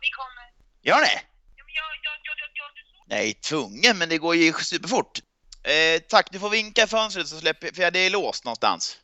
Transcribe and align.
vi 0.00 0.10
kommer. 0.20 0.44
Gör 0.82 1.00
ni? 1.00 1.14
Ja, 1.56 1.64
men 1.66 1.74
jag, 1.74 1.88
jag, 2.06 2.16
jag, 2.26 2.36
jag, 2.40 2.50
jag, 2.54 2.70
jag, 2.76 3.06
Nej, 3.06 3.34
tvungen, 3.34 3.98
men 3.98 4.08
det 4.08 4.18
går 4.18 4.34
ju 4.36 4.52
superfort. 4.52 5.18
Eh, 5.64 6.00
tack, 6.08 6.32
du 6.32 6.38
får 6.38 6.50
vinka 6.50 6.82
i 6.82 6.86
fönstret 6.86 7.28
så 7.28 7.38
släpper 7.38 7.74
för 7.74 7.90
det 7.90 7.98
är 7.98 8.10
låst 8.10 8.44
någonstans. 8.44 8.98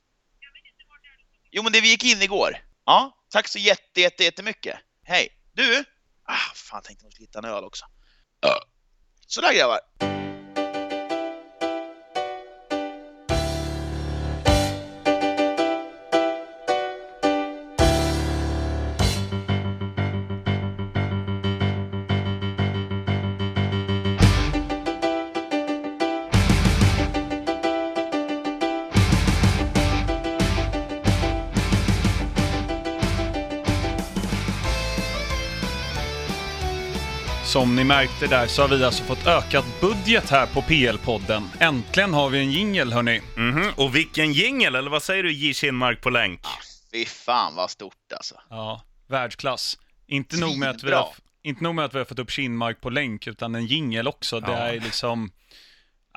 Jo, 1.50 1.62
men 1.62 1.72
det 1.72 1.80
vi 1.80 1.88
gick 1.88 2.04
in 2.04 2.22
igår. 2.22 2.58
Ja, 2.84 3.24
tack 3.30 3.48
så 3.48 3.58
jätte, 3.58 4.00
jätte, 4.00 4.24
jättemycket. 4.24 4.78
Hej. 5.04 5.28
Du? 5.52 5.84
Ah, 6.24 6.54
fan, 6.54 6.82
tänkte 6.82 7.04
jag 7.04 7.12
skulle 7.12 7.26
hitta 7.26 7.38
en 7.38 7.44
öl 7.44 7.64
också. 7.64 7.84
Ja. 8.40 8.60
Sådär 9.26 9.54
grabbar. 9.54 10.15
Märkte 37.86 38.26
där 38.26 38.46
så 38.46 38.62
har 38.62 38.68
vi 38.68 38.84
alltså 38.84 39.04
fått 39.04 39.26
ökad 39.26 39.64
budget 39.80 40.30
här 40.30 40.46
på 40.46 40.60
PL-podden. 40.62 41.42
Äntligen 41.60 42.14
har 42.14 42.30
vi 42.30 42.38
en 42.38 42.50
jingel 42.52 42.92
hörni. 42.92 43.20
Mhm, 43.36 43.72
Och 43.76 43.96
vilken 43.96 44.32
jingel, 44.32 44.74
eller 44.74 44.90
vad 44.90 45.02
säger 45.02 45.22
du 45.22 45.32
J. 45.32 45.54
Kinmark 45.54 46.00
på 46.00 46.10
länk? 46.10 46.40
Fy 46.92 47.04
fan 47.04 47.54
vad 47.54 47.70
stort 47.70 47.94
alltså. 48.16 48.34
Ja, 48.50 48.82
världsklass. 49.08 49.78
Inte 50.06 50.36
nog, 50.36 50.58
med 50.58 50.70
att 50.70 50.82
vi 50.84 50.92
har, 50.92 51.08
inte 51.44 51.62
nog 51.64 51.74
med 51.74 51.84
att 51.84 51.94
vi 51.94 51.98
har 51.98 52.04
fått 52.04 52.18
upp 52.18 52.30
Kinmark 52.30 52.80
på 52.80 52.90
länk, 52.90 53.26
utan 53.26 53.54
en 53.54 53.66
jingel 53.66 54.08
också. 54.08 54.40
Det 54.40 54.52
Ja. 54.52 54.58
är 54.58 54.80
liksom... 54.80 55.30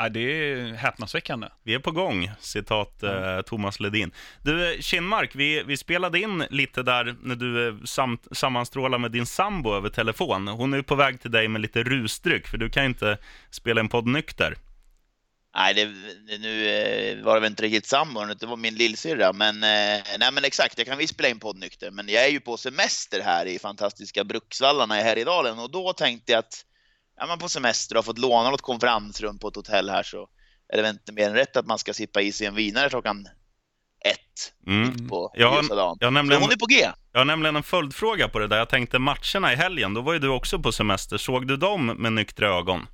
Ja, 0.02 0.10
det 0.10 0.20
är 0.20 0.74
häpnadsväckande. 0.74 1.48
Vi 1.64 1.74
är 1.74 1.80
på 1.80 1.92
gång, 1.92 2.32
citat 2.40 3.04
eh, 3.04 3.42
Thomas 3.42 3.80
Ledin. 3.80 4.12
Du, 4.44 4.74
eh, 4.74 4.80
Kinmark, 4.80 5.36
vi, 5.36 5.64
vi 5.64 5.78
spelade 5.78 6.20
in 6.20 6.46
lite 6.50 6.84
där 6.84 7.16
när 7.22 7.36
du 7.36 7.68
eh, 7.68 7.76
samt, 7.86 8.28
sammanstrålade 8.32 9.02
med 9.02 9.12
din 9.12 9.26
sambo 9.26 9.74
över 9.74 9.90
telefon. 9.90 10.48
Hon 10.48 10.74
är 10.74 10.78
ju 10.78 10.84
på 10.84 10.96
väg 10.96 11.22
till 11.22 11.32
dig 11.32 11.48
med 11.48 11.62
lite 11.62 11.84
rusdryck, 11.84 12.48
för 12.48 12.58
du 12.58 12.70
kan 12.70 12.86
inte 12.86 13.18
spela 13.52 13.82
en 13.82 13.90
podd 13.90 14.08
nykter. 14.08 14.56
Nej, 15.56 15.74
det, 15.74 15.86
nu 16.38 16.70
eh, 16.70 17.24
var 17.24 17.34
det 17.34 17.40
väl 17.40 17.50
inte 17.52 17.64
riktigt 17.64 17.88
sambon, 17.88 18.34
det 18.40 18.46
var 18.46 18.58
min 18.58 18.76
lillsyrra. 18.76 19.34
Men, 19.34 19.60
nej, 19.60 20.32
men 20.34 20.46
exakt, 20.46 20.78
jag 20.78 20.88
kan 20.88 20.98
visst 20.98 21.14
spela 21.14 21.30
in 21.30 21.40
podd 21.40 21.58
nykter. 21.58 21.92
Men 21.92 22.10
jag 22.10 22.26
är 22.26 22.30
ju 22.30 22.40
på 22.40 22.58
semester 22.58 23.22
här 23.22 23.46
i 23.46 23.60
fantastiska 23.60 24.24
Bruksvallarna 24.24 25.00
i 25.00 25.04
Härjedalen 25.04 25.60
och 25.60 25.72
då 25.72 25.94
tänkte 25.94 26.32
jag 26.32 26.40
att 26.40 26.66
är 27.20 27.28
man 27.28 27.40
på 27.40 27.50
semester 27.50 27.96
och 27.96 27.98
har 27.98 28.04
fått 28.04 28.18
låna 28.18 28.50
något 28.50 28.62
konferensrum 28.62 29.40
på 29.40 29.48
ett 29.48 29.56
hotell 29.56 29.90
här 29.90 30.04
så 30.04 30.28
är 30.74 30.78
det 30.78 30.82
väl 30.84 30.92
inte 30.94 31.12
mer 31.12 31.28
än 31.30 31.34
rätt 31.34 31.58
att 31.58 31.66
man 31.66 31.80
ska 31.80 31.94
sippa 31.94 32.22
i 32.22 32.32
sig 32.32 32.48
en 32.48 32.56
vinare 32.56 32.90
klockan 32.90 33.28
ett 34.06 34.54
Mm. 34.68 35.08
på 35.08 35.32
Jag 35.34 35.50
har- 35.52 35.62
ljusa 35.62 35.76
dagen. 35.76 35.98
jag 36.00 36.08
Så 36.08 36.12
nämligen- 36.12 36.42
hon 36.42 36.52
är 36.52 36.56
på 36.56 36.66
G. 36.66 36.88
Jag 37.12 37.20
har 37.20 37.26
nämligen 37.26 37.56
en 37.56 37.64
följdfråga 37.64 38.28
på 38.30 38.40
det 38.40 38.48
där. 38.48 38.58
Jag 38.58 38.70
tänkte 38.70 39.00
matcherna 39.00 39.54
i 39.54 39.56
helgen, 39.56 39.94
då 39.94 40.02
var 40.02 40.14
ju 40.14 40.20
du 40.20 40.28
också 40.28 40.60
på 40.60 40.72
semester. 40.72 41.18
Såg 41.18 41.48
du 41.48 41.58
dem 41.58 41.86
med 41.86 42.14
nyktra 42.14 42.48
ögon? 42.58 42.88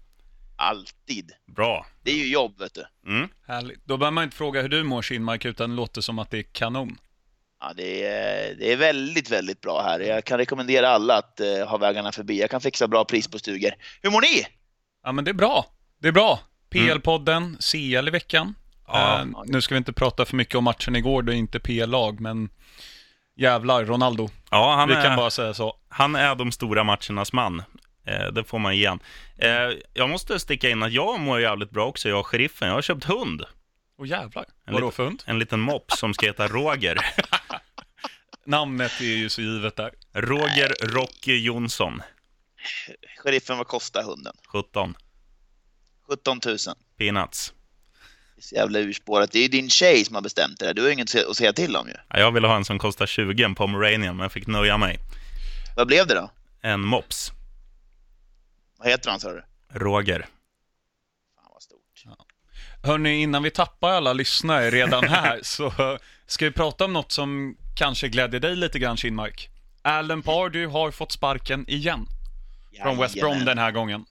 Alltid. 0.57 1.31
Bra. 1.55 1.85
Det 2.03 2.11
är 2.11 2.15
ju 2.15 2.31
jobb, 2.31 2.59
vet 2.59 2.73
du. 2.73 3.11
Mm. 3.11 3.29
Härligt. 3.47 3.85
Då 3.85 3.97
behöver 3.97 4.11
man 4.13 4.23
inte 4.23 4.35
fråga 4.37 4.61
hur 4.61 4.69
du 4.69 4.83
mår 4.83 5.01
Kinmark, 5.01 5.45
utan 5.45 5.69
det 5.69 5.75
låter 5.75 6.01
som 6.01 6.19
att 6.19 6.31
det 6.31 6.37
är 6.37 6.43
kanon. 6.43 6.97
Ja, 7.67 7.73
det, 7.73 8.03
är, 8.05 8.55
det 8.55 8.71
är 8.71 8.77
väldigt, 8.77 9.29
väldigt 9.31 9.61
bra 9.61 9.81
här. 9.81 9.99
Jag 9.99 10.23
kan 10.25 10.37
rekommendera 10.37 10.89
alla 10.89 11.17
att 11.17 11.39
eh, 11.39 11.67
ha 11.67 11.77
vägarna 11.77 12.11
förbi. 12.11 12.39
Jag 12.39 12.49
kan 12.49 12.61
fixa 12.61 12.87
bra 12.87 13.05
pris 13.05 13.27
på 13.27 13.39
stugor. 13.39 13.71
Hur 14.01 14.11
mår 14.11 14.21
ni? 14.21 14.45
Ja, 15.03 15.11
men 15.11 15.25
det 15.25 15.31
är 15.31 15.33
bra. 15.35 15.65
Det 16.01 16.07
är 16.07 16.11
bra. 16.11 16.39
PL-podden, 16.69 17.57
CL 17.71 18.07
i 18.07 18.11
veckan. 18.11 18.55
Ja. 18.87 19.19
Eh, 19.19 19.25
nu 19.45 19.61
ska 19.61 19.75
vi 19.75 19.77
inte 19.77 19.93
prata 19.93 20.25
för 20.25 20.35
mycket 20.35 20.55
om 20.55 20.63
matchen 20.63 20.95
igår, 20.95 21.21
det 21.23 21.33
är 21.33 21.35
inte 21.35 21.59
PL-lag, 21.59 22.19
men 22.19 22.49
jävlar, 23.37 23.85
Ronaldo. 23.85 24.29
Ja, 24.51 24.75
han 24.75 24.89
vi 24.89 24.95
är... 24.95 25.03
kan 25.03 25.15
bara 25.15 25.29
säga 25.29 25.53
så. 25.53 25.77
Han 25.89 26.15
är 26.15 26.35
de 26.35 26.51
stora 26.51 26.83
matchernas 26.83 27.33
man. 27.33 27.63
Eh, 28.07 28.27
det 28.33 28.43
får 28.43 28.59
man 28.59 28.73
igen. 28.73 28.99
Eh, 29.37 29.49
jag 29.93 30.09
måste 30.09 30.39
sticka 30.39 30.69
in 30.69 30.83
att 30.83 30.91
jag 30.91 31.19
mår 31.19 31.41
jävligt 31.41 31.71
bra 31.71 31.85
också, 31.85 32.09
jag 32.09 32.19
och 32.19 32.27
sheriffen. 32.27 32.67
Jag 32.67 32.75
har 32.75 32.81
köpt 32.81 33.03
hund. 33.03 33.43
Åh 33.99 34.07
jävlar. 34.07 34.45
En 34.67 34.73
Vadå 34.73 34.85
liten- 34.85 34.95
för 34.95 35.03
hund? 35.05 35.23
En 35.25 35.39
liten 35.39 35.59
mops 35.59 35.99
som 35.99 36.13
ska 36.13 36.25
heta 36.25 36.47
Roger. 36.47 36.97
Namnet 38.45 38.91
är 39.01 39.05
ju 39.05 39.29
så 39.29 39.41
givet 39.41 39.75
där. 39.75 39.91
Roger 40.13 40.75
Rocky 40.81 41.43
Jonsson. 41.43 42.01
Sheriffen, 43.17 43.57
vad 43.57 43.67
kostar 43.67 44.03
hunden? 44.03 44.33
17. 44.47 44.95
17 46.07 46.39
000. 46.45 46.57
Peanuts. 46.97 47.53
Det 48.35 48.39
är 48.39 48.43
så 48.43 48.55
jävla 48.55 48.79
urspårat. 48.79 49.31
Det 49.31 49.39
är 49.39 49.43
ju 49.43 49.47
din 49.47 49.69
tjej 49.69 50.05
som 50.05 50.15
har 50.15 50.21
bestämt 50.21 50.59
det 50.59 50.65
där. 50.65 50.73
Du 50.73 50.81
har 50.81 50.89
inget 50.89 51.15
att 51.15 51.37
säga 51.37 51.53
till 51.53 51.75
om 51.75 51.87
ju. 51.87 51.93
Ja, 52.09 52.19
jag 52.19 52.31
ville 52.31 52.47
ha 52.47 52.55
en 52.55 52.65
som 52.65 52.79
kostar 52.79 53.05
20, 53.05 53.43
en 53.43 53.55
pomeranian, 53.55 54.15
men 54.15 54.23
jag 54.23 54.31
fick 54.31 54.47
nöja 54.47 54.77
mig. 54.77 54.99
Vad 55.75 55.87
blev 55.87 56.07
det 56.07 56.13
då? 56.15 56.31
En 56.61 56.81
mops. 56.81 57.31
Vad 58.77 58.87
heter 58.87 59.09
han 59.09 59.19
sa 59.19 59.31
du? 59.31 59.43
Roger. 59.73 60.27
Hörni, 62.85 63.21
innan 63.21 63.43
vi 63.43 63.51
tappar 63.51 63.91
alla 63.91 64.13
lyssnare 64.13 64.69
redan 64.69 65.07
här 65.07 65.39
så 65.43 65.97
ska 66.27 66.45
vi 66.45 66.51
prata 66.51 66.85
om 66.85 66.93
något 66.93 67.11
som 67.11 67.57
kanske 67.75 68.07
glädjer 68.07 68.39
dig 68.39 68.55
lite 68.55 68.79
grann 68.79 68.97
Kinmark. 68.97 69.49
Alan 69.81 70.21
Pardew 70.21 70.71
har 70.79 70.91
fått 70.91 71.11
sparken 71.11 71.69
igen 71.69 72.07
från 72.81 72.97
West 72.97 73.15
Brom 73.15 73.45
den 73.45 73.57
här 73.57 73.71
gången. 73.71 74.05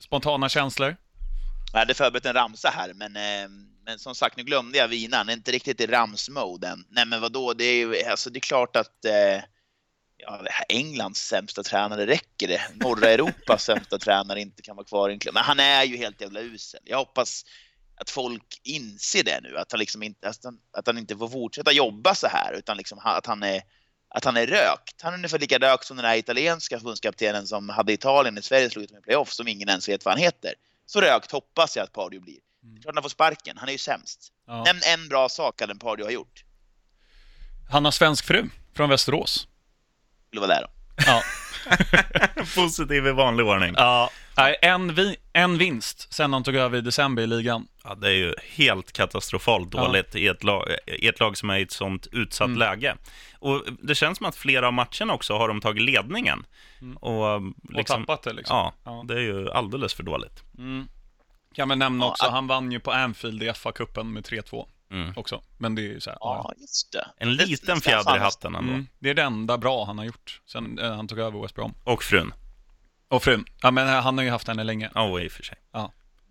Spontana 0.00 0.48
känslor? 0.48 0.96
Jag 1.72 1.78
hade 1.78 1.94
förberett 1.94 2.26
en 2.26 2.32
ramsa 2.34 2.68
här, 2.68 2.92
men, 2.94 3.16
eh, 3.16 3.48
men 3.84 3.98
som 3.98 4.14
sagt, 4.14 4.36
nu 4.36 4.42
glömde 4.42 4.78
jag 4.78 4.88
vinan. 4.88 5.30
Inte 5.30 5.52
riktigt 5.52 5.80
i 5.80 5.86
ramsmode 5.86 6.68
än. 6.68 6.84
Nej, 6.88 7.06
men 7.06 7.20
vadå? 7.20 7.52
Det 7.52 7.64
är, 7.64 7.74
ju- 7.74 8.04
alltså, 8.04 8.30
det 8.30 8.38
är 8.38 8.40
klart 8.40 8.76
att 8.76 9.04
eh, 9.04 9.42
ja, 10.16 10.40
Englands 10.68 11.20
sämsta 11.20 11.62
tränare 11.62 12.06
räcker 12.06 12.48
det. 12.48 12.62
Norra 12.74 13.08
Europas 13.08 13.62
sämsta 13.64 13.98
tränare 13.98 14.40
inte 14.40 14.62
kan 14.62 14.76
vara 14.76 14.86
kvar 14.86 15.10
i 15.10 15.12
en 15.12 15.18
klubb. 15.18 15.34
Men 15.34 15.44
han 15.44 15.60
är 15.60 15.84
ju 15.84 15.96
helt 15.96 16.20
jävla 16.20 16.40
usel. 16.40 16.80
Jag 16.84 16.98
hoppas 16.98 17.44
att 18.00 18.10
folk 18.10 18.60
inser 18.64 19.24
det 19.24 19.40
nu, 19.42 19.58
att 19.58 19.72
han, 19.72 19.78
liksom 19.78 20.02
inte, 20.02 20.28
att 20.28 20.44
han, 20.44 20.58
att 20.72 20.86
han 20.86 20.98
inte 20.98 21.16
får 21.16 21.28
fortsätta 21.28 21.72
jobba 21.72 22.14
så 22.14 22.26
här, 22.26 22.52
utan 22.52 22.76
liksom 22.76 22.98
att 22.98 23.26
han 23.26 23.42
är 23.42 23.62
att 24.10 24.24
han 24.24 24.36
är 24.36 24.46
rökt. 24.46 25.02
Han 25.02 25.12
är 25.12 25.16
ungefär 25.16 25.38
lika 25.38 25.58
rökt 25.58 25.84
som 25.84 25.96
den 25.96 26.06
här 26.06 26.16
italienska 26.16 26.78
förbundskaptenen 26.78 27.46
som 27.46 27.68
hade 27.68 27.92
Italien 27.92 28.38
i 28.38 28.42
Sverige 28.42 28.70
slog 28.70 28.84
ut 28.84 28.90
med 28.92 29.02
playoff, 29.02 29.32
som 29.32 29.48
ingen 29.48 29.68
ens 29.68 29.88
vet 29.88 30.04
vad 30.04 30.14
han 30.14 30.22
heter. 30.22 30.54
Så 30.86 31.00
rökt 31.00 31.32
hoppas 31.32 31.76
jag 31.76 31.84
att 31.84 31.92
Pardew 31.92 32.24
blir. 32.24 32.38
Det 32.60 32.78
är 32.78 32.82
klart 32.82 32.94
han 32.94 33.02
får 33.02 33.10
sparken, 33.10 33.56
han 33.58 33.68
är 33.68 33.72
ju 33.72 33.78
sämst. 33.78 34.32
Ja. 34.46 34.64
Nämn 34.64 34.80
en 34.94 35.08
bra 35.08 35.28
sak 35.28 35.62
Alan 35.62 35.78
Pardew 35.78 36.04
har 36.06 36.12
gjort. 36.12 36.44
Han 37.70 37.84
har 37.84 37.92
svensk 37.92 38.24
fru 38.24 38.48
från 38.76 38.90
Västerås. 38.90 39.48
Skulle 40.26 40.40
vara 40.40 40.54
där 40.54 40.62
då. 40.62 40.68
Ja. 41.06 41.22
Positiv 42.54 43.06
i 43.06 43.12
vanlig 43.12 43.46
ordning. 43.46 43.74
ja. 43.76 44.10
Nej, 44.36 44.58
En, 44.62 44.94
vi, 44.94 45.16
en 45.32 45.58
vinst 45.58 46.12
sen 46.14 46.32
han 46.32 46.44
tog 46.44 46.56
över 46.56 46.78
i 46.78 46.80
december 46.80 47.22
i 47.22 47.26
ligan. 47.26 47.68
Ja, 47.88 47.94
det 47.94 48.08
är 48.08 48.12
ju 48.14 48.34
helt 48.54 48.92
katastrofalt 48.92 49.68
Ja. 49.74 49.80
dåligt 49.86 50.14
i, 50.16 50.26
ett 50.28 50.44
lag, 50.44 50.68
i 50.86 51.08
ett 51.08 51.20
lag 51.20 51.36
som 51.36 51.50
är 51.50 51.58
i 51.58 51.62
ett 51.62 51.70
sånt 51.72 52.06
utsatt 52.12 52.46
Mm. 52.46 52.58
läge. 52.58 52.96
Och 53.38 53.62
det 53.82 53.94
känns 53.94 54.18
som 54.18 54.26
att 54.26 54.36
flera 54.36 54.66
av 54.66 54.72
matcherna 54.72 55.12
också 55.14 55.34
har 55.38 55.48
de 55.48 55.60
tagit 55.60 55.82
ledningen. 55.82 56.46
Och, 57.00 57.34
Och 57.34 57.42
liksom, 57.68 58.02
tappat 58.02 58.22
det 58.22 58.32
liksom. 58.32 58.56
Ja, 58.56 58.72
Ja. 58.84 59.04
det 59.08 59.14
är 59.14 59.20
ju 59.20 59.50
alldeles 59.50 59.94
för 59.94 60.02
dåligt. 60.02 60.42
Kan 61.54 61.68
man 61.68 61.78
nämna 61.78 62.04
Ja, 62.04 62.10
också, 62.10 62.26
att- 62.26 62.32
han 62.32 62.46
vann 62.46 62.72
ju 62.72 62.80
på 62.80 62.92
Anfield 62.92 63.42
i 63.42 63.48
FA-cupen 63.48 64.04
med 64.04 64.24
3-2 64.24 64.68
Mm. 64.90 65.12
också. 65.16 65.42
Men 65.58 65.74
det 65.74 65.82
är 65.82 65.84
ju 65.88 66.00
så 66.00 66.10
här, 66.10 66.18
ja. 66.20 66.40
Ja, 66.44 66.60
just 66.60 66.92
det. 66.92 67.06
En 67.18 67.34
liten 67.36 67.80
fjäder 67.80 68.16
i 68.16 68.18
hatten 68.18 68.54
ändå. 68.54 68.72
Mm, 68.72 68.86
det 68.98 69.10
är 69.10 69.14
det 69.14 69.22
enda 69.22 69.58
bra 69.58 69.84
han 69.84 69.98
har 69.98 70.04
gjort 70.04 70.40
sen 70.46 70.78
eh, 70.78 70.96
han 70.96 71.08
tog 71.08 71.18
över 71.18 71.40
West 71.42 71.54
Brom. 71.54 71.74
Och 71.84 72.02
frun. 72.02 72.32
Och 73.08 73.22
frun. 73.22 73.44
Ja, 73.62 73.70
men 73.70 73.88
eh, 73.88 73.94
han 74.02 74.18
har 74.18 74.24
ju 74.24 74.30
haft 74.30 74.48
henne 74.48 74.64
länge. 74.64 74.90
Ja, 74.94 75.20
i 75.20 75.28
och 75.28 75.32
för 75.32 75.42
sig. 75.42 75.56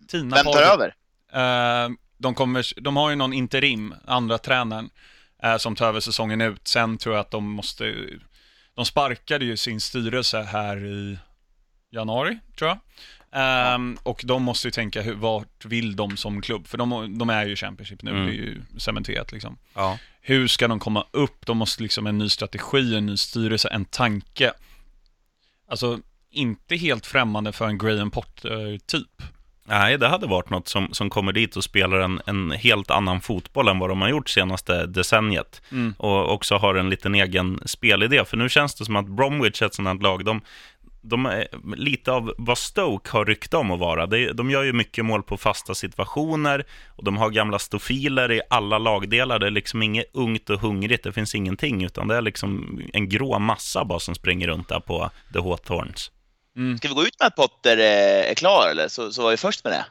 Tina 0.07 0.35
Vem 0.35 0.45
tar 0.45 0.61
över? 0.61 0.93
Eh, 1.33 1.89
de, 2.17 2.35
kommer, 2.35 2.81
de 2.81 2.97
har 2.97 3.09
ju 3.09 3.15
någon 3.15 3.33
interim, 3.33 3.93
andra 4.05 4.37
tränaren, 4.37 4.89
eh, 5.43 5.57
som 5.57 5.75
tar 5.75 5.87
över 5.87 5.99
säsongen 5.99 6.41
ut. 6.41 6.67
Sen 6.67 6.97
tror 6.97 7.15
jag 7.15 7.21
att 7.21 7.31
de 7.31 7.49
måste... 7.49 7.95
De 8.75 8.85
sparkade 8.85 9.45
ju 9.45 9.57
sin 9.57 9.81
styrelse 9.81 10.41
här 10.41 10.85
i 10.85 11.17
januari, 11.91 12.39
tror 12.57 12.69
jag. 12.69 12.77
Ehm, 13.31 13.97
Och 14.03 14.21
de 14.25 14.43
måste 14.43 14.67
ju 14.67 14.71
tänka, 14.71 15.01
hur, 15.01 15.13
vart 15.15 15.65
vill 15.65 15.95
de 15.95 16.17
som 16.17 16.41
klubb? 16.41 16.67
För 16.67 16.77
de, 16.77 17.17
de 17.17 17.29
är 17.29 17.45
ju 17.45 17.55
Championship 17.55 18.03
nu, 18.03 18.11
Mm. 18.11 18.25
det 18.25 18.31
är 18.31 18.35
ju 18.35 18.61
cementerat 18.77 19.31
liksom. 19.31 19.57
Ja. 19.73 19.99
Hur 20.21 20.47
ska 20.47 20.67
de 20.67 20.79
komma 20.79 21.05
upp? 21.11 21.45
De 21.45 21.57
måste 21.57 21.83
liksom 21.83 22.07
en 22.07 22.17
ny 22.17 22.29
strategi, 22.29 22.95
en 22.95 23.05
ny 23.05 23.17
styrelse, 23.17 23.67
en 23.69 23.85
tanke. 23.85 24.53
Alltså, 25.69 25.99
inte 26.31 26.75
helt 26.75 27.05
främmande 27.05 27.51
för 27.51 27.67
en 27.67 27.77
Graham 27.77 28.11
Potter-typ. 28.11 29.21
Nej, 29.69 29.97
det 29.97 30.07
hade 30.07 30.27
varit 30.27 30.49
något 30.49 30.67
som, 30.67 30.87
som 30.91 31.09
kommer 31.09 31.31
dit 31.31 31.55
och 31.55 31.63
spelar 31.63 31.99
en, 31.99 32.21
en 32.25 32.51
helt 32.51 32.91
annan 32.91 33.21
fotboll 33.21 33.67
än 33.67 33.79
vad 33.79 33.89
de 33.89 34.01
har 34.01 34.09
gjort 34.09 34.29
senaste 34.29 34.85
decenniet. 34.85 35.61
Mm. 35.71 35.93
Och 35.97 36.33
också 36.33 36.55
har 36.55 36.75
en 36.75 36.89
liten 36.89 37.15
egen 37.15 37.59
spelidé. 37.65 38.25
För 38.25 38.37
nu 38.37 38.49
känns 38.49 38.75
det 38.75 38.85
som 38.85 38.95
att 38.95 39.07
Bromwich 39.07 39.61
är 39.61 39.65
ett 39.65 39.73
sånt 39.73 39.87
här 39.87 39.95
lag, 39.95 40.25
de, 40.25 40.41
de 41.01 41.25
är 41.25 41.47
lite 41.75 42.11
av 42.11 42.33
vad 42.37 42.57
Stoke 42.57 43.09
har 43.11 43.25
rykte 43.25 43.57
om 43.57 43.71
att 43.71 43.79
vara. 43.79 44.05
De, 44.05 44.31
de 44.31 44.51
gör 44.51 44.63
ju 44.63 44.73
mycket 44.73 45.05
mål 45.05 45.23
på 45.23 45.37
fasta 45.37 45.75
situationer 45.75 46.65
och 46.87 47.03
de 47.03 47.17
har 47.17 47.29
gamla 47.29 47.59
stofiler 47.59 48.31
i 48.31 48.41
alla 48.49 48.77
lagdelar. 48.77 49.39
Det 49.39 49.47
är 49.47 49.51
liksom 49.51 49.83
inget 49.83 50.05
ungt 50.13 50.49
och 50.49 50.59
hungrigt, 50.59 51.03
det 51.03 51.13
finns 51.13 51.35
ingenting, 51.35 51.83
utan 51.83 52.07
det 52.07 52.15
är 52.15 52.21
liksom 52.21 52.81
en 52.93 53.09
grå 53.09 53.39
massa 53.39 53.85
bara 53.85 53.99
som 53.99 54.15
springer 54.15 54.47
runt 54.47 54.69
där 54.69 54.79
på 54.79 55.09
The 55.33 55.39
Hawthorns. 55.39 56.11
Mm. 56.57 56.77
Ska 56.77 56.87
vi 56.87 56.93
gå 56.93 57.03
ut 57.03 57.19
med 57.19 57.27
att 57.27 57.35
Potter 57.35 57.77
är 57.77 58.33
klar 58.33 58.69
eller? 58.71 58.87
Så, 58.87 59.13
så 59.13 59.23
var 59.23 59.31
vi 59.31 59.37
först 59.37 59.63
med 59.63 59.73
det. 59.73 59.85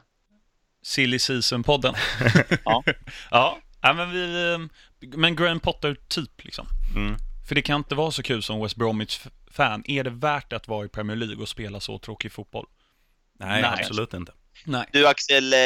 Silly 0.81 1.17
Season-podden. 1.17 1.95
ja. 2.65 2.83
ja. 3.31 3.57
Ja, 3.81 3.93
men 3.93 4.11
vi... 4.11 4.67
Men 4.99 5.35
Graham 5.35 5.59
Potter-typ 5.59 6.43
liksom. 6.43 6.67
Mm. 6.95 7.17
För 7.47 7.55
det 7.55 7.61
kan 7.61 7.75
inte 7.75 7.95
vara 7.95 8.11
så 8.11 8.23
kul 8.23 8.43
som 8.43 8.61
West 8.61 8.75
Bromwich-fan. 8.75 9.83
Är 9.87 10.03
det 10.03 10.09
värt 10.09 10.53
att 10.53 10.67
vara 10.67 10.85
i 10.85 10.89
Premier 10.89 11.17
League 11.17 11.41
och 11.41 11.49
spela 11.49 11.79
så 11.79 11.99
tråkig 11.99 12.31
fotboll? 12.31 12.65
Nej, 13.39 13.61
Nej. 13.61 13.79
absolut 13.79 14.13
inte. 14.13 14.31
Nej. 14.65 14.85
Du 14.91 15.07
Axel, 15.07 15.53
eh, 15.53 15.59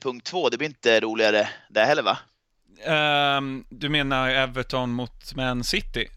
punkt 0.00 0.26
två, 0.26 0.48
det 0.48 0.58
blir 0.58 0.68
inte 0.68 1.00
roligare 1.00 1.48
där 1.68 1.86
heller 1.86 2.02
va? 2.02 2.18
Um, 3.38 3.64
du 3.70 3.88
menar 3.88 4.28
Everton 4.28 4.90
mot 4.90 5.34
Man 5.34 5.64
City? 5.64 6.08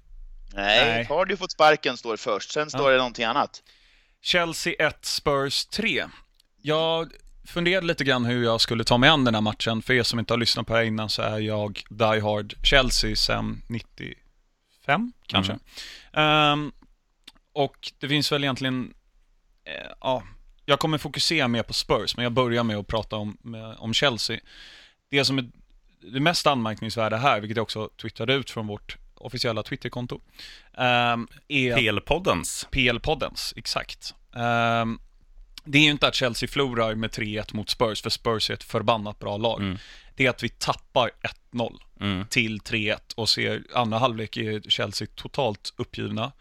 Nej, 0.53 0.85
Nej. 0.85 1.05
har 1.05 1.25
du 1.25 1.37
fått 1.37 1.51
sparken 1.51 1.97
står 1.97 2.17
först, 2.17 2.51
sen 2.51 2.69
står 2.69 2.85
ja. 2.85 2.91
det 2.91 2.97
någonting 2.97 3.25
annat. 3.25 3.63
Chelsea 4.21 4.73
1, 4.79 5.05
Spurs 5.05 5.65
3. 5.65 6.05
Jag 6.61 7.11
funderade 7.45 7.87
lite 7.87 8.03
grann 8.03 8.25
hur 8.25 8.43
jag 8.43 8.61
skulle 8.61 8.83
ta 8.83 8.97
mig 8.97 9.09
an 9.09 9.23
den 9.23 9.35
här 9.35 9.41
matchen. 9.41 9.81
För 9.81 9.93
er 9.93 10.03
som 10.03 10.19
inte 10.19 10.33
har 10.33 10.37
lyssnat 10.37 10.67
på 10.67 10.73
det 10.77 10.85
innan 10.85 11.09
så 11.09 11.21
är 11.21 11.39
jag 11.39 11.83
Die 11.89 12.19
Hard 12.19 12.55
Chelsea 12.63 13.15
sen 13.15 13.61
95 13.67 15.13
kanske. 15.27 15.59
Mm. 16.13 16.51
Um, 16.51 16.71
och 17.53 17.91
det 17.99 18.07
finns 18.07 18.31
väl 18.31 18.43
egentligen, 18.43 18.93
eh, 19.65 19.91
ja, 20.01 20.23
jag 20.65 20.79
kommer 20.79 20.97
fokusera 20.97 21.47
mer 21.47 21.63
på 21.63 21.73
Spurs, 21.73 22.15
men 22.15 22.23
jag 22.23 22.31
börjar 22.31 22.63
med 22.63 22.77
att 22.77 22.87
prata 22.87 23.15
om, 23.15 23.37
med, 23.41 23.75
om 23.77 23.93
Chelsea. 23.93 24.39
Det 25.09 25.25
som 25.25 25.37
är 25.37 25.49
det 26.01 26.19
mest 26.19 26.47
anmärkningsvärda 26.47 27.17
här, 27.17 27.39
vilket 27.39 27.55
jag 27.57 27.63
också 27.63 27.89
twittrade 28.01 28.33
ut 28.33 28.49
från 28.49 28.67
vårt 28.67 28.97
officiella 29.15 29.63
Twitterkonto, 29.63 30.21
um, 30.77 31.27
är... 31.47 31.75
PL-poddens. 31.75 32.67
PL-poddens, 32.71 33.53
exakt. 33.55 34.13
Um, 34.31 34.99
det 35.63 35.77
är 35.77 35.83
ju 35.83 35.91
inte 35.91 36.07
att 36.07 36.15
Chelsea 36.15 36.49
förlorar 36.49 36.95
med 36.95 37.09
3-1 37.09 37.55
mot 37.55 37.69
Spurs, 37.69 38.01
för 38.01 38.09
Spurs 38.09 38.49
är 38.49 38.53
ett 38.53 38.63
förbannat 38.63 39.19
bra 39.19 39.37
lag. 39.37 39.61
Mm. 39.61 39.77
Det 40.15 40.25
är 40.25 40.29
att 40.29 40.43
vi 40.43 40.49
tappar 40.49 41.11
1-0 41.53 41.79
mm. 41.99 42.25
till 42.25 42.59
3-1 42.59 42.97
och 43.15 43.29
ser 43.29 43.63
andra 43.73 43.97
halvlek 43.97 44.37
är 44.37 44.69
Chelsea 44.69 45.07
totalt 45.15 45.73
uppgivna. 45.77 46.31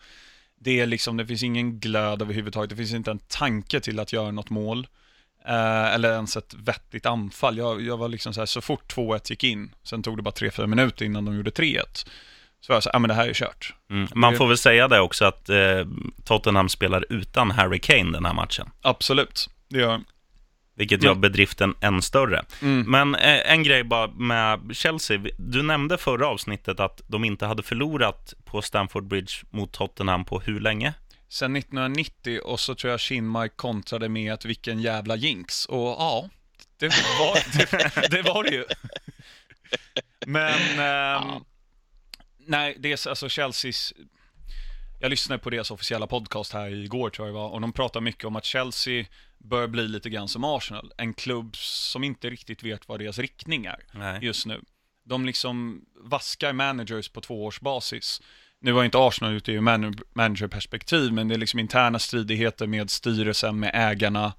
Det 0.58 0.80
är 0.80 0.86
liksom, 0.86 1.16
det 1.16 1.26
finns 1.26 1.42
ingen 1.42 1.80
glöd 1.80 2.22
överhuvudtaget, 2.22 2.70
det 2.70 2.76
finns 2.76 2.92
inte 2.92 3.10
en 3.10 3.18
tanke 3.18 3.80
till 3.80 4.00
att 4.00 4.12
göra 4.12 4.30
något 4.30 4.50
mål. 4.50 4.86
Eh, 5.44 5.94
eller 5.94 6.12
ens 6.12 6.36
ett 6.36 6.54
vettigt 6.54 7.06
anfall. 7.06 7.58
Jag, 7.58 7.82
jag 7.82 7.96
var 7.96 8.08
liksom 8.08 8.34
så 8.34 8.40
här, 8.40 8.46
så 8.46 8.60
fort 8.60 8.94
2-1 8.94 9.30
gick 9.30 9.44
in, 9.44 9.74
sen 9.82 10.02
tog 10.02 10.18
det 10.18 10.22
bara 10.22 10.34
3-4 10.34 10.66
minuter 10.66 11.04
innan 11.04 11.24
de 11.24 11.36
gjorde 11.36 11.50
3-1. 11.50 12.08
Så 12.60 12.72
var 12.72 12.76
jag 12.76 12.82
så 12.82 12.90
ja 12.92 12.98
men 12.98 13.08
det 13.08 13.14
här 13.14 13.28
är 13.28 13.34
kört. 13.34 13.74
Mm. 13.90 14.08
Man 14.14 14.36
får 14.36 14.46
väl 14.46 14.58
säga 14.58 14.88
det 14.88 15.00
också 15.00 15.24
att 15.24 15.48
eh, 15.48 15.58
Tottenham 16.24 16.68
spelar 16.68 17.04
utan 17.08 17.50
Harry 17.50 17.78
Kane 17.78 18.12
den 18.12 18.24
här 18.24 18.34
matchen. 18.34 18.70
Absolut, 18.82 19.50
det 19.68 19.78
gör 19.78 20.00
vilket 20.80 21.02
gör 21.02 21.14
bedriften 21.14 21.74
än 21.80 22.02
större. 22.02 22.44
Mm. 22.62 22.90
Men 22.90 23.14
eh, 23.14 23.52
en 23.52 23.62
grej 23.62 23.84
bara 23.84 24.06
med 24.06 24.60
Chelsea. 24.72 25.20
Du 25.38 25.62
nämnde 25.62 25.98
förra 25.98 26.26
avsnittet 26.26 26.80
att 26.80 27.02
de 27.06 27.24
inte 27.24 27.46
hade 27.46 27.62
förlorat 27.62 28.34
på 28.44 28.62
Stamford 28.62 29.06
Bridge 29.06 29.32
mot 29.50 29.72
Tottenham 29.72 30.24
på 30.24 30.40
hur 30.40 30.60
länge? 30.60 30.94
Sen 31.28 31.56
1990 31.56 32.40
och 32.44 32.60
så 32.60 32.74
tror 32.74 32.90
jag 32.90 33.00
Kinmark 33.00 33.56
kontrade 33.56 34.08
med 34.08 34.32
att 34.32 34.44
vilken 34.44 34.80
jävla 34.80 35.16
jinx. 35.16 35.66
Och 35.66 35.88
ja, 35.88 36.28
det 36.78 36.86
var 37.18 37.34
det, 38.00 38.08
det, 38.10 38.22
var 38.22 38.44
det 38.44 38.50
ju. 38.50 38.64
Men, 40.26 40.78
eh, 40.78 41.38
nej, 42.50 42.76
det 42.78 42.92
är 42.92 43.08
alltså 43.08 43.28
Chelseas... 43.28 43.92
Jag 45.00 45.10
lyssnade 45.10 45.38
på 45.38 45.50
deras 45.50 45.70
officiella 45.70 46.06
podcast 46.06 46.52
här 46.52 46.70
igår 46.70 47.10
tror 47.10 47.28
jag 47.28 47.34
det 47.34 47.38
var, 47.38 47.48
och 47.48 47.60
de 47.60 47.72
pratar 47.72 48.00
mycket 48.00 48.24
om 48.24 48.36
att 48.36 48.44
Chelsea 48.44 49.04
bör 49.38 49.66
bli 49.66 49.88
lite 49.88 50.10
grann 50.10 50.28
som 50.28 50.44
Arsenal. 50.44 50.92
En 50.96 51.14
klubb 51.14 51.56
som 51.56 52.04
inte 52.04 52.30
riktigt 52.30 52.62
vet 52.62 52.88
vad 52.88 53.00
deras 53.00 53.18
riktning 53.18 53.66
är 53.66 53.78
Nej. 53.92 54.18
just 54.22 54.46
nu. 54.46 54.60
De 55.04 55.26
liksom 55.26 55.84
vaskar 55.94 56.52
managers 56.52 57.08
på 57.08 57.20
tvåårsbasis. 57.20 58.22
Nu 58.60 58.72
var 58.72 58.84
inte 58.84 58.98
Arsenal 58.98 59.34
ute 59.34 59.52
i 59.52 59.60
managerperspektiv, 59.60 61.12
men 61.12 61.28
det 61.28 61.34
är 61.34 61.38
liksom 61.38 61.60
interna 61.60 61.98
stridigheter 61.98 62.66
med 62.66 62.90
styrelsen, 62.90 63.60
med 63.60 63.70
ägarna. 63.74 64.32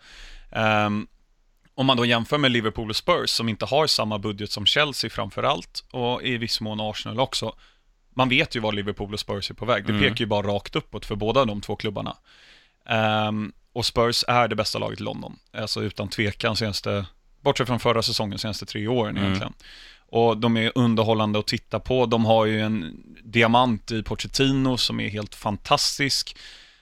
Um, 0.51 1.07
om 1.75 1.85
man 1.85 1.97
då 1.97 2.05
jämför 2.05 2.37
med 2.37 2.51
Liverpool 2.51 2.89
och 2.89 2.95
Spurs 2.95 3.29
som 3.29 3.49
inte 3.49 3.65
har 3.65 3.87
samma 3.87 4.19
budget 4.19 4.51
som 4.51 4.65
Chelsea 4.65 5.09
framför 5.09 5.43
allt 5.43 5.83
och 5.91 6.23
i 6.23 6.37
viss 6.37 6.61
mån 6.61 6.79
Arsenal 6.81 7.19
också. 7.19 7.55
Man 8.13 8.29
vet 8.29 8.55
ju 8.55 8.59
var 8.59 8.71
Liverpool 8.71 9.13
och 9.13 9.19
Spurs 9.19 9.49
är 9.49 9.53
på 9.53 9.65
väg. 9.65 9.85
Det 9.85 9.93
mm. 9.93 10.01
pekar 10.01 10.19
ju 10.19 10.25
bara 10.25 10.47
rakt 10.47 10.75
uppåt 10.75 11.05
för 11.05 11.15
båda 11.15 11.45
de 11.45 11.61
två 11.61 11.75
klubbarna. 11.75 12.17
Um, 13.27 13.53
och 13.73 13.85
Spurs 13.85 14.23
är 14.27 14.47
det 14.47 14.55
bästa 14.55 14.79
laget 14.79 14.99
i 14.99 15.03
London. 15.03 15.39
Alltså 15.53 15.83
utan 15.83 16.07
tvekan 16.07 16.55
senaste, 16.55 17.05
bortsett 17.41 17.67
från 17.67 17.79
förra 17.79 18.01
säsongen, 18.01 18.39
senaste 18.39 18.65
tre 18.65 18.87
åren 18.87 19.17
mm. 19.17 19.23
egentligen. 19.23 19.53
Och 20.07 20.37
de 20.37 20.57
är 20.57 20.71
underhållande 20.75 21.39
att 21.39 21.47
titta 21.47 21.79
på. 21.79 22.05
De 22.05 22.25
har 22.25 22.45
ju 22.45 22.61
en 22.61 23.03
diamant 23.23 23.91
i 23.91 24.03
Pochettino 24.03 24.77
som 24.77 24.99
är 24.99 25.09
helt 25.09 25.35
fantastisk. 25.35 26.37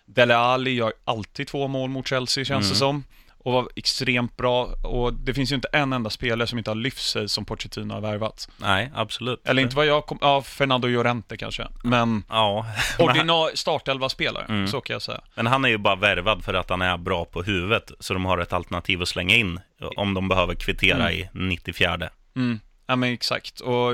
Dele 0.06 0.38
Alli 0.38 0.72
gör 0.72 0.94
alltid 1.06 1.48
två 1.48 1.68
mål 1.68 1.90
mot 1.90 2.08
Chelsea 2.08 2.46
känns 2.46 2.66
mm. 2.66 2.74
det 2.74 2.76
som 2.76 3.04
och 3.40 3.54
var 3.54 3.70
extremt 3.76 4.38
bra. 4.38 4.66
Och 4.84 5.14
det 5.14 5.34
finns 5.34 5.52
ju 5.52 5.56
inte 5.56 5.68
en 5.74 5.94
enda 5.94 6.10
spelare 6.10 6.48
som 6.48 6.58
inte 6.58 6.70
har 6.70 6.76
lyft 6.76 7.10
sig 7.10 7.30
som 7.30 7.46
Pochettino 7.46 7.94
har 7.94 8.02
värvat. 8.02 8.50
Nej, 8.58 8.92
absolut. 8.96 9.48
Eller 9.48 9.62
inte 9.62 9.76
vad 9.76 9.86
jag 9.86 10.06
kom... 10.06 10.18
Ja, 10.22 10.42
Fernando 10.42 10.88
Llorente 10.88 11.38
kanske. 11.38 11.68
Men... 11.84 12.24
Ja. 12.30 12.66
Ordinarie 13.00 13.58
startelva-spelare, 13.58 14.46
mm. 14.50 14.68
så 14.68 14.82
kan 14.82 14.94
jag 14.94 15.02
säga. 15.02 15.22
Men 15.36 15.48
han 15.48 15.66
är 15.66 15.70
ju 15.70 15.78
bara 15.78 15.96
värvad 15.96 16.44
för 16.44 16.54
att 16.54 16.70
han 16.70 16.82
är 16.82 16.98
bra 16.98 17.26
på 17.26 17.44
huvudet. 17.44 17.92
Så 18.00 18.14
de 18.14 18.26
har 18.26 18.38
ett 18.38 18.54
alternativ 18.54 19.02
att 19.02 19.08
slänga 19.08 19.36
in 19.36 19.60
om 19.96 20.14
de 20.14 20.28
behöver 20.28 20.56
kvittera 20.56 21.10
mm. 21.10 21.14
i 21.14 21.30
94. 21.34 22.10
Mm. 22.36 22.60
Ja, 22.88 22.96
men 22.96 23.14
exakt. 23.14 23.60
Och 23.60 23.94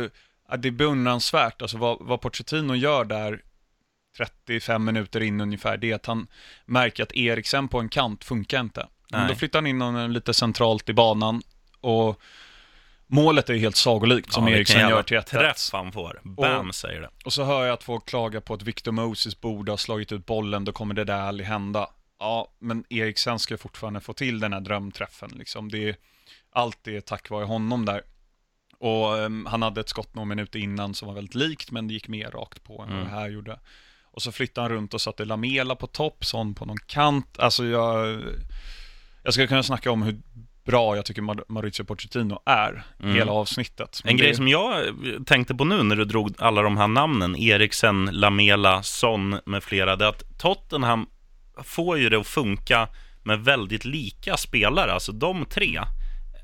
det 0.58 0.68
är 0.68 0.72
beundransvärt, 0.72 1.62
alltså 1.62 1.78
vad, 1.78 1.98
vad 2.00 2.22
Pochettino 2.22 2.76
gör 2.76 3.06
där 3.06 3.42
35 4.18 4.86
minuter 4.86 5.22
in 5.22 5.42
ungefär, 5.42 5.78
det 5.78 5.92
är 5.92 5.96
att 5.96 6.06
han 6.06 6.28
märker 6.66 7.04
att 7.04 7.16
Eriksen 7.16 7.68
på 7.68 7.80
en 7.80 7.90
kant 7.90 8.24
funkar 8.24 8.60
inte. 8.60 8.88
Men 9.10 9.28
då 9.28 9.36
flyttar 9.36 9.60
han 9.60 9.68
in 9.68 9.82
honom 9.82 10.12
lite 10.12 10.34
centralt 10.34 10.90
i 10.90 10.94
banan 10.94 11.42
och 11.82 12.22
målet 13.08 13.50
är 13.50 13.56
helt 13.56 13.76
sagolikt 13.76 14.34
som 14.34 14.48
ja, 14.48 14.56
Eriksen 14.56 14.90
gör 14.90 15.04
till 15.04 15.18
1 15.18 15.28
träff 15.28 15.70
han 15.72 15.92
får. 15.92 16.22
Bam, 16.24 16.70
och, 16.70 16.76
säger 16.76 17.02
det. 17.02 17.10
Och 17.26 17.34
så 17.34 17.44
hör 17.44 17.66
jag 17.66 17.74
att 17.74 17.84
folk 17.84 18.06
klaga 18.06 18.42
på 18.42 18.54
att 18.54 18.62
Victor 18.62 18.92
Moses 18.92 19.42
borde 19.42 19.72
ha 19.72 19.78
slagit 19.78 20.12
ut 20.12 20.26
bollen, 20.26 20.66
då 20.66 20.72
kommer 20.72 20.94
det 20.94 21.04
där 21.04 21.20
aldrig 21.20 21.48
hända. 21.48 21.90
Ja, 22.20 22.52
men 22.60 22.84
Eriksen 22.90 23.40
ska 23.40 23.58
fortfarande 23.58 24.02
få 24.02 24.14
till 24.14 24.40
den 24.40 24.54
här 24.54 24.62
drömträffen 24.62 25.32
liksom. 25.36 25.72
Det 25.72 25.90
är, 25.90 25.96
allt 26.52 26.88
är 26.88 27.02
tack 27.02 27.30
vare 27.30 27.46
honom 27.46 27.86
där. 27.86 28.02
Och 28.78 29.14
um, 29.14 29.46
han 29.46 29.62
hade 29.62 29.82
ett 29.82 29.90
skott 29.90 30.16
några 30.16 30.26
minuter 30.26 30.60
innan 30.60 30.94
som 30.94 31.08
var 31.08 31.16
väldigt 31.16 31.36
likt, 31.36 31.72
men 31.72 31.88
det 31.88 31.94
gick 31.94 32.08
mer 32.08 32.32
rakt 32.32 32.64
på 32.64 32.82
än 32.82 32.90
mm. 32.90 33.00
vad 33.00 33.08
det 33.08 33.14
här 33.14 33.30
gjorde. 33.30 33.60
Och 34.04 34.22
så 34.22 34.32
flyttade 34.32 34.68
han 34.68 34.78
runt 34.78 34.94
och 34.94 35.02
satte 35.02 35.26
Lamela 35.26 35.76
på 35.76 35.88
topp, 35.88 36.26
sån 36.26 36.56
på 36.56 36.66
någon 36.66 36.78
kant. 36.88 37.40
Alltså 37.40 37.66
jag 37.66 38.22
jag 39.26 39.34
skulle 39.34 39.48
kunna 39.48 39.64
snacka 39.64 39.92
om 39.92 40.04
hur 40.04 40.16
bra 40.66 40.96
jag 40.96 41.06
tycker 41.06 41.52
Mauricio 41.52 41.84
Pochettino 41.84 42.42
är, 42.46 42.84
mm. 43.04 43.16
hela 43.16 43.32
avsnittet. 43.32 44.02
Men 44.04 44.12
en 44.12 44.18
det... 44.18 44.24
grej 44.24 44.36
som 44.36 44.48
jag 44.48 44.86
tänkte 45.26 45.56
på 45.56 45.66
nu 45.66 45.84
när 45.84 45.96
du 45.96 46.06
drog 46.06 46.34
alla 46.38 46.62
de 46.62 46.78
här 46.78 46.88
namnen, 46.88 47.36
Eriksen, 47.36 48.10
Lamela, 48.12 48.84
Son 48.84 49.40
med 49.46 49.64
flera, 49.64 49.96
det 49.96 50.06
är 50.06 50.10
att 50.10 50.38
Tottenham 50.38 51.08
får 51.64 51.98
ju 51.98 52.10
det 52.10 52.20
att 52.20 52.28
funka 52.28 52.88
med 53.24 53.40
väldigt 53.40 53.86
lika 53.86 54.38
spelare. 54.38 54.94
Alltså 54.94 55.12
de 55.12 55.46
tre 55.46 55.80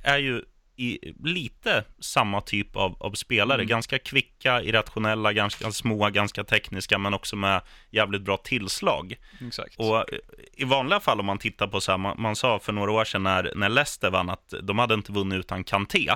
är 0.04 0.18
ju 0.18 0.42
i 0.82 1.14
lite 1.24 1.84
samma 2.00 2.42
typ 2.42 2.76
av, 2.76 2.96
av 3.00 3.12
spelare. 3.12 3.62
Mm. 3.62 3.68
Ganska 3.68 4.00
kvicka, 4.00 4.62
irrationella, 4.62 5.34
ganska 5.34 5.72
små, 5.72 6.10
ganska 6.10 6.44
tekniska, 6.44 6.98
men 6.98 7.14
också 7.14 7.36
med 7.36 7.62
jävligt 7.90 8.22
bra 8.22 8.38
tillslag. 8.38 9.16
Exakt. 9.48 9.80
Och 9.80 10.06
i 10.54 10.64
vanliga 10.64 11.00
fall 11.00 11.20
om 11.20 11.26
man 11.26 11.38
tittar 11.38 11.68
på 11.68 11.82
så 11.82 11.92
här, 11.92 11.98
man, 11.98 12.22
man 12.22 12.36
sa 12.36 12.60
för 12.60 12.74
några 12.74 12.92
år 12.92 13.06
sedan 13.06 13.24
när, 13.24 13.52
när 13.56 13.70
Leicester 13.70 14.10
vann 14.10 14.30
att 14.30 14.54
de 14.64 14.80
hade 14.80 14.94
inte 14.94 15.12
vunnit 15.12 15.40
utan 15.40 15.64
Kanté. 15.64 16.10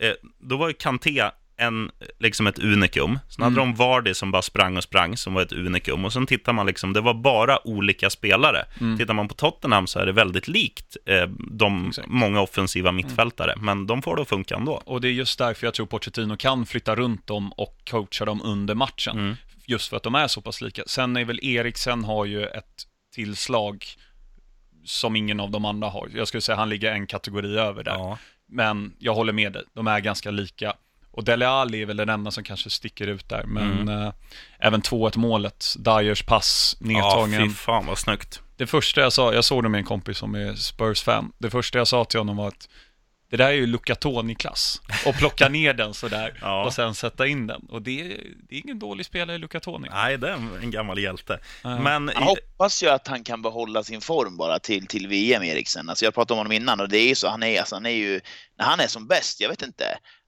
Eh, 0.00 0.12
då 0.38 0.56
var 0.56 0.68
ju 0.68 0.74
Kanté 0.74 1.30
en, 1.56 1.90
liksom 2.18 2.46
ett 2.46 2.58
unikum. 2.58 3.18
Sen 3.28 3.42
hade 3.42 3.60
mm. 3.60 3.72
de 3.72 3.74
Vardy 3.74 4.14
som 4.14 4.30
bara 4.30 4.42
sprang 4.42 4.76
och 4.76 4.82
sprang, 4.82 5.16
som 5.16 5.34
var 5.34 5.42
ett 5.42 5.52
unikum. 5.52 6.04
Och 6.04 6.12
sen 6.12 6.26
tittar 6.26 6.52
man 6.52 6.66
liksom, 6.66 6.92
det 6.92 7.00
var 7.00 7.14
bara 7.14 7.68
olika 7.68 8.10
spelare. 8.10 8.64
Mm. 8.80 8.98
Tittar 8.98 9.14
man 9.14 9.28
på 9.28 9.34
Tottenham 9.34 9.86
så 9.86 9.98
är 9.98 10.06
det 10.06 10.12
väldigt 10.12 10.48
likt 10.48 10.96
eh, 11.06 11.28
de 11.50 11.88
Exakt. 11.88 12.08
många 12.08 12.40
offensiva 12.40 12.88
mm. 12.88 12.96
mittfältare. 12.96 13.52
Mm. 13.52 13.64
Men 13.64 13.86
de 13.86 14.02
får 14.02 14.16
det 14.16 14.22
att 14.22 14.28
funka 14.28 14.54
ändå. 14.54 14.82
Och 14.84 15.00
det 15.00 15.08
är 15.08 15.12
just 15.12 15.38
därför 15.38 15.66
jag 15.66 15.74
tror 15.74 15.86
Pochettino 15.86 16.36
kan 16.36 16.66
flytta 16.66 16.94
runt 16.94 17.26
dem 17.26 17.52
och 17.52 17.78
coacha 17.90 18.24
dem 18.24 18.42
under 18.44 18.74
matchen. 18.74 19.18
Mm. 19.18 19.36
Just 19.66 19.90
för 19.90 19.96
att 19.96 20.02
de 20.02 20.14
är 20.14 20.26
så 20.26 20.40
pass 20.40 20.60
lika. 20.60 20.82
Sen 20.86 21.16
är 21.16 21.24
väl 21.24 21.40
Eriksen 21.42 22.04
har 22.04 22.24
ju 22.24 22.46
ett 22.46 22.84
tillslag 23.14 23.84
som 24.84 25.16
ingen 25.16 25.40
av 25.40 25.50
de 25.50 25.64
andra 25.64 25.88
har. 25.88 26.08
Jag 26.14 26.28
skulle 26.28 26.40
säga 26.40 26.56
han 26.56 26.68
ligger 26.68 26.92
en 26.92 27.06
kategori 27.06 27.58
över 27.58 27.84
där. 27.84 27.92
Ja. 27.92 28.18
Men 28.48 28.96
jag 28.98 29.14
håller 29.14 29.32
med 29.32 29.52
dig, 29.52 29.62
de 29.72 29.86
är 29.86 30.00
ganska 30.00 30.30
lika. 30.30 30.74
Och 31.16 31.24
Dele 31.24 31.48
Alli 31.48 31.82
är 31.82 31.86
väl 31.86 31.96
den 31.96 32.08
enda 32.08 32.30
som 32.30 32.44
kanske 32.44 32.70
sticker 32.70 33.06
ut 33.06 33.28
där. 33.28 33.42
Men 33.44 33.88
eh, 33.88 34.12
även 34.58 34.82
2-1 34.82 35.18
målet, 35.18 35.74
Dyers 35.78 36.22
pass, 36.22 36.76
ja, 36.80 36.86
nedtagen. 36.86 37.48
fy 37.50 37.54
fan 37.54 37.86
vad 37.86 37.98
snyggt. 37.98 38.40
det 38.56 38.66
första 38.66 39.00
jag 39.00 39.12
sa, 39.12 39.34
jag 39.34 39.44
såg 39.44 39.62
det 39.62 39.68
med 39.68 39.78
en 39.78 39.84
kompis 39.84 40.18
som 40.18 40.34
är 40.34 40.54
Spurs-fan. 40.54 41.32
Det 41.38 41.50
första 41.50 41.78
jag 41.78 41.88
sa 41.88 42.04
till 42.04 42.20
honom 42.20 42.36
var 42.36 42.48
att 42.48 42.68
det 43.30 43.36
där 43.36 43.46
är 43.48 43.52
ju 43.52 43.66
Luca 43.66 43.94
Toni-klass. 43.94 44.80
Och 45.06 45.14
plocka 45.14 45.48
ner 45.48 45.74
den 45.74 45.94
sådär 45.94 46.38
Ja. 46.40 46.64
och 46.64 46.72
sen 46.72 46.94
sätta 46.94 47.26
in 47.26 47.46
den. 47.46 47.62
Och 47.68 47.82
det, 47.82 48.00
är- 48.00 48.20
det 48.48 48.54
är 48.56 48.60
ingen 48.64 48.78
dålig 48.78 49.06
spelare, 49.06 49.38
Luca 49.38 49.60
Toni. 49.60 49.88
Nej, 49.92 50.18
det 50.18 50.28
är 50.30 50.34
en 50.62 50.70
gammal 50.70 50.98
hjälte. 50.98 51.38
Ja. 51.62 51.78
Men 51.78 52.10
Han 52.14 52.22
hoppas 52.22 52.82
ju 52.82 52.88
att 52.88 53.06
han 53.08 53.24
kan 53.24 53.42
behålla 53.42 53.82
sin 53.82 54.00
form 54.00 54.36
bara 54.36 54.58
till, 54.58 54.86
till 54.86 55.08
VM, 55.08 55.42
Eriksen. 55.42 55.88
Alltså 55.88 56.04
jag 56.04 56.14
pratade 56.14 56.32
om 56.32 56.38
honom 56.38 56.52
innan 56.52 56.80
och 56.80 56.88
det 56.88 56.98
är 56.98 57.08
ju 57.08 57.14
så. 57.14 57.28
Han 57.28 57.42
är, 57.42 57.58
alltså, 57.60 57.76
han 57.76 57.86
är 57.86 57.90
ju, 57.90 58.20
när 58.58 58.64
han 58.66 58.80
är 58.80 58.86
som 58.86 59.06
bäst, 59.06 59.40
jag 59.40 59.48
vet 59.48 59.62
inte. 59.62 59.84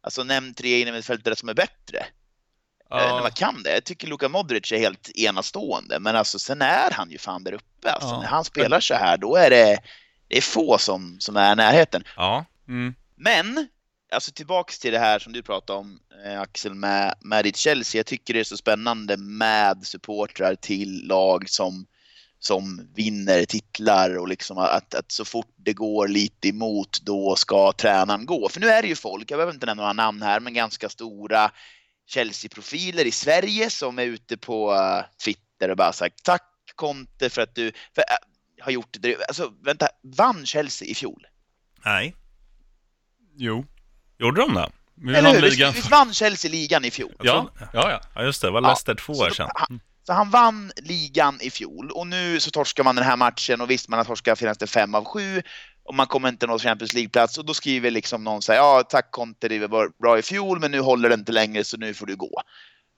Alltså 0.07 0.25
nämn 0.25 0.55
tre 0.55 0.81
innermittfältare 0.81 1.37
som 1.37 1.49
är 1.49 1.55
bättre. 1.55 1.99
Eh, 1.99 2.97
när 2.97 3.07
Ja, 3.07 3.21
man 3.23 3.31
kan 3.33 3.63
det. 3.63 3.75
Jag 3.75 3.85
tycker 3.85 4.07
Luka 4.09 4.29
Modric 4.29 4.73
är 4.73 4.79
helt 4.79 5.11
enastående, 5.15 6.01
men 6.01 6.17
alltså 6.17 6.39
sen 6.39 6.63
är 6.63 6.91
han 6.91 7.11
ju 7.11 7.19
fan 7.19 7.45
där 7.45 7.53
uppe. 7.53 7.93
Alltså, 7.93 8.09
Ja. 8.09 8.21
När 8.21 8.29
han 8.29 8.45
spelar 8.45 8.81
så 8.81 8.95
här, 8.95 9.17
då 9.17 9.37
är 9.37 9.51
det, 9.51 9.79
det 10.29 10.37
är 10.37 10.43
få 10.43 10.79
som, 10.79 11.17
som 11.21 11.37
är 11.37 11.53
i 11.53 11.57
närheten. 11.57 12.05
ja, 12.17 12.45
mm, 12.69 12.95
Men, 13.17 13.69
alltså 14.13 14.33
tillbaks 14.33 14.79
till 14.79 14.93
det 14.93 14.99
här 14.99 15.19
som 15.19 15.33
du 15.33 15.43
pratade 15.43 15.79
om 15.79 16.01
eh, 16.25 16.41
Axel 16.41 16.75
med, 16.75 17.15
med 17.21 17.45
ditt 17.45 17.57
Chelsea. 17.57 17.99
Jag 17.99 18.07
tycker 18.07 18.35
det 18.35 18.41
är 18.41 18.45
så 18.45 18.57
spännande 18.57 19.17
med 19.17 19.87
supportrar 19.87 20.55
till 20.55 21.07
lag 21.07 21.49
som, 21.49 21.87
som 22.47 22.89
vinner 22.95 23.45
titlar 23.45 24.19
och 24.19 24.29
liksom 24.29 24.59
att, 24.59 24.95
att 24.95 25.13
så 25.13 25.25
fort 25.25 25.55
det 25.57 25.73
går 25.73 26.09
lite 26.09 26.49
emot 26.49 27.01
då 27.03 27.37
ska 27.37 27.73
tränaren 27.73 28.27
gå. 28.27 28.49
För 28.49 28.61
nu 28.61 28.69
är 28.69 28.83
det 28.83 28.89
ju 28.89 28.95
folk, 28.97 29.31
jag 29.31 29.39
behöver 29.39 29.55
inte 29.55 29.67
nämna 29.67 29.83
några 29.83 29.93
namn 29.93 30.23
här, 30.23 30.41
men 30.41 30.55
ganska 30.55 30.89
stora 30.89 31.51
Chelsea-profiler 32.07 33.05
i 33.05 33.11
Sverige 33.11 33.71
som 33.71 33.99
är 33.99 34.03
ute 34.03 34.37
på 34.37 34.75
eh, 34.75 35.05
Twitter 35.25 35.71
och 35.71 35.77
bara 35.77 35.93
sagt 35.93 36.25
tack 36.25 36.43
Conte 36.75 37.31
för 37.31 37.43
att 37.43 37.55
du 37.55 37.73
för, 37.95 38.03
eh, 38.03 38.65
har 38.65 38.73
gjort 38.73 38.97
det. 39.01 39.17
Alltså 39.29 39.53
vänta, 39.65 39.89
vann 40.03 40.47
Chelsea 40.47 40.89
i 40.89 40.95
fjol? 40.95 41.27
nej. 41.85 42.15
jo. 43.37 43.65
Gjorde 44.19 44.41
de 44.41 44.55
det? 44.55 44.71
Vi 44.95 45.15
Eller 45.15 45.23
vann 45.23 45.43
hur? 45.43 45.51
ligan. 45.51 45.73
Visst 45.73 45.91
vann 45.91 46.15
Chelsea 46.15 46.51
ligan 46.51 46.85
i 46.85 46.91
fjol? 46.91 47.17
Ja, 47.23 47.51
ja, 47.61 47.91
ja. 47.91 48.01
Ja, 48.15 48.23
just 48.23 48.41
det. 48.41 48.47
Det 48.49 48.51
var 48.53 48.63
Ja, 48.63 48.69
Leicester 48.69 48.95
två 48.95 49.15
Så, 49.15 49.25
år 49.25 49.29
då, 49.29 49.35
sedan. 49.35 49.81
Så 50.07 50.13
han 50.13 50.31
vann 50.31 50.73
ligan 50.77 51.39
i 51.41 51.51
fjol 51.51 51.91
och 51.91 52.07
nu 52.07 52.41
så 52.41 52.51
torskar 52.51 52.85
man 52.85 52.95
den 52.95 53.05
här 53.05 53.17
matchen 53.17 53.61
och 53.61 53.71
visst 53.71 53.89
man 53.89 53.99
har 53.99 54.05
torskat 54.05 54.39
senaste 54.39 54.67
fem 54.67 54.95
av 54.95 55.05
sju 55.05 55.43
och 55.85 55.95
man 55.95 56.07
kommer 56.07 56.29
inte 56.29 56.47
nå 56.47 56.59
Champions 56.59 56.95
League-plats 56.95 57.39
och 57.39 57.45
då 57.45 57.55
skriver 57.55 57.91
liksom 57.91 58.25
någon 58.25 58.43
så 58.43 58.53
här, 58.53 58.59
ja 58.59 58.83
tack 58.83 59.11
Conte, 59.11 59.49
det 59.49 59.67
var 59.67 59.91
bra 60.03 60.19
i 60.19 60.23
fjol 60.23 60.61
men 60.61 60.71
nu 60.71 60.81
håller 60.81 61.09
det 61.09 61.15
inte 61.15 61.33
längre 61.33 61.65
så 61.65 61.77
nu 61.77 61.95
får 61.95 62.07
du 62.07 62.17
gå. 62.17 62.43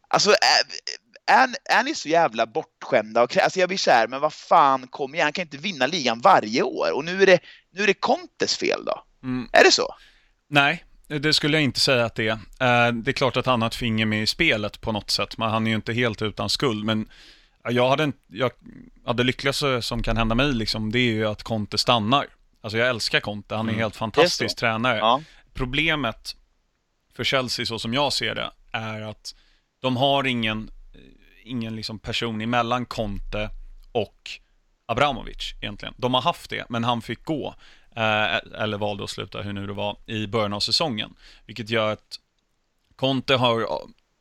Alltså 0.09 0.31
är, 0.31 1.37
är, 1.37 1.49
är 1.65 1.83
ni 1.83 1.95
så 1.95 2.09
jävla 2.09 2.47
bortskämda? 2.47 3.23
Och, 3.23 3.37
alltså 3.37 3.61
jag 3.61 3.69
blir 3.69 3.79
så 3.79 3.91
här, 3.91 4.09
men 4.09 4.21
vad 4.21 4.33
fan, 4.33 4.87
kom 4.87 5.15
igen, 5.15 5.25
han 5.25 5.33
kan 5.33 5.43
inte 5.43 5.57
vinna 5.57 5.87
ligan 5.87 6.21
varje 6.21 6.63
år 6.63 6.93
och 6.95 7.05
nu 7.05 7.23
är 7.23 7.27
det, 7.27 7.39
nu 7.71 7.83
är 7.83 7.87
det 7.87 7.95
Contes 7.95 8.57
fel 8.57 8.85
då? 8.85 9.03
Mm. 9.23 9.49
Är 9.53 9.65
det 9.65 9.73
så? 9.73 9.95
Nej, 10.49 10.85
det 11.09 11.35
skulle 11.35 11.57
jag 11.57 11.65
inte 11.65 11.81
säga 11.81 12.05
att 12.05 12.15
det 12.15 12.29
är. 12.29 12.33
Eh, 12.89 12.93
Det 12.93 13.11
är 13.11 13.13
klart 13.13 13.37
att 13.37 13.47
han 13.47 13.63
har 13.63 13.67
ett 13.69 13.75
finger 13.75 14.07
med 14.07 14.23
i 14.23 14.27
spelet 14.27 14.81
på 14.81 14.93
något 14.93 15.11
sätt, 15.11 15.39
men 15.39 15.51
han 15.51 15.67
är 15.67 15.71
ju 15.71 15.77
inte 15.77 15.93
helt 15.93 16.23
utan 16.23 16.49
skuld. 16.49 16.85
Men 16.85 17.09
jag 17.71 17.89
hade, 17.89 18.13
jag, 18.27 18.51
ja, 19.07 19.13
det 19.13 19.25
lyckligaste 19.25 19.83
som 19.83 20.03
kan 20.03 20.17
hända 20.17 20.35
mig, 20.35 20.53
liksom, 20.53 20.93
det 20.93 20.99
är 20.99 21.13
ju 21.13 21.27
att 21.27 21.43
Conte 21.43 21.79
stannar. 21.79 22.27
Alltså 22.61 22.79
jag 22.79 22.89
älskar 22.89 23.21
Conte, 23.21 23.55
han 23.55 23.67
är 23.69 23.73
Mm. 23.73 23.81
helt 23.81 23.97
fantastisk 23.97 24.57
tränare. 24.57 24.99
Ja. 24.99 25.23
Problemet 25.55 26.37
för 27.17 27.25
Chelsea, 27.25 27.67
så 27.67 27.79
som 27.79 27.95
jag 27.95 28.13
ser 28.13 28.35
det, 28.35 28.51
är 28.73 29.01
att 29.01 29.35
de 29.81 29.97
har 29.97 30.25
ingen, 30.27 30.71
ingen 31.45 31.77
liksom 31.77 31.99
person 31.99 32.41
emellan 32.41 32.87
Conte 32.87 33.51
och 33.93 34.31
Abramovic 34.87 35.55
egentligen. 35.61 35.95
De 35.97 36.15
har 36.15 36.23
haft 36.23 36.51
det, 36.51 36.65
men 36.69 36.85
han 36.85 37.03
fick 37.03 37.25
gå. 37.25 37.55
Eh, 37.99 38.63
eller 38.63 38.79
valde 38.79 39.05
att 39.05 39.11
sluta, 39.11 39.43
hur 39.43 39.53
nu 39.53 39.67
det 39.67 39.73
var, 39.73 39.97
i 40.07 40.27
början 40.27 40.53
av 40.53 40.61
säsongen. 40.61 41.15
Vilket 41.47 41.71
gör 41.71 41.93
att 41.93 42.19
Conte 42.97 43.35
har 43.35 43.61
eh, 43.61 43.67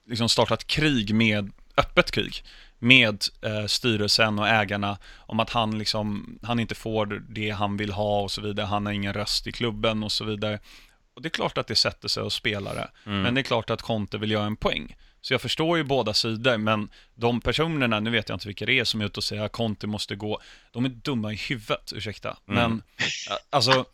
liksom 0.06 0.30
startat 0.30 0.68
krig 0.68 1.14
med, 1.14 1.52
öppet 1.78 2.12
krig, 2.12 2.44
med 2.80 3.24
eh, 3.42 3.66
styrelsen 3.66 4.40
och 4.40 4.48
ägarna 4.48 4.98
om 5.16 5.40
att 5.40 5.50
han, 5.50 5.78
liksom, 5.78 6.40
han 6.44 6.60
inte 6.60 6.76
får 6.76 7.06
det 7.30 7.50
han 7.50 7.78
vill 7.78 7.92
ha 7.92 8.22
och 8.22 8.32
så 8.32 8.42
vidare. 8.42 8.66
Han 8.66 8.86
har 8.86 8.94
ingen 8.94 9.14
röst 9.14 9.48
i 9.48 9.52
klubben 9.52 10.04
och 10.04 10.12
så 10.12 10.26
vidare. 10.26 10.60
Och 11.14 11.22
det 11.22 11.28
är 11.28 11.32
klart 11.32 11.58
att 11.58 11.68
det 11.68 11.76
sätter 11.76 12.08
sig 12.08 12.24
hos 12.24 12.34
spelare. 12.34 12.90
Mm. 13.06 13.22
Men 13.22 13.34
det 13.34 13.42
är 13.42 13.44
klart 13.44 13.70
att 13.70 13.82
Conte 13.82 14.18
vill 14.18 14.32
göra 14.32 14.46
en 14.46 14.56
poäng. 14.56 14.96
Så 15.28 15.34
jag 15.34 15.42
förstår 15.42 15.78
ju 15.78 15.84
båda 15.84 16.14
sidor, 16.14 16.58
men 16.58 16.90
de 17.16 17.42
personerna, 17.42 18.00
nu 18.00 18.10
vet 18.10 18.30
jag 18.30 18.36
inte 18.36 18.48
vilka 18.48 18.66
det 18.66 18.80
är 18.80 18.84
som 18.84 19.02
är 19.02 19.06
ute 19.06 19.20
och 19.20 19.24
säger 19.24 19.42
att 19.42 19.52
Conte 19.52 19.88
måste 19.88 20.16
gå, 20.16 20.42
de 20.72 20.86
är 20.86 20.90
dumma 20.90 21.34
i 21.34 21.36
huvudet, 21.36 21.94
ursäkta. 21.96 22.30
Mm. 22.30 22.72
Men, 22.72 22.84
ä, 23.30 23.40
alltså, 23.50 23.86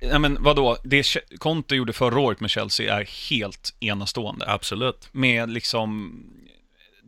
nej 0.00 0.18
men 0.18 0.42
vadå, 0.42 0.76
det 0.84 1.16
Conte 1.38 1.76
gjorde 1.76 1.92
förra 1.92 2.20
året 2.20 2.40
med 2.40 2.50
Chelsea 2.50 2.98
är 2.98 3.30
helt 3.30 3.74
enastående. 3.80 4.50
Absolut. 4.50 5.08
Med 5.12 5.50
liksom 5.50 6.12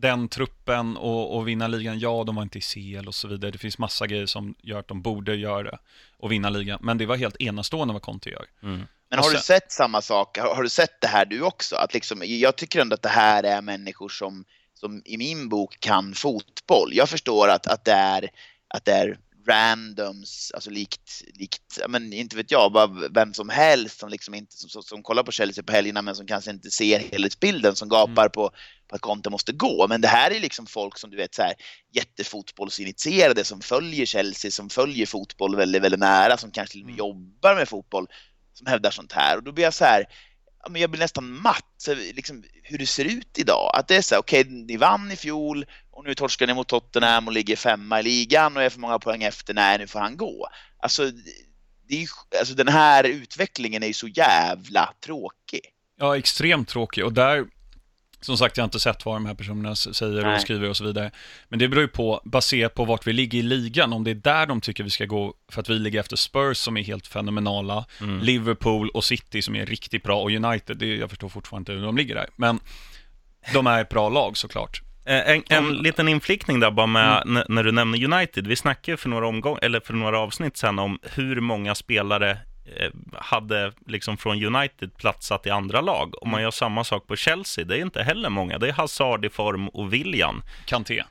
den 0.01 0.29
truppen 0.29 0.97
och, 0.97 1.37
och 1.37 1.49
vinna 1.49 1.69
ligan, 1.69 1.99
ja 1.99 2.25
de 2.25 2.37
var 2.37 2.43
inte 2.43 2.59
i 2.59 2.61
CL 2.61 3.09
och 3.09 3.15
så 3.15 3.29
vidare. 3.29 3.51
Det 3.51 3.59
finns 3.59 3.79
massa 3.79 4.07
grejer 4.07 4.27
som 4.27 4.55
gör 4.63 4.79
att 4.79 4.89
de 4.89 5.03
borde 5.03 5.35
göra 5.35 5.63
det 5.63 5.79
och 6.19 6.33
vinna 6.33 6.51
ligan. 6.51 6.79
Men 6.83 6.99
det 6.99 7.07
var 7.07 7.17
helt 7.17 7.37
enastående 7.41 7.95
vad 7.95 8.03
Conte 8.03 8.31
gör. 8.31 8.47
Mm. 8.63 8.83
Men 9.11 9.19
har 9.19 9.31
du 9.31 9.37
sen- 9.37 9.43
sett 9.43 9.73
samma 9.73 10.03
sak? 10.03 10.39
Har, 10.39 10.55
har 10.55 10.63
du 10.63 10.69
sett 10.69 11.01
det 11.01 11.07
här 11.07 11.25
du 11.25 11.43
också? 11.43 11.77
Att 11.77 11.95
liksom, 11.95 12.23
jag 12.25 12.57
tycker 12.57 12.81
ändå 12.81 12.95
att 12.95 13.03
det 13.03 13.09
här 13.09 13.43
är 13.43 13.63
människor 13.63 14.09
som, 14.09 14.45
som 14.75 15.03
i 15.05 15.17
min 15.17 15.49
bok 15.49 15.81
kan 15.81 16.15
fotboll. 16.15 16.91
Jag 16.93 17.09
förstår 17.09 17.49
att, 17.49 17.67
att, 17.67 17.85
det, 17.85 17.93
är, 17.93 18.31
att 18.69 18.85
det 18.85 18.93
är 18.93 19.19
randoms, 19.47 20.53
alltså 20.55 20.71
likt, 20.71 21.23
likt 21.35 21.79
men 21.89 22.13
inte 22.13 22.37
vet 22.37 22.51
jag, 22.51 22.73
bara 22.73 23.09
vem 23.11 23.35
som 23.35 23.49
helst 23.49 24.01
som, 24.01 24.09
liksom 24.09 24.35
inte, 24.35 24.57
som, 24.57 24.83
som, 24.83 25.03
kollar 25.03 25.23
på 25.23 25.33
Chelsea 25.33 25.65
på 25.65 25.73
helgerna 25.73 26.03
men 26.03 26.15
som 26.15 26.27
kanske 26.27 26.51
inte 26.51 26.71
ser 26.71 26.99
helhetsbilden 26.99 27.77
som 27.77 27.89
gapar 27.89 28.29
på, 28.29 28.51
på 28.89 28.95
att 28.95 29.01
Conte 29.01 29.31
måste 29.31 29.53
gå. 29.53 29.87
Men 29.89 30.01
det 30.01 30.09
här 30.09 30.31
är 30.31 30.41
liksom 30.41 30.67
folk 30.67 30.99
som 30.99 31.11
du 31.11 31.17
vet 31.17 31.35
så 31.35 31.43
här 31.43 31.55
jättefotbollsinitierade 31.93 33.45
som 33.45 33.61
följer 33.61 34.07
Chelsea, 34.07 34.51
som 34.51 34.71
följer 34.71 35.07
fotboll 35.07 35.57
väldigt, 35.57 35.83
väldigt 35.83 36.01
nära, 36.01 36.37
som 36.37 36.51
kanske 36.51 36.85
med 36.85 36.97
jobbar 36.97 37.55
med 37.55 37.69
fotboll 37.69 38.07
som 38.55 38.67
hävdar 38.67 38.91
sånt 38.91 39.13
här. 39.13 39.37
Och 39.37 39.43
då 39.43 39.53
blir 39.53 39.65
jag 39.65 39.75
så 39.75 39.85
här, 39.85 40.05
men 40.69 40.81
jag 40.81 40.91
blir 40.91 41.01
nästan 41.01 41.41
matt, 41.43 41.75
så 41.77 41.95
liksom, 41.95 42.45
hur 42.63 42.79
det 42.79 42.87
ser 42.87 43.05
ut 43.05 43.39
idag. 43.39 43.71
Att 43.75 43.89
det 43.89 43.97
är 43.97 44.03
så 44.03 44.15
här, 44.15 44.21
okej, 44.21 44.45
ni 44.45 44.77
vann 44.77 45.11
i 45.11 45.17
fjol 45.17 45.67
och 46.01 46.07
nu 46.07 46.15
torskar 46.15 46.47
ni 46.47 46.55
mot 46.55 46.69
Tottenham 46.69 47.27
och 47.27 47.33
ligger 47.33 47.57
femma 47.57 48.01
i 48.01 48.03
ligan 48.03 48.57
och 48.57 48.63
är 48.63 48.71
för 48.71 48.81
många 48.81 48.99
poäng 48.99 49.23
efter, 49.23 49.55
nej 49.55 49.79
nu 49.79 49.87
får 49.87 50.01
han 50.01 50.17
gå. 50.17 50.49
Alltså, 50.79 51.11
det 51.89 52.03
är, 52.03 52.09
alltså 52.39 52.55
den 52.55 52.69
här 52.69 53.05
utvecklingen 53.05 53.83
är 53.83 53.87
ju 53.87 53.93
så 53.93 54.09
jävla 54.09 54.95
tråkig. 55.05 55.61
Ja, 55.99 56.17
extremt 56.17 56.69
tråkig. 56.69 57.05
Och 57.05 57.13
där, 57.13 57.45
som 58.21 58.37
sagt, 58.37 58.57
jag 58.57 58.63
har 58.63 58.67
inte 58.67 58.81
sett 58.81 59.05
vad 59.05 59.17
de 59.17 59.27
här 59.27 59.35
personerna 59.35 59.77
säger 59.77 60.23
Nej. 60.23 60.35
och 60.35 60.41
skriver 60.41 60.69
och 60.69 60.77
så 60.77 60.85
vidare. 60.85 61.11
Men 61.49 61.59
det 61.59 61.69
beror 61.69 61.83
ju 61.83 61.89
på, 61.89 62.21
baserat 62.25 62.75
på 62.75 62.85
vart 62.85 63.07
vi 63.07 63.13
ligger 63.13 63.39
i 63.39 63.43
ligan, 63.43 63.93
om 63.93 64.05
det 64.05 64.11
är 64.11 64.15
där 64.15 64.47
de 64.47 64.61
tycker 64.61 64.85
vi 64.85 64.91
ska 64.91 65.05
gå, 65.05 65.35
för 65.53 65.61
att 65.61 65.69
vi 65.69 65.75
ligger 65.75 66.01
efter 66.01 66.17
Spurs 66.17 66.59
som 66.59 66.77
är 66.77 66.83
helt 66.83 67.07
fenomenala, 67.07 67.85
Mm. 68.01 68.21
Liverpool 68.21 68.89
och 68.89 69.05
City 69.05 69.43
som 69.43 69.57
är 69.57 69.67
riktigt 69.67 70.03
bra, 70.03 70.23
och 70.23 70.31
United, 70.31 70.77
det, 70.77 70.97
jag 70.97 71.11
förstår 71.11 71.29
fortfarande 71.29 71.73
inte 71.73 71.81
hur 71.81 71.87
de 71.87 71.97
ligger 71.97 72.15
där. 72.15 72.29
Men 72.37 72.61
de 73.53 73.67
är 73.67 73.81
ett 73.81 73.89
bra 73.89 74.09
lag 74.09 74.37
såklart. 74.37 74.83
Eh, 75.11 75.31
En, 75.31 75.43
en 75.49 75.69
liten 75.75 76.09
inflikning 76.09 76.61
där 76.61 76.71
bara 76.71 76.87
med, 76.87 77.23
Mm. 77.27 77.45
när 77.49 77.63
du 77.65 77.73
nämner 77.73 78.05
United. 78.15 78.47
Vi 78.47 78.57
snackade 78.57 78.97
för 78.97 79.09
några, 79.09 79.27
omgång, 79.27 79.59
eller 79.63 79.81
för 79.81 79.93
några 79.95 80.19
avsnitt 80.19 80.57
sen 80.57 80.79
om 80.79 80.99
hur 81.03 81.41
många 81.41 81.75
spelare 81.75 82.31
eh, 82.77 82.91
hade 83.19 83.73
liksom 83.87 84.17
från 84.17 84.45
United 84.45 84.97
platsat 84.97 85.47
i 85.47 85.51
andra 85.51 85.81
lag. 85.81 86.15
Om 86.23 86.29
Mm. 86.29 86.33
man 86.33 86.43
gör 86.43 86.51
samma 86.51 86.85
sak 86.85 87.07
på 87.07 87.17
Chelsea, 87.17 87.65
det 87.65 87.77
är 87.79 87.83
inte 87.83 88.03
heller 88.03 88.31
många. 88.31 88.59
Det 88.59 88.69
är 88.69 88.73
Hazard 88.73 89.25
i 89.25 89.29
form 89.29 89.69
och 89.69 89.93
William. 89.93 90.43
Kanté. 90.67 91.03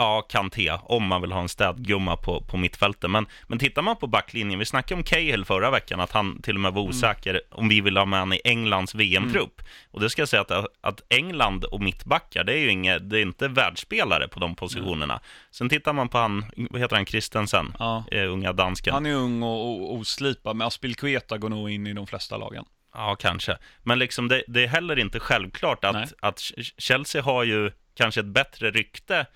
Ja, 0.00 0.22
Kanté, 0.28 0.70
om 0.82 1.06
man 1.06 1.20
vill 1.20 1.32
ha 1.32 1.40
en 1.40 1.48
städgumma 1.48 2.16
på, 2.16 2.40
på 2.40 2.56
mittfältet. 2.56 3.10
Men, 3.10 3.26
men 3.48 3.58
tittar 3.58 3.82
man 3.82 3.96
på 3.96 4.06
backlinjen, 4.06 4.58
vi 4.58 4.64
snackade 4.64 4.98
om 4.98 5.02
Cahill 5.04 5.44
förra 5.44 5.70
veckan, 5.70 6.00
att 6.00 6.12
han 6.12 6.42
till 6.42 6.54
och 6.54 6.60
med 6.60 6.72
var 6.72 6.82
osäker 6.82 7.40
om 7.50 7.68
vi 7.68 7.80
vill 7.80 7.96
ha 7.96 8.04
med 8.04 8.18
honom 8.20 8.32
i 8.32 8.40
Englands 8.44 8.94
VM-trupp. 8.94 9.62
Och 9.90 10.00
det 10.00 10.10
ska 10.10 10.22
jag 10.22 10.28
säga 10.28 10.40
att, 10.42 10.66
att 10.80 11.02
England 11.08 11.64
och 11.64 11.80
mittbackar, 11.80 12.44
det 12.44 12.52
är 12.52 12.58
ju 12.58 12.70
inget, 12.70 13.10
det 13.10 13.18
är 13.18 13.22
inte 13.22 13.48
världsspelare 13.48 14.28
på 14.28 14.40
de 14.40 14.54
positionerna. 14.54 15.20
Sen 15.50 15.68
tittar 15.68 15.92
man 15.92 16.08
på 16.08 16.18
han, 16.18 16.44
vad 16.70 16.80
heter 16.80 16.96
han, 16.96 17.06
Christensen, 17.06 17.72
Ja. 17.78 18.04
eh, 18.12 18.32
unga 18.32 18.52
dansken. 18.52 18.94
Han 18.94 19.06
är 19.06 19.14
ung 19.14 19.42
och, 19.42 19.70
och 19.82 19.94
oslipad, 19.94 20.56
men 20.56 20.66
Aspilkueta 20.66 21.38
går 21.38 21.48
nog 21.48 21.70
in 21.70 21.86
i 21.86 21.92
de 21.92 22.06
flesta 22.06 22.36
lagen. 22.36 22.64
Ja, 22.94 23.16
kanske. 23.20 23.56
Men 23.82 23.98
liksom 23.98 24.28
det, 24.28 24.42
det 24.48 24.64
är 24.64 24.68
heller 24.68 24.98
inte 24.98 25.20
självklart 25.20 25.82
Nej. 25.82 25.90
att, 26.02 26.12
att 26.20 26.40
Chelsea 26.78 27.22
har 27.22 27.44
ju 27.44 27.70
kanske 27.94 28.20
ett 28.20 28.26
bättre 28.26 28.70
rykte 28.70 29.26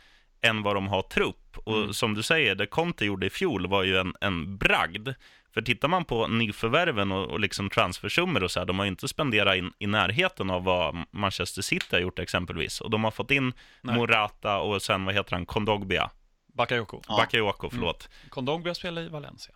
än 0.45 0.63
vad 0.63 0.77
de 0.77 0.87
har 0.89 1.03
trupp. 1.03 1.57
Och 1.65 1.77
Mm. 1.77 1.93
som 1.95 2.15
du 2.15 2.23
säger, 2.23 2.55
det 2.55 2.67
Conte 2.67 3.05
gjorde 3.05 3.27
i 3.27 3.31
fjol 3.31 3.67
var 3.67 3.83
ju 3.83 3.97
en, 3.99 4.15
en 4.21 4.57
bragd. 4.57 5.09
För 5.55 5.63
tittar 5.63 5.89
man 5.89 6.05
på 6.05 6.27
nyförvärven 6.27 7.13
och, 7.13 7.31
och 7.31 7.41
liksom 7.41 7.71
transfersummor 7.71 8.43
och 8.43 8.51
så 8.51 8.61
här, 8.61 8.67
de 8.67 8.79
har 8.79 8.87
ju 8.87 8.91
inte 8.91 9.09
spenderat 9.09 9.57
in, 9.57 9.73
i 9.79 9.87
närheten 9.87 10.51
av 10.51 10.65
vad 10.65 10.97
Manchester 11.11 11.63
City 11.63 11.87
har 11.91 12.01
gjort 12.01 12.19
exempelvis. 12.19 12.81
Och 12.81 12.91
de 12.91 13.05
har 13.05 13.11
fått 13.11 13.31
in 13.31 13.53
Nej. 13.83 13.97
Morata 13.97 14.59
och 14.59 14.83
sen, 14.83 15.05
vad 15.05 15.15
heter 15.15 15.33
han, 15.33 15.47
Kondogbia? 15.47 16.11
Bakayoko. 16.55 17.01
Ja. 17.09 17.17
Bakayoko, 17.17 17.71
förlåt. 17.71 18.09
Kondogbia 18.31 18.75
spelar 18.75 19.03
i 19.03 19.09
Valencia. 19.09 19.55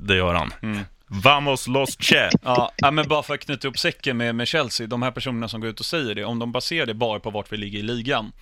Det 0.00 0.16
gör 0.16 0.34
han. 0.34 0.52
Mm. 0.62 0.78
Vamos 1.06 1.66
los 1.68 1.96
che! 2.00 2.30
Ja, 2.76 2.90
men 2.90 3.08
bara 3.08 3.22
för 3.22 3.34
att 3.34 3.40
knyta 3.40 3.68
upp 3.68 3.78
säcken 3.78 4.16
med, 4.16 4.34
med 4.34 4.48
Chelsea, 4.48 4.86
de 4.86 5.02
här 5.02 5.10
personerna 5.10 5.48
som 5.48 5.60
går 5.60 5.70
ut 5.70 5.80
och 5.80 5.86
säger 5.86 6.14
det, 6.14 6.24
om 6.24 6.38
de 6.38 6.52
baserar 6.52 6.86
det 6.86 6.94
bara 6.94 7.20
på 7.20 7.30
vart 7.30 7.52
vi 7.52 7.56
ligger 7.56 7.78
i 7.78 7.82
ligan, 7.82 8.32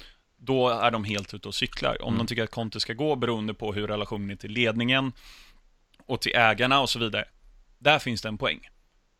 då 0.45 0.69
är 0.69 0.91
de 0.91 1.05
helt 1.05 1.35
ute 1.35 1.49
och 1.49 1.55
cyklar. 1.55 2.03
Om 2.03 2.19
de 2.19 2.27
tycker 2.27 2.43
att 2.45 2.51
Conte 2.51 2.81
ska 2.81 2.93
gå 2.93 3.17
beroende 3.17 3.55
på 3.55 3.73
hur 3.73 3.87
relationen 3.89 4.31
är 4.31 4.37
till 4.37 4.51
ledningen 4.51 5.13
och 6.07 6.21
till 6.21 6.33
ägarna 6.35 6.81
och 6.81 6.91
så 6.91 6.99
vidare. 6.99 7.25
Där 7.79 7.99
finns 7.99 8.23
det 8.23 8.29
en 8.29 8.39
poäng. 8.39 8.61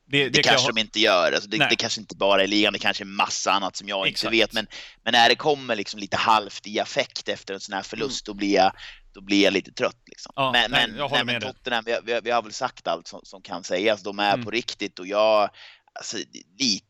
Det, 0.07 0.29
Det, 0.29 0.43
kan 0.43 0.51
kanske 0.51 0.69
jag, 0.69 0.75
de 0.75 0.81
inte 0.81 1.01
gör. 1.01 1.33
Alltså 1.33 1.49
det, 1.51 1.67
det 1.71 1.77
kanske 1.77 2.01
inte 2.01 2.17
bara 2.17 2.43
är 2.43 2.47
ligan, 2.47 2.73
det 2.73 2.79
kanske 2.79 3.05
är 3.05 3.07
massa 3.07 3.53
annat 3.53 3.77
som 3.77 3.89
jag 3.89 4.07
Exakt. 4.07 4.35
inte 4.35 4.45
vet. 4.45 4.53
Men, 4.53 4.67
men 5.03 5.13
när 5.13 5.29
det 5.29 5.37
kommer 5.37 5.77
liksom 5.77 6.01
lite 6.01 6.17
halvt 6.17 6.67
i 6.67 6.81
affekt 6.81 7.29
efter 7.29 7.55
en 7.55 7.61
sån 7.61 7.73
här 7.73 7.83
förlust, 7.83 8.27
då, 8.27 8.35
blir 8.35 8.55
jag, 8.55 8.73
då 9.15 9.21
blir 9.21 9.45
jag 9.45 9.53
lite 9.53 9.73
trött. 9.73 10.03
Liksom. 10.07 10.33
Ja, 10.37 10.53
men 10.53 10.71
nej, 10.71 10.87
men, 10.89 10.99
jag 10.99 11.11
nej, 11.11 11.25
men. 11.25 11.41
Tottenham, 11.41 11.85
vi, 11.87 11.99
vi, 12.05 12.21
vi 12.25 12.31
har 12.31 12.43
väl 12.43 12.53
sagt 12.53 12.87
allt 12.89 13.09
som, 13.09 13.21
som 13.23 13.43
kan 13.43 13.65
sägas. 13.65 14.03
De 14.03 14.19
är 14.19 14.33
Mm. 14.35 14.45
på 14.45 14.51
riktigt 14.51 14.99
och 14.99 15.07
jag, 15.07 15.51
alltså, 15.95 16.17
lite 16.59 16.87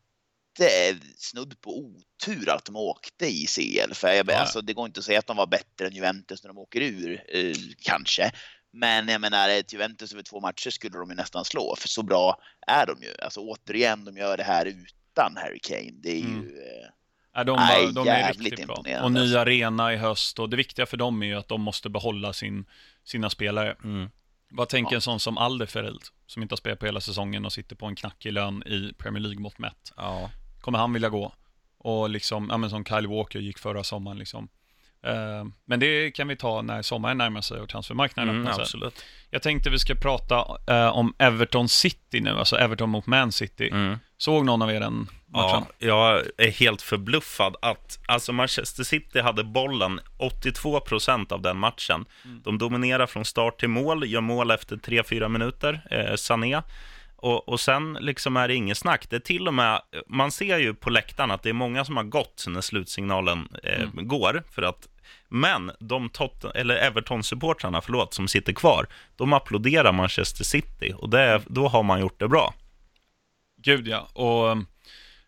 snudd 1.17 1.61
på 1.61 1.77
otur 1.79 2.49
att 2.49 2.65
de 2.65 2.75
åkte 2.75 3.25
i 3.27 3.45
CL. 3.45 3.93
För 3.93 4.07
jag, 4.07 4.29
Ja. 4.29 4.37
alltså, 4.37 4.61
det 4.61 4.73
går 4.73 4.85
inte 4.85 4.99
att 4.99 5.03
säga 5.05 5.19
att 5.19 5.27
de 5.27 5.37
var 5.37 5.47
bättre 5.47 5.87
än 5.87 5.93
Juventus 5.95 6.43
när 6.43 6.47
de 6.47 6.57
åker 6.57 6.81
ur, 6.81 7.23
eh, 7.35 7.55
kanske. 7.81 8.31
Men 8.73 9.07
jag 9.07 9.21
menar, 9.21 9.49
ett 9.49 9.73
Juventus 9.73 10.13
över 10.13 10.23
två 10.23 10.39
matcher 10.39 10.69
skulle 10.69 10.97
de 10.97 11.09
ju 11.09 11.15
nästan 11.15 11.45
slå, 11.45 11.75
för 11.79 11.87
så 11.87 12.03
bra 12.03 12.37
är 12.67 12.85
de 12.85 13.03
ju. 13.03 13.13
Alltså 13.23 13.39
återigen, 13.39 14.05
de 14.05 14.17
gör 14.17 14.37
det 14.37 14.43
här 14.43 14.65
utan 14.65 15.37
Harry 15.37 15.59
Kane. 15.59 15.91
Det 16.03 16.09
är 16.19 16.21
Mm. 16.25 16.41
ju... 16.43 16.47
eh, 16.47 16.87
ja, 17.33 17.43
de, 17.43 17.55
Nej, 17.55 17.93
de 17.93 18.07
är 18.07 18.33
riktigt 18.33 18.67
bra. 18.67 18.83
Och 19.03 19.11
ny 19.11 19.35
arena 19.35 19.93
i 19.93 19.97
höst, 19.97 20.39
och 20.39 20.49
det 20.49 20.57
viktiga 20.57 20.85
för 20.85 20.97
dem 20.97 21.23
är 21.23 21.27
ju 21.27 21.35
att 21.35 21.47
de 21.47 21.61
måste 21.61 21.89
behålla 21.89 22.33
sin, 22.33 22.65
sina 23.03 23.29
spelare. 23.29 23.75
Mm. 23.83 24.09
Vad 24.49 24.69
tänker 24.69 24.91
Ja. 24.93 24.95
en 24.95 25.01
sån 25.01 25.19
som 25.19 25.37
Alderfereld, 25.37 26.01
som 26.27 26.41
inte 26.41 26.53
har 26.53 26.57
spelat 26.57 26.79
på 26.79 26.85
hela 26.85 27.01
säsongen 27.01 27.45
och 27.45 27.53
sitter 27.53 27.75
på 27.75 27.85
en 27.85 27.95
knackig 27.95 28.33
lön 28.33 28.63
i 28.65 28.93
Premier 28.97 29.21
League-mått 29.23 29.59
mätt? 29.59 29.91
Ja. 29.97 30.31
Kommer 30.65 30.79
han 30.79 30.93
vilja 30.93 31.09
gå? 31.09 31.33
Och 31.77 32.09
liksom, 32.09 32.47
ja 32.51 32.57
men 32.57 32.69
som 32.69 32.85
Kyle 32.85 33.07
Walker 33.07 33.39
gick 33.39 33.59
förra 33.59 33.83
sommaren 33.83 34.17
liksom. 34.17 34.47
Eh, 35.03 35.45
men 35.65 35.79
det 35.79 36.11
kan 36.11 36.27
vi 36.27 36.35
ta 36.35 36.61
när 36.61 36.81
sommaren 36.81 37.17
närmar 37.17 37.41
sig 37.41 37.59
och 37.59 37.69
transfermarknaden 37.69 38.35
Mm, 38.35 38.47
absolut. 38.47 39.05
Jag 39.29 39.41
tänkte 39.41 39.69
vi 39.69 39.79
ska 39.79 39.95
prata 39.95 40.57
eh, 40.67 40.87
om 40.87 41.13
Everton 41.19 41.69
City 41.69 42.21
nu, 42.21 42.29
alltså 42.29 42.55
Everton 42.55 42.89
mot 42.89 43.05
Man 43.05 43.31
City. 43.31 43.69
Mm. 43.69 43.99
Såg 44.17 44.45
någon 44.45 44.61
av 44.61 44.71
er 44.71 44.79
den 44.79 45.07
matchen? 45.27 45.65
Ja, 45.77 45.87
jag 45.87 46.23
är 46.37 46.51
helt 46.51 46.81
förbluffad 46.81 47.55
att 47.61 47.99
alltså 48.07 48.33
Manchester 48.33 48.83
City 48.83 49.19
hade 49.19 49.43
bollen 49.43 49.99
82% 50.17 51.33
av 51.33 51.41
den 51.41 51.57
matchen. 51.57 52.05
De 52.43 52.57
dominerar 52.57 53.07
från 53.07 53.25
start 53.25 53.59
till 53.59 53.69
mål, 53.69 54.07
gör 54.07 54.21
mål 54.21 54.51
efter 54.51 54.75
3-4 54.75 55.27
minuter, 55.27 55.87
eh, 55.91 56.15
Sané. 56.15 56.61
Och, 57.25 57.49
och 57.49 57.59
sen 57.59 57.97
liksom 58.01 58.37
är 58.37 58.47
det 58.47 58.55
inget 58.55 58.77
snack. 58.77 59.09
Det 59.09 59.15
är 59.15 59.19
till 59.19 59.47
och 59.47 59.53
med, 59.53 59.81
man 60.07 60.31
ser 60.31 60.57
ju 60.57 60.73
på 60.73 60.89
läktaren 60.89 61.31
att 61.31 61.43
det 61.43 61.49
är 61.49 61.53
många 61.53 61.85
som 61.85 61.97
har 61.97 62.03
gått 62.03 62.45
när 62.47 62.61
slutsignalen 62.61 63.47
eh, 63.63 63.89
går. 63.93 64.43
För 64.51 64.61
att, 64.61 64.87
men 65.29 65.71
de 65.79 66.09
Tot- 66.09 66.51
eller 66.55 66.75
Everton-supportrarna, 66.75 67.81
förlåt, 67.81 68.13
som 68.13 68.27
sitter 68.27 68.53
kvar, 68.53 68.87
de 69.15 69.33
applåderar 69.33 69.91
Manchester 69.91 70.43
City 70.43 70.93
och 70.97 71.09
det, 71.09 71.41
då 71.47 71.67
har 71.67 71.83
man 71.83 71.99
gjort 71.99 72.19
det 72.19 72.27
bra. 72.27 72.53
Gud 73.61 73.87
ja, 73.87 74.07
och 74.13 74.57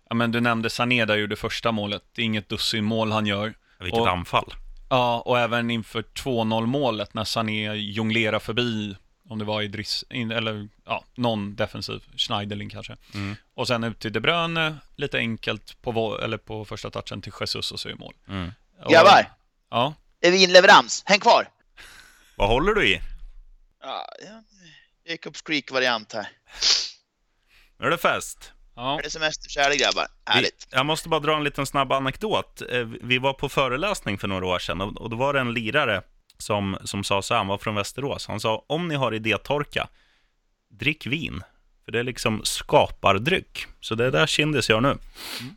ja, 0.09 0.15
men 0.15 0.31
du 0.31 0.39
nämnde 0.39 0.69
Sané 0.69 1.05
där 1.05 1.15
gjorde 1.17 1.35
första 1.35 1.71
målet. 1.71 2.03
Det 2.15 2.21
är 2.21 2.25
inget 2.25 2.49
dussin 2.49 2.85
mål 2.85 3.11
han 3.11 3.25
gör. 3.25 3.53
Vilket 3.79 4.01
Och- 4.01 4.09
anfall. 4.09 4.53
Ja, 4.89 5.21
och 5.25 5.39
även 5.39 5.71
inför 5.71 6.01
2-0 6.01 6.65
målet 6.65 7.13
när 7.13 7.23
Sané 7.23 7.73
jonglerar 7.73 8.39
förbi, 8.39 8.95
om 9.29 9.39
det 9.39 9.45
var 9.45 9.61
Idris, 9.61 10.03
in, 10.09 10.31
eller 10.31 10.67
ja, 10.85 11.03
någon 11.15 11.55
defensiv, 11.55 12.03
Schneiderlin 12.17 12.69
kanske. 12.69 12.95
Mm. 13.13 13.35
Och 13.53 13.67
sen 13.67 13.83
ut 13.83 13.99
till 13.99 14.13
De 14.13 14.19
Bruyne, 14.19 14.75
lite 14.95 15.17
enkelt 15.17 15.81
på, 15.81 16.19
eller 16.23 16.37
på 16.37 16.65
första 16.65 16.89
touchen 16.89 17.21
till 17.21 17.33
Jesus 17.39 17.71
och 17.71 17.79
så 17.79 17.89
är 17.89 17.95
mål. 17.95 18.13
Mm. 18.27 18.51
Och, 18.83 18.91
Grabbar, 18.91 19.31
Ja, 19.69 19.93
är 20.21 20.31
vi 20.31 20.43
inleverans? 20.43 21.03
Häng 21.05 21.19
kvar! 21.19 21.47
Vad 22.35 22.47
håller 22.49 22.73
du 22.73 22.87
i? 22.87 23.01
Ja, 23.81 24.05
ja, 24.25 24.43
Jacobs 25.11 25.41
Creek-variant 25.41 26.13
här. 26.13 26.27
Nu 27.79 27.85
är 27.85 27.89
det 27.91 27.97
fest. 27.97 28.51
ja. 28.75 28.99
Är 28.99 29.03
det 29.03 29.09
semesterkära 29.09 29.75
grabbar? 29.75 30.07
Vi, 30.25 30.31
Härligt. 30.33 30.67
jag 30.71 30.85
måste 30.85 31.09
bara 31.09 31.19
dra 31.19 31.37
en 31.37 31.43
liten 31.43 31.65
snabb 31.65 31.91
anekdot. 31.91 32.61
Eh, 32.69 32.83
Vi 33.01 33.17
var 33.17 33.33
på 33.33 33.49
föreläsning 33.49 34.17
för 34.17 34.27
några 34.27 34.45
år 34.45 34.59
sedan 34.59 34.81
och, 34.81 35.01
och 35.01 35.09
då 35.09 35.15
var 35.17 35.33
det 35.33 35.39
en 35.39 35.53
lirare 35.53 36.01
som, 36.37 36.77
som 36.83 37.03
sa 37.03 37.21
så 37.21 37.33
här, 37.33 37.39
han 37.39 37.47
var 37.47 37.57
från 37.57 37.75
Västerås. 37.75 38.27
Han 38.27 38.39
sa, 38.39 38.65
om 38.67 38.87
ni 38.87 38.95
har 38.95 39.13
idétorka, 39.13 39.87
drick 40.69 41.05
vin. 41.05 41.43
För 41.85 41.91
det 41.91 41.99
är 41.99 42.03
liksom 42.03 42.41
skapardryck. 42.43 43.65
Så 43.79 43.95
det 43.95 44.05
är 44.05 44.11
där 44.11 44.27
Kindis 44.27 44.69
gör 44.69 44.81
nu. 44.81 44.87
Mm. 44.87 45.55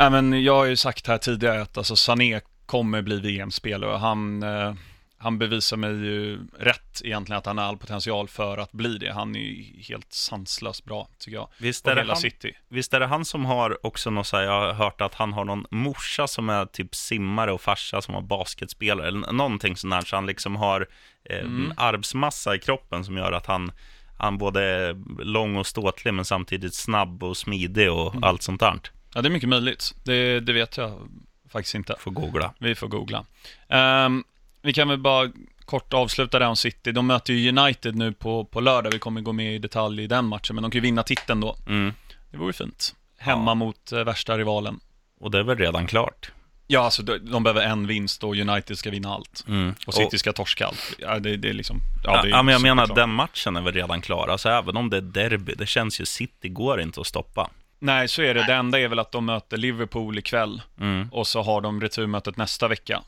Även 0.00 0.42
jag 0.44 0.54
har 0.54 0.64
ju 0.64 0.76
sagt 0.76 1.06
här 1.06 1.18
tidigare 1.18 1.62
att 1.62 1.78
alltså, 1.78 1.96
Sané 1.96 2.40
kommer 2.66 3.02
bli 3.02 3.20
VM-spelare 3.20 3.96
han, 3.96 4.42
eh, 4.42 4.74
han 5.20 5.38
bevisar 5.38 5.76
mig 5.76 5.90
ju 5.90 6.38
rätt 6.58 7.00
egentligen 7.04 7.38
att 7.38 7.46
han 7.46 7.58
har 7.58 7.64
all 7.64 7.76
potential 7.78 8.28
för 8.28 8.58
att 8.58 8.72
bli 8.72 8.98
det. 8.98 9.12
Han 9.12 9.36
är 9.36 9.40
ju 9.40 9.82
helt 9.82 10.12
sanslöst 10.12 10.84
bra, 10.84 11.08
tycker 11.18 11.36
jag. 11.36 11.48
Visst 11.58 11.86
är, 11.86 11.94
det 11.94 12.00
hela 12.00 12.12
han, 12.12 12.20
City. 12.22 12.52
visst 12.68 12.94
är 12.94 13.00
det 13.00 13.06
han 13.06 13.24
som 13.24 13.44
har 13.44 13.86
också 13.86 14.10
något 14.10 14.26
så 14.26 14.36
här, 14.36 14.44
jag 14.44 14.60
har 14.66 14.72
hört 14.72 15.00
att 15.00 15.14
han 15.14 15.32
har 15.32 15.44
någon 15.44 15.64
morsa 15.70 16.26
som 16.26 16.48
är 16.48 16.66
typ 16.66 16.94
simmare 16.94 17.52
och 17.52 17.60
farsa 17.60 18.02
som 18.02 18.14
var 18.14 18.22
basketspelare, 18.22 19.08
eller 19.08 19.32
någonting 19.32 19.76
sånt 19.76 19.90
där, 19.94 20.00
så 20.00 20.16
han 20.16 20.26
liksom 20.26 20.56
har 20.56 20.86
eh, 21.24 21.38
Mm. 21.38 21.72
arvsmassa 21.76 22.54
i 22.54 22.58
kroppen 22.58 23.04
som 23.04 23.16
gör 23.16 23.32
att 23.32 23.46
han, 23.46 23.72
han 24.18 24.38
både 24.38 24.62
är 24.64 24.96
lång 25.24 25.56
och 25.56 25.66
ståtlig 25.66 26.14
men 26.14 26.24
samtidigt 26.24 26.74
snabb 26.74 27.22
och 27.22 27.36
smidig 27.36 27.92
och 27.92 28.12
Mm. 28.12 28.24
allt 28.24 28.42
sånt 28.42 28.60
där. 28.60 28.80
Ja, 29.14 29.22
det 29.22 29.28
är 29.28 29.30
mycket 29.30 29.48
möjligt. 29.48 29.94
Det, 30.04 30.40
det 30.40 30.52
vet 30.52 30.76
jag 30.76 31.08
faktiskt 31.52 31.74
inte. 31.74 31.94
Får 31.98 32.10
googla. 32.10 32.54
Vi 32.58 32.74
får 32.74 32.88
googla. 32.88 33.24
Ehm, 33.68 34.24
vi 34.62 34.72
kan 34.72 34.88
väl 34.88 34.98
bara 34.98 35.30
kort 35.64 35.94
avsluta 35.94 36.38
där 36.38 36.46
om 36.48 36.56
City. 36.56 36.92
De 36.92 37.06
möter 37.06 37.32
ju 37.32 37.48
United 37.58 37.96
nu 37.96 38.12
på, 38.12 38.44
på 38.44 38.60
lördag. 38.60 38.90
Vi 38.90 38.98
kommer 38.98 39.20
gå 39.20 39.32
med 39.32 39.54
i 39.54 39.58
detalj 39.58 40.02
i 40.02 40.06
den 40.06 40.24
matchen, 40.24 40.54
men 40.54 40.62
de 40.62 40.70
kan 40.70 40.76
ju 40.78 40.82
vinna 40.82 41.02
titeln 41.02 41.40
då. 41.40 41.56
Mm. 41.66 41.92
Det 42.30 42.36
vore 42.38 42.52
fint. 42.52 42.94
Hemma 43.18 43.50
Ja. 43.50 43.54
mot 43.54 43.92
eh, 43.92 44.04
värsta 44.04 44.38
rivalen. 44.38 44.80
Och 45.20 45.30
det 45.30 45.38
är 45.38 45.42
väl 45.42 45.58
redan 45.58 45.86
klart. 45.86 46.30
Ja, 46.66 46.80
alltså 46.80 47.02
de, 47.02 47.42
behöver 47.42 47.62
en 47.66 47.86
vinst 47.86 48.24
och 48.24 48.36
United 48.36 48.78
ska 48.78 48.90
vinna 48.90 49.14
allt. 49.14 49.44
Mm. 49.48 49.74
Och 49.86 49.94
City 49.94 50.18
ska 50.18 50.32
torska 50.32 50.66
allt. 50.66 50.94
Ja, 50.98 51.18
det, 51.18 51.36
det 51.36 51.48
är 51.48 51.52
liksom... 51.52 51.80
Ja, 52.04 52.22
det 52.22 52.28
är 52.28 52.30
ja, 52.30 52.42
men 52.42 52.52
jag 52.52 52.62
menar, 52.62 52.82
superklart. 52.86 52.96
den 52.96 53.10
matchen 53.14 53.56
är 53.56 53.60
väl 53.62 53.74
redan 53.74 54.00
klar. 54.00 54.28
Alltså 54.28 54.48
även 54.48 54.76
om 54.76 54.90
det 54.90 54.96
är 54.96 55.00
derby, 55.00 55.54
det 55.54 55.66
känns 55.66 56.00
ju, 56.00 56.06
City 56.06 56.48
går 56.48 56.80
inte 56.80 57.00
att 57.00 57.06
stoppa. 57.06 57.50
Nej, 57.78 58.08
så 58.08 58.22
är 58.22 58.34
det. 58.34 58.44
Det 58.46 58.54
enda 58.54 58.80
är 58.80 58.88
väl 58.88 58.98
att 58.98 59.12
de 59.12 59.24
möter 59.24 59.56
Liverpool 59.56 60.18
ikväll 60.18 60.62
Mm. 60.80 61.08
och 61.12 61.26
så 61.26 61.42
har 61.42 61.60
de 61.60 61.80
returmötet 61.80 62.36
nästa 62.36 62.68
vecka. 62.68 63.02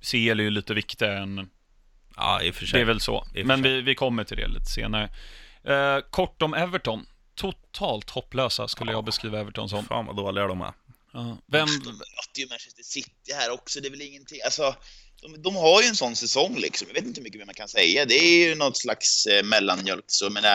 CL 0.00 0.16
är 0.16 0.44
ju 0.44 0.50
lite 0.50 0.74
viktigare 0.74 1.18
än 1.18 1.48
Ja, 2.16 2.42
i 2.42 2.50
och 2.50 2.54
för 2.54 2.66
sig. 2.66 2.78
Det 2.78 2.82
är 2.82 2.86
väl 2.86 3.00
så. 3.00 3.26
Men 3.44 3.62
vi, 3.62 3.82
vi 3.82 3.94
kommer 3.94 4.24
till 4.24 4.36
det 4.36 4.46
lite 4.48 4.66
senare. 4.66 5.10
Eh, 5.64 6.00
kort 6.10 6.42
om 6.42 6.54
Everton. 6.54 7.06
Totalt 7.34 8.10
hopplösa 8.10 8.68
skulle 8.68 8.92
jag 8.92 9.04
beskriva 9.04 9.40
Everton 9.40 9.68
som. 9.68 9.84
Fan 9.86 10.06
vad 10.06 10.16
dåliga 10.16 10.46
de 10.46 10.60
är. 10.60 10.72
Ja. 11.12 11.38
Vem, 11.46 11.66
De 11.66 11.90
möter 11.92 12.38
ju 12.40 12.46
Manchester 12.48 12.82
City 12.82 13.32
här 13.34 13.50
också, 13.52 13.80
det 13.80 13.88
är 13.88 13.90
väl 13.90 14.02
ingenting. 14.02 14.38
Alltså, 14.44 14.74
de, 15.22 15.42
de 15.42 15.56
har 15.56 15.82
ju 15.82 15.88
en 15.88 15.96
sån 15.96 16.16
säsong 16.16 16.56
liksom. 16.58 16.86
Jag 16.88 16.94
vet 16.94 17.04
inte 17.04 17.20
hur 17.20 17.24
mycket 17.24 17.38
mer 17.38 17.46
man 17.46 17.54
kan 17.54 17.68
säga. 17.68 18.04
Det 18.04 18.14
är 18.14 18.48
ju 18.48 18.54
något 18.54 18.76
slags 18.76 19.26
eh, 19.26 19.44
mellanmjölk. 19.44 20.04
Så, 20.06 20.30
men, 20.30 20.44
äh, 20.44 20.52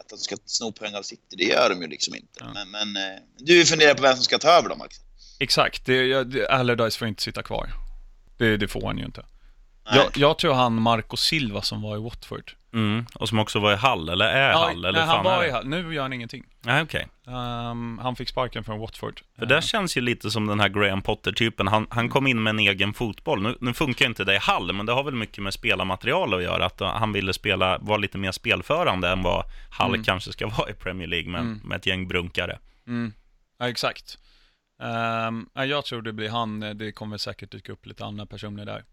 att 0.00 0.08
de 0.08 0.18
ska 0.18 0.36
sno 0.46 0.72
poäng 0.72 0.94
av 0.94 1.02
City, 1.02 1.36
det 1.38 1.44
gör 1.44 1.70
de 1.70 1.82
ju 1.82 1.88
liksom 1.88 2.14
inte. 2.14 2.28
Ja. 2.40 2.52
Men, 2.54 2.70
men 2.70 2.96
eh, 3.12 3.18
du 3.38 3.64
funderar 3.66 3.94
på 3.94 4.02
vem 4.02 4.14
som 4.14 4.24
ska 4.24 4.38
ta 4.38 4.48
över 4.50 4.68
dem, 4.68 4.78
Max? 4.78 4.96
exakt, 5.40 5.84
det, 5.86 5.94
jag- 6.06 6.30
det, 6.30 6.48
Allardyce 6.48 6.98
får 6.98 7.08
inte 7.08 7.22
sitta 7.22 7.42
kvar. 7.42 7.70
Det, 8.38 8.56
det 8.56 8.68
får 8.68 8.86
han 8.86 8.98
ju 8.98 9.04
inte. 9.04 9.24
Jag, 9.92 10.06
jag 10.16 10.38
tror 10.38 10.54
han 10.54 10.82
Marco 10.82 11.16
Silva 11.16 11.62
som 11.62 11.82
var 11.82 11.96
i 11.96 12.00
Watford. 12.00 12.52
Mm. 12.72 13.06
Och 13.14 13.28
som 13.28 13.38
också 13.38 13.58
var 13.58 13.72
i 13.72 13.76
Hall, 13.76 14.08
eller 14.08 14.24
är 14.24 14.52
Hall, 14.52 14.84
eller 14.84 14.98
nej, 14.98 15.06
fan 15.06 15.16
han 15.16 15.24
var 15.24 15.44
i? 15.44 15.50
Hall. 15.50 15.68
Nu 15.68 15.94
gör 15.94 16.02
han 16.02 16.12
ingenting. 16.12 16.44
Nej, 16.62 16.82
okej. 16.82 17.08
Ehm, 17.26 17.98
han 18.02 18.16
fick 18.16 18.28
sparken 18.28 18.64
från 18.64 18.78
Watford. 18.80 19.20
För 19.38 19.46
det 19.46 19.62
känns 19.64 19.96
ju 19.96 20.00
lite 20.00 20.30
som 20.30 20.46
den 20.46 20.60
här 20.60 20.68
Graham 20.68 21.02
Potter-typen. 21.02 21.68
Han, 21.68 21.86
han 21.90 22.08
kom 22.08 22.26
in 22.26 22.42
med 22.42 22.50
en 22.50 22.58
egen 22.58 22.94
fotboll. 22.94 23.42
Nu, 23.42 23.56
nu 23.60 23.72
funkar 23.74 24.06
inte 24.06 24.24
det 24.24 24.34
i 24.34 24.38
Hall, 24.38 24.72
men 24.72 24.86
det 24.86 24.92
har 24.92 25.02
väl 25.04 25.14
mycket 25.14 25.42
med 25.44 25.54
spelarmaterial 25.54 26.34
att 26.34 26.42
göra. 26.42 26.66
Att 26.66 26.80
uh, 26.80 26.86
han 26.88 27.12
ville 27.12 27.32
spela, 27.32 27.78
vara 27.78 27.98
lite 27.98 28.18
mer 28.18 28.32
spelförande 28.32 29.08
än 29.08 29.22
vad 29.22 29.44
Hall 29.70 29.90
Mm. 29.94 30.04
kanske 30.04 30.32
ska 30.32 30.46
vara 30.46 30.70
i 30.70 30.74
Premier 30.74 31.08
League 31.08 31.30
med, 31.30 31.40
Mm. 31.40 31.60
med 31.64 31.76
ett 31.76 31.86
gäng 31.86 32.08
brunkare. 32.08 32.58
Mm. 32.86 33.12
Ja, 33.58 33.68
exakt. 33.68 34.18
Ehm, 34.82 35.48
ja, 35.54 35.64
jag 35.64 35.84
tror 35.84 36.02
det 36.02 36.12
blir 36.12 36.28
han. 36.30 36.60
Det 36.60 36.92
kommer 36.92 37.16
säkert 37.18 37.50
dyka 37.50 37.72
upp 37.72 37.86
lite 37.86 38.04
andra 38.04 38.26
personer 38.26 38.64
där. 38.64 38.78
Eh, 38.78 38.84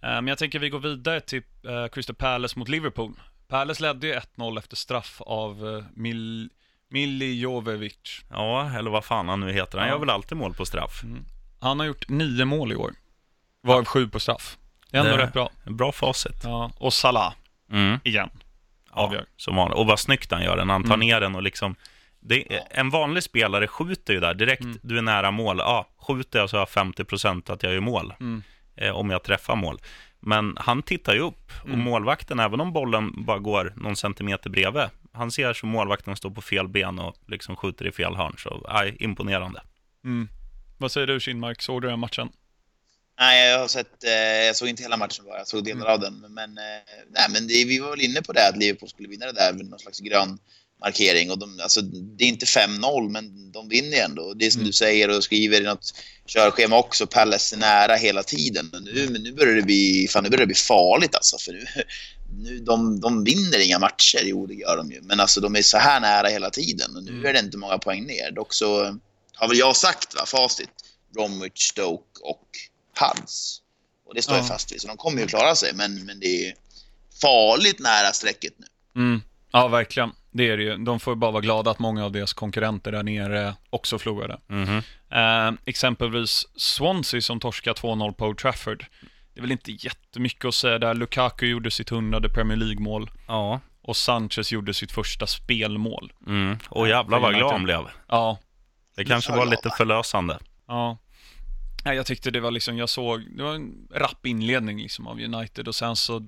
Men 0.00 0.26
jag 0.26 0.38
tänker 0.38 0.58
vi 0.58 0.68
går 0.68 0.78
vidare 0.80 1.20
till 1.20 1.42
eh, 1.68 1.88
Crystal 1.88 2.16
Palace 2.16 2.58
mot 2.58 2.68
Liverpool. 2.68 3.12
Palace 3.48 3.82
ledde 3.82 4.06
ju 4.06 4.14
1-0 4.14 4.58
efter 4.58 4.76
straff 4.76 5.20
av 5.20 5.76
eh, 5.76 5.84
Mil 5.94 6.50
Milijovic. 6.90 8.20
Ja, 8.30 8.70
eller 8.78 8.90
vad 8.90 9.04
fan 9.04 9.28
han 9.28 9.40
nu 9.40 9.52
heter. 9.52 9.78
Han 9.78 9.86
Ja. 9.88 9.94
gör 9.94 10.00
väl 10.00 10.10
alltid 10.10 10.38
mål 10.38 10.54
på 10.54 10.64
straff. 10.66 11.02
Han 11.60 11.78
har 11.80 11.86
gjort 11.86 12.08
nio 12.08 12.44
mål 12.44 12.72
i 12.72 12.76
år, 12.76 12.92
varav 13.62 13.84
sju 13.84 14.08
på 14.08 14.20
straff. 14.20 14.58
Det 14.90 14.96
är 14.96 15.00
ändå 15.04 15.16
Det- 15.16 15.22
rätt 15.22 15.32
bra. 15.32 15.50
Bra 15.64 15.92
facit. 15.92 16.40
Ja, 16.44 16.70
och 16.76 16.92
Salah, 16.92 17.32
Mm. 17.72 17.98
igen. 18.04 18.30
Avgör. 18.90 19.24
Som 19.36 19.56
vanligt. 19.56 19.78
Och 19.78 19.86
vad 19.86 20.00
snyggt 20.00 20.30
han 20.32 20.42
gör 20.42 20.56
den. 20.56 20.70
Han 20.70 20.82
tar 20.82 20.94
Mm. 20.94 21.06
ner 21.06 21.20
den 21.20 21.34
och 21.34 21.42
liksom... 21.42 21.74
Det, 22.28 22.62
En 22.70 22.90
vanlig 22.90 23.22
spelare 23.22 23.66
skjuter 23.66 24.12
ju 24.12 24.20
där 24.20 24.34
direkt. 24.34 24.62
Mm. 24.64 24.78
Du 24.82 24.98
är 24.98 25.02
nära 25.02 25.30
mål. 25.30 25.58
Ja, 25.58 25.88
skjuter 25.98 26.38
jag 26.38 26.50
så 26.50 26.56
har 26.56 26.60
jag 26.60 26.68
50% 26.94 27.50
att 27.52 27.62
jag 27.62 27.72
gör 27.72 27.80
mål. 27.80 28.14
Mm. 28.20 28.42
Eh, 28.76 28.90
om 28.96 29.10
jag 29.10 29.22
träffar 29.22 29.56
mål. 29.56 29.80
Men 30.20 30.56
han 30.60 30.82
tittar 30.82 31.14
ju 31.14 31.20
upp. 31.20 31.52
Och 31.62 31.68
Mm. 31.68 31.80
målvakten, 31.80 32.40
även 32.40 32.60
om 32.60 32.72
bollen 32.72 33.24
bara 33.24 33.38
går 33.38 33.72
någon 33.76 33.96
centimeter 33.96 34.50
bredvid. 34.50 34.84
Han 35.12 35.30
ser 35.30 35.52
så 35.52 35.66
målvakten 35.66 36.16
står 36.16 36.30
på 36.30 36.42
fel 36.42 36.68
ben 36.68 36.98
och 36.98 37.16
liksom 37.26 37.56
skjuter 37.56 37.86
i 37.86 37.92
fel 37.92 38.16
hörn. 38.16 38.34
Så, 38.38 38.66
aj, 38.68 38.96
imponerande. 39.00 39.62
Mm. 40.04 40.28
Vad 40.78 40.92
säger 40.92 41.06
du 41.06 41.20
Kinmark, 41.20 41.62
såg 41.62 41.82
du 41.82 41.88
den 41.88 41.98
matchen? 41.98 42.28
Nej, 43.20 43.50
jag 43.50 43.58
har 43.58 43.68
sett, 43.68 44.04
eh, 44.04 44.10
jag 44.46 44.56
såg 44.56 44.68
inte 44.68 44.82
hela 44.82 44.96
matchen 44.96 45.24
bara, 45.24 45.38
jag 45.38 45.46
såg 45.48 45.64
delar 45.64 45.86
av 45.86 46.00
den. 46.00 46.14
Men, 46.28 46.58
eh, 46.58 46.64
nej, 47.10 47.26
men 47.32 47.46
det, 47.46 47.64
vi 47.64 47.78
var 47.78 47.90
väl 47.90 48.00
inne 48.00 48.22
på 48.22 48.32
det, 48.32 48.48
att 48.48 48.56
Liverpool 48.56 48.88
skulle 48.88 49.08
vinna 49.08 49.26
det 49.26 49.32
där 49.32 49.52
med 49.52 49.66
någon 49.66 49.78
slags 49.78 50.00
grön 50.00 50.38
markering. 50.80 51.30
Och 51.30 51.38
de, 51.38 51.60
alltså, 51.62 51.80
det 51.82 52.24
är 52.24 52.28
inte 52.28 52.46
5-0, 52.46 53.08
men 53.08 53.52
de 53.52 53.68
vinner 53.68 53.96
ju 53.96 54.02
ändå. 54.02 54.34
Det 54.34 54.46
är 54.46 54.50
som 54.50 54.58
Mm. 54.60 54.66
du 54.66 54.72
säger 54.72 55.16
och 55.16 55.24
skriver 55.24 55.60
i 55.60 55.64
något 55.64 55.94
körschema 56.26 56.78
också, 56.78 57.06
Palace 57.06 57.54
är 57.56 57.58
nära 57.58 57.96
hela 57.96 58.22
tiden. 58.22 58.68
Men 58.72 58.82
nu, 58.84 59.08
men 59.10 59.22
nu 59.22 59.32
börjar 59.32 59.54
det 59.54 59.62
bli, 59.62 60.08
fan, 60.10 60.24
nu 60.24 60.30
börjar 60.30 60.40
det 60.40 60.46
bli 60.46 60.54
farligt 60.54 61.14
alltså. 61.14 61.38
För 61.38 61.52
nu, 61.52 61.64
nu, 62.42 62.58
de, 62.58 63.00
de 63.00 63.24
vinner 63.24 63.58
inga 63.58 63.78
matcher, 63.78 64.20
jo 64.24 64.46
det 64.46 64.54
gör 64.54 64.76
de 64.76 64.90
ju. 64.90 65.00
Men 65.02 65.20
alltså 65.20 65.40
de 65.40 65.56
är 65.56 65.62
så 65.62 65.78
här 65.78 66.00
nära 66.00 66.28
hela 66.28 66.50
tiden 66.50 66.96
och 66.96 67.04
nu 67.04 67.10
Mm. 67.10 67.26
är 67.26 67.32
det 67.32 67.38
inte 67.38 67.56
många 67.58 67.78
poäng 67.78 68.06
ner. 68.06 68.30
Dock 68.30 68.54
så 68.54 68.98
har 69.34 69.48
väl 69.48 69.58
jag 69.58 69.76
sagt, 69.76 70.14
va, 70.14 70.26
facit, 70.26 70.68
Bromwich, 71.14 71.68
Stoke 71.68 72.20
och 72.22 72.48
Huds. 73.00 73.60
Och 74.06 74.14
det 74.14 74.22
står 74.22 74.36
jag 74.36 74.44
Ja. 74.44 74.48
fast 74.48 74.72
vid, 74.72 74.80
så 74.80 74.88
de 74.88 74.96
kommer 74.96 75.20
ju 75.22 75.26
klara 75.26 75.54
sig. 75.54 75.72
Men, 75.74 76.04
men 76.04 76.20
det 76.20 76.46
är 76.46 76.54
farligt 77.22 77.78
nära 77.78 78.12
strecket 78.12 78.52
nu. 78.58 78.66
Mm. 79.02 79.20
Ja, 79.52 79.68
verkligen. 79.68 80.10
Det 80.30 80.50
är 80.50 80.56
det 80.56 80.62
ju. 80.62 80.76
De 80.76 81.00
får 81.00 81.14
bara 81.14 81.30
vara 81.30 81.42
glada 81.42 81.70
att 81.70 81.78
många 81.78 82.04
av 82.04 82.12
deras 82.12 82.32
konkurrenter 82.32 82.92
där 82.92 83.02
nere 83.02 83.54
också 83.70 83.98
förlorade. 83.98 84.38
Mhm. 84.46 84.82
Eh, 85.10 85.58
exempelvis 85.64 86.46
Swansea 86.56 87.20
som 87.20 87.40
torskar 87.40 87.74
2-0 87.74 88.12
på 88.12 88.26
Old 88.26 88.38
Trafford. 88.38 88.86
Det 89.34 89.40
är 89.40 89.42
väl 89.42 89.52
inte 89.52 89.72
jättemycket 89.72 90.44
att 90.44 90.54
säga 90.54 90.78
där. 90.78 90.94
Lukaku 90.94 91.46
gjorde 91.46 91.70
sitt 91.70 91.88
hundrade 91.90 92.28
Premier 92.28 92.56
League-mål 92.56 93.10
Ja. 93.28 93.60
och 93.82 93.96
Sanchez 93.96 94.52
gjorde 94.52 94.74
sitt 94.74 94.92
första 94.92 95.26
spelmål. 95.26 96.12
Mm. 96.26 96.58
Och 96.68 96.88
jävlar 96.88 97.18
vad 97.20 97.34
glad 97.34 97.52
han 97.52 97.64
blev. 97.64 97.80
Ja, 98.08 98.38
Det 98.96 99.04
kanske 99.04 99.32
var 99.32 99.46
lite 99.46 99.70
förlösande. 99.70 100.38
ja. 100.66 100.98
Jag 101.84 102.06
tyckte 102.06 102.30
det 102.30 102.40
var 102.40 102.50
liksom, 102.50 102.78
jag 102.78 102.88
såg, 102.88 103.36
det 103.36 103.42
var 103.42 103.54
en 103.54 103.88
rapp 103.94 104.26
inledning 104.26 104.78
liksom 104.78 105.06
av 105.06 105.20
United 105.20 105.68
och 105.68 105.74
sen 105.74 105.96
så 105.96 106.18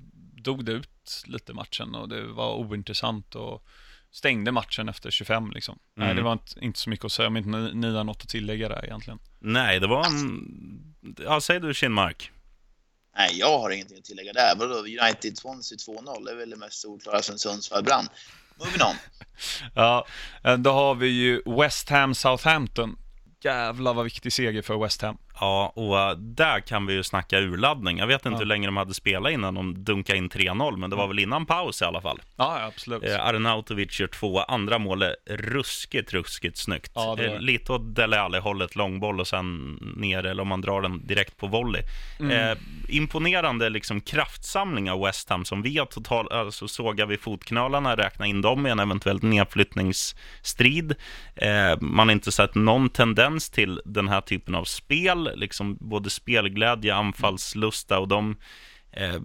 dog 0.43 0.65
det 0.65 0.73
ut 0.73 1.23
lite 1.27 1.53
matchen 1.55 1.95
och 1.95 2.09
det 2.09 2.23
var 2.27 2.55
ointressant 2.55 3.35
och 3.35 3.65
stängde 4.13 4.53
matchen 4.53 4.89
efter 4.89 5.11
25 5.11 5.51
liksom. 5.51 5.79
Nej, 5.97 6.05
Mm. 6.05 6.17
det 6.17 6.23
var 6.23 6.33
inte, 6.33 6.61
inte 6.65 6.79
så 6.79 6.91
mycket 6.91 7.05
att 7.07 7.13
säga 7.13 7.29
om 7.29 7.37
inte 7.37 7.49
ni, 7.51 7.75
ni 7.75 7.95
har 7.97 8.05
något 8.05 8.23
att 8.23 8.29
tillägga 8.29 8.69
där 8.69 8.85
egentligen. 8.85 9.19
Nej, 9.39 9.81
det 9.81 9.87
var 9.87 10.07
en... 10.07 10.45
Ja, 11.19 11.41
säg 11.41 11.61
du 11.61 11.75
Kinmark. 11.75 12.31
Nej, 13.17 13.39
jag 13.39 13.59
har 13.59 13.71
ingenting 13.71 13.99
att 13.99 14.05
tillägga 14.05 14.33
där. 14.33 14.55
Vadå, 14.57 14.75
United 14.79 15.39
Swansea 15.39 15.77
2-0 15.77 16.25
det 16.25 16.31
är 16.33 16.37
väl 16.37 16.51
det 16.51 16.57
mest 16.57 16.81
solklara 16.81 17.23
sen 17.23 17.39
Sundsvall 17.39 17.85
brann. 17.85 18.09
Moving 18.59 18.83
on. 18.83 18.95
Ja, 19.75 20.07
eh, 20.45 20.57
då 20.57 20.73
har 20.73 20.95
vi 20.95 21.07
ju 21.09 21.43
West 21.47 21.89
Ham 21.89 22.15
Southampton. 22.15 22.97
Jävlar 23.45 23.95
vad 23.95 24.05
viktig 24.05 24.33
seger 24.33 24.63
för 24.63 24.79
West 24.83 25.03
Ham. 25.03 25.19
Ja, 25.41 25.73
och 25.77 25.99
äh, 26.01 26.17
där 26.17 26.61
kan 26.61 26.87
vi 26.87 26.95
ju 26.95 27.03
snacka 27.03 27.39
urladdning. 27.39 27.99
Jag 27.99 28.07
vet 28.07 28.27
inte 28.27 28.35
Ja. 28.35 28.39
hur 28.39 28.47
länge 28.47 28.67
de 28.69 28.77
hade 28.77 28.95
spelat 28.95 29.33
innan 29.33 29.55
de 29.55 29.85
dunkade 29.85 30.19
in 30.19 30.29
3-0, 30.31 30.77
men 30.77 30.91
det 30.91 30.97
var 30.97 31.07
väl 31.07 31.19
innan 31.19 31.47
paus 31.47 31.83
i 31.83 31.85
alla 31.85 32.01
fall. 32.01 32.19
Ja, 32.37 32.65
absolut. 32.67 33.03
Eh, 33.05 33.27
Arnautovic 33.27 34.01
gör 34.01 34.07
två, 34.07 34.41
andra 34.41 34.79
målet 34.79 35.15
ruskigt, 35.31 36.13
ruskigt 36.13 36.59
snyggt. 36.59 36.93
Ja, 36.95 37.15
det 37.17 37.23
det. 37.23 37.35
Eh, 37.35 37.41
lite 37.41 37.73
åt 37.73 37.95
Dele 37.95 38.21
Alli-hållet, 38.21 38.77
långboll 38.77 39.21
och 39.21 39.27
sen 39.29 39.79
ner, 39.97 40.27
eller 40.27 40.43
om 40.43 40.49
man 40.49 40.61
drar 40.61 40.81
den 40.83 41.07
direkt 41.07 41.37
på 41.37 41.47
volley. 41.47 41.83
Mm. 42.21 42.31
Eh, 42.51 42.59
imponerande 42.89 43.69
liksom 43.69 44.01
kraftsamling 44.01 44.91
av 44.91 45.01
West 45.01 45.31
Ham 45.31 45.45
som 45.45 45.63
vi 45.63 45.79
har 45.79 45.87
total, 45.87 46.33
alltså 46.33 46.69
sågar 46.69 47.07
vi 47.07 47.17
fotknölarna, 47.17 47.97
räkna 47.97 48.27
in 48.27 48.43
dem 48.43 48.67
i 48.67 48.71
en 48.71 48.81
eventuellt 48.81 49.23
nedflyttningsstrid. 49.23 50.95
Eh, 51.37 51.81
man 51.81 52.09
har 52.09 52.13
inte 52.13 52.33
sett 52.33 52.55
någon 52.55 52.89
tendens 52.91 53.51
till 53.51 53.81
den 53.85 54.09
här 54.09 54.21
typen 54.21 54.55
av 54.55 54.65
spel, 54.65 55.30
liksom 55.35 55.77
både 55.81 56.11
spelglädje, 56.11 56.95
anfallslusta 56.95 57.99
och 57.99 58.09
de 58.09 58.37
Eh, 58.93 59.21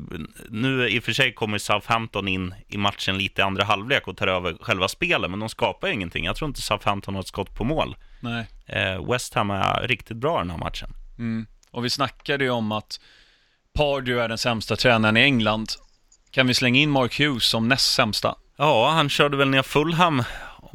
nu 0.50 0.89
i 0.89 1.00
och 1.00 1.04
för 1.04 1.13
sig 1.13 1.34
kommer 1.34 1.58
Southampton 1.58 2.28
in 2.28 2.54
i 2.68 2.78
matchen 2.78 3.18
lite 3.18 3.41
i 3.41 3.44
andra 3.44 3.63
halvlek 3.63 4.08
och 4.08 4.18
tar 4.18 4.28
över 4.28 4.58
själva 4.62 4.88
spelet, 4.88 5.32
men 5.32 5.39
de 5.39 5.50
skapar 5.50 5.88
ingenting. 5.88 6.26
Jag 6.26 6.36
tror 6.36 6.48
inte 6.48 6.62
Southampton 6.62 7.15
har 7.15 7.22
ett 7.22 7.28
skott 7.28 7.56
på 7.56 7.63
mål. 7.63 7.96
Nej. 8.20 8.48
Eh, 8.65 9.12
West 9.12 9.34
Ham 9.34 9.52
är 9.52 9.88
riktigt 9.88 10.18
bra 10.18 10.38
i 10.38 10.41
den 10.41 10.50
här 10.50 10.58
matchen. 10.58 10.89
Mm. 11.18 11.48
Och 11.72 11.86
vi 11.86 11.89
snackade 11.89 12.44
ju 12.44 12.50
om 12.50 12.72
att 12.72 13.00
Pardew 13.74 14.24
är 14.24 14.30
den 14.30 14.38
sämsta 14.38 14.76
tränaren 14.76 15.18
i 15.18 15.22
England. 15.22 15.70
Kan 16.32 16.48
vi 16.48 16.54
slänga 16.54 16.80
in 16.80 16.89
Mark 16.89 17.20
Hughes 17.20 17.44
som 17.44 17.68
näst 17.68 17.94
sämsta? 17.94 18.36
Ja, 18.58 18.91
han 18.91 19.10
körde 19.10 19.38
väl 19.38 19.50
ner 19.50 19.62
Fulham, 19.62 20.24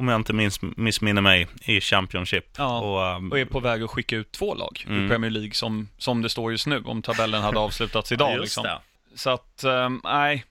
om 0.01 0.07
jag 0.07 0.19
inte 0.19 0.33
minns, 0.33 0.59
missminner 0.61 1.21
mig, 1.21 1.47
i 1.65 1.81
Championship. 1.81 2.45
Ja, 2.57 2.79
Och, 2.79 3.07
ehm, 3.15 3.31
Och 3.31 3.39
är 3.39 3.45
på 3.45 3.59
väg 3.59 3.83
att 3.83 3.89
skicka 3.89 4.15
ut 4.15 4.31
två 4.31 4.55
lag 4.55 4.83
Mm. 4.87 5.05
i 5.05 5.09
Premier 5.09 5.31
League 5.31 5.53
som, 5.53 5.89
som 5.97 6.21
det 6.21 6.29
står 6.29 6.51
just 6.51 6.67
nu, 6.67 6.83
om 6.85 7.01
tabellen 7.01 7.41
hade 7.41 7.59
avslutats 7.67 8.11
idag. 8.11 8.33
ja, 8.33 8.37
liksom. 8.37 8.63
det. 8.63 8.79
Så 9.15 9.29
att, 9.29 9.63
ehm, 9.63 10.01
nej. 10.03 10.45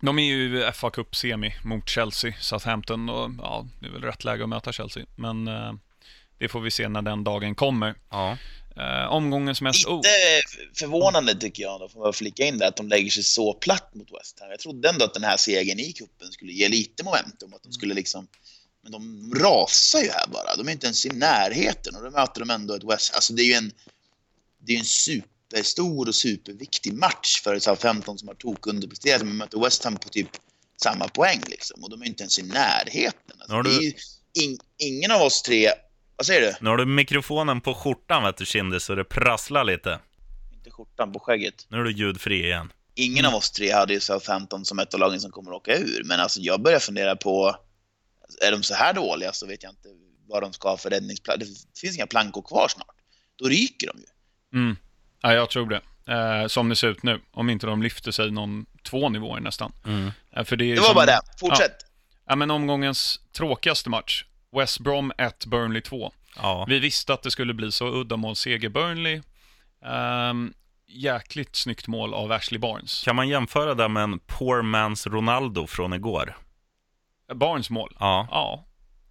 De 0.00 0.18
är 0.18 0.22
ju 0.24 0.72
FA 0.72 0.90
Cup-semi 0.90 1.54
mot 1.64 1.88
Chelsea, 1.88 2.32
Southampton 2.40 3.08
och 3.10 3.30
ja, 3.38 3.66
det 3.80 3.86
är 3.86 3.90
väl 3.90 4.02
rätt 4.02 4.24
läge 4.24 4.42
att 4.42 4.48
möta 4.48 4.72
Chelsea. 4.72 5.04
Men 5.16 5.48
eh, 5.48 5.72
det 6.38 6.48
får 6.48 6.60
vi 6.60 6.70
se 6.70 6.88
när 6.88 7.02
den 7.02 7.24
dagen 7.24 7.54
kommer. 7.54 7.94
Ja. 8.10 8.36
Eh, 8.76 9.12
omgångens 9.12 9.60
mest... 9.62 9.78
Lite 9.78 9.90
Oh, 9.90 10.00
förvånande 10.78 11.34
tycker 11.34 11.62
jag, 11.62 11.80
då 11.80 11.88
får 11.88 12.00
man 12.00 12.12
flika 12.12 12.44
in 12.44 12.58
där, 12.58 12.68
att 12.68 12.76
de 12.76 12.88
lägger 12.88 13.10
sig 13.10 13.22
så 13.22 13.52
platt 13.54 13.94
mot 13.94 14.08
West 14.20 14.40
Ham. 14.40 14.50
Jag 14.50 14.60
trodde 14.60 14.88
ändå 14.88 15.04
att 15.04 15.14
den 15.14 15.24
här 15.24 15.36
segern 15.36 15.78
i 15.78 15.92
kuppen 15.92 16.28
skulle 16.32 16.52
ge 16.52 16.68
lite 16.68 17.04
momentum, 17.04 17.54
att 17.54 17.62
de 17.62 17.72
skulle 17.72 17.94
liksom... 17.94 18.26
Men 18.82 18.92
de 18.92 19.32
rasar 19.40 20.00
ju 20.00 20.10
här 20.10 20.26
bara. 20.26 20.56
De 20.56 20.68
är 20.68 20.72
inte 20.72 20.86
ens 20.86 21.06
i 21.06 21.08
närheten 21.08 21.96
och 21.96 22.02
då 22.02 22.10
möter 22.10 22.40
de 22.40 22.50
ändå 22.50 22.74
ett 22.74 22.84
West 22.84 23.14
Alltså 23.14 23.32
det 23.32 23.42
är 23.42 23.46
ju 23.46 23.52
en... 23.52 23.72
Det 24.64 24.74
är 24.74 24.78
en 24.78 24.84
superstor 24.84 26.08
och 26.08 26.14
superviktig 26.14 26.92
match 26.92 27.40
för 27.44 27.58
Southampton 27.58 28.18
som 28.18 28.28
har 28.28 28.34
tok 28.34 28.66
underpresterat. 28.66 29.22
Men 29.22 29.36
möter 29.36 29.60
West 29.60 29.84
Ham 29.84 29.96
på 29.96 30.08
typ 30.08 30.28
samma 30.82 31.08
poäng 31.08 31.40
liksom. 31.46 31.84
Och 31.84 31.90
de 31.90 32.02
är 32.02 32.06
inte 32.06 32.22
ens 32.22 32.38
i 32.38 32.42
närheten. 32.42 33.36
Alltså, 33.40 33.62
du- 33.62 33.84
ju 33.84 33.92
in, 34.42 34.58
ingen 34.78 35.10
av 35.10 35.22
oss 35.22 35.42
tre... 35.42 35.70
Vad 36.16 36.26
säger 36.26 36.40
du? 36.40 36.54
Nu 36.60 36.70
har 36.70 36.76
du 36.76 36.86
mikrofonen 36.86 37.60
på 37.60 37.74
skjortan, 37.74 38.22
vet 38.22 38.36
du, 38.36 38.46
Kindy, 38.46 38.80
så 38.80 38.94
det 38.94 39.04
prasslar 39.04 39.64
lite. 39.64 39.98
Inte 40.52 40.70
skjortan 40.70 41.12
på 41.12 41.18
skägget. 41.18 41.66
Nu 41.68 41.76
är 41.78 41.82
du 41.82 41.92
ljudfri 41.92 42.44
igen. 42.44 42.72
Ingen 42.94 43.24
av 43.24 43.34
oss 43.34 43.50
tre 43.50 43.72
hade 43.72 43.94
ju 43.94 44.00
Southampton 44.00 44.64
som 44.64 44.78
ett 44.78 44.94
av 44.94 45.00
lagen 45.00 45.20
som 45.20 45.30
kommer 45.30 45.50
att 45.50 45.56
åka 45.56 45.76
ur. 45.76 46.02
Men 46.04 46.20
alltså 46.20 46.40
jag 46.40 46.62
börjar 46.62 46.78
fundera 46.78 47.16
på, 47.16 47.56
är 48.40 48.52
de 48.52 48.62
så 48.62 48.74
här 48.74 48.92
dåliga 48.94 49.32
så 49.32 49.46
vet 49.46 49.62
jag 49.62 49.72
inte 49.72 49.88
vad 50.28 50.42
de 50.42 50.52
ska 50.52 50.68
ha 50.68 50.76
för 50.76 50.90
räddningsplats. 50.90 51.38
Det 51.64 51.80
finns 51.80 51.96
inga 51.96 52.06
plankor 52.06 52.42
kvar 52.42 52.68
snart. 52.68 52.96
Då 53.36 53.48
ryker 53.48 53.86
de 53.86 53.98
ju. 53.98 54.06
mm. 54.60 54.76
Ja, 55.22 55.34
jag 55.34 55.50
tror 55.50 55.66
det. 55.66 55.80
Eh, 56.14 56.46
som 56.46 56.68
det 56.68 56.76
ser 56.76 56.88
ut 56.88 57.02
nu. 57.02 57.20
Om 57.32 57.50
inte 57.50 57.66
de 57.66 57.82
lyfter 57.82 58.10
sig 58.12 58.30
någon 58.30 58.66
två 58.82 59.08
nivåer 59.08 59.40
nästan. 59.40 59.72
Mm. 59.86 60.10
Eh, 60.36 60.44
för 60.44 60.56
det, 60.56 60.64
är 60.64 60.74
Det 60.74 60.80
var 60.80 60.86
som- 60.86 60.94
bara 60.94 61.06
det. 61.06 61.20
Fortsätt. 61.40 61.76
Ja, 62.28 62.36
men 62.36 62.50
omgångens 62.50 63.20
tråkigaste 63.32 63.90
match. 63.90 64.24
West 64.56 64.80
Brom 64.80 65.12
1, 65.18 65.46
Burnley 65.46 65.82
2. 65.82 66.12
Ja. 66.36 66.64
Vi 66.68 66.78
visste 66.78 67.14
att 67.14 67.22
det 67.22 67.30
skulle 67.30 67.54
bli 67.54 67.72
så 67.72 67.86
uddamålsseger 68.00 68.68
Burnley. 68.68 69.20
Um, 70.30 70.54
jäkligt 70.86 71.56
snyggt 71.56 71.86
mål 71.88 72.14
av 72.14 72.32
Ashley 72.32 72.58
Barnes. 72.58 73.02
Kan 73.04 73.16
man 73.16 73.28
jämföra 73.28 73.74
det 73.74 73.88
med 73.88 74.02
en 74.02 74.18
poor 74.18 74.62
man's 74.62 75.08
Ronaldo 75.10 75.66
från 75.66 75.92
igår? 75.92 76.36
Barnes 77.34 77.70
mål? 77.70 77.96
Ja, 78.00 78.28
Ja, 78.30 78.64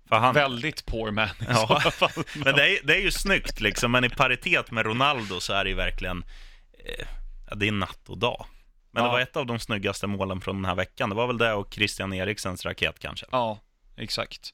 för 0.10 0.16
han... 0.16 0.34
väldigt 0.34 0.86
poor 0.86 1.12
man 1.12 1.28
i 1.28 1.32
Ja. 1.50 1.80
så 1.84 1.92
fall. 1.92 2.24
Men 2.36 2.56
det 2.56 2.78
är, 2.78 2.80
det 2.84 2.96
är 2.96 3.02
ju 3.02 3.12
snyggt 3.12 3.62
liksom, 3.62 3.92
men 3.92 4.04
i 4.04 4.10
paritet 4.10 4.72
med 4.72 4.86
Ronaldo 4.86 5.40
så 5.40 5.54
är 5.54 5.64
det 5.64 5.70
ju 5.70 5.76
verkligen, 5.76 6.24
eh, 6.86 7.08
det 7.56 7.68
är 7.68 7.72
natt 7.72 8.10
och 8.10 8.18
dag. 8.18 8.46
Men 8.92 9.04
det 9.04 9.08
Ja. 9.10 9.12
var 9.12 9.20
ett 9.20 9.36
av 9.38 9.46
de 9.46 9.60
snyggaste 9.60 10.08
målen 10.08 10.42
från 10.42 10.56
den 10.56 10.66
här 10.66 10.76
veckan. 10.76 11.10
Det 11.10 11.16
var 11.16 11.28
väl 11.28 11.38
det 11.38 11.54
och 11.54 11.74
Christian 11.74 12.14
Eriksens 12.14 12.66
raket 12.66 13.00
kanske. 13.00 13.26
Ja, 13.32 13.60
exakt. 13.98 14.50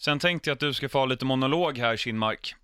Sen 0.00 0.18
tänkte 0.18 0.50
jag 0.50 0.54
att 0.54 0.60
du 0.60 0.74
ska 0.74 0.88
få 0.88 0.98
ha 0.98 1.06
lite 1.06 1.24
monolog 1.24 1.78
här, 1.78 1.96
Kinmark. 1.96 2.54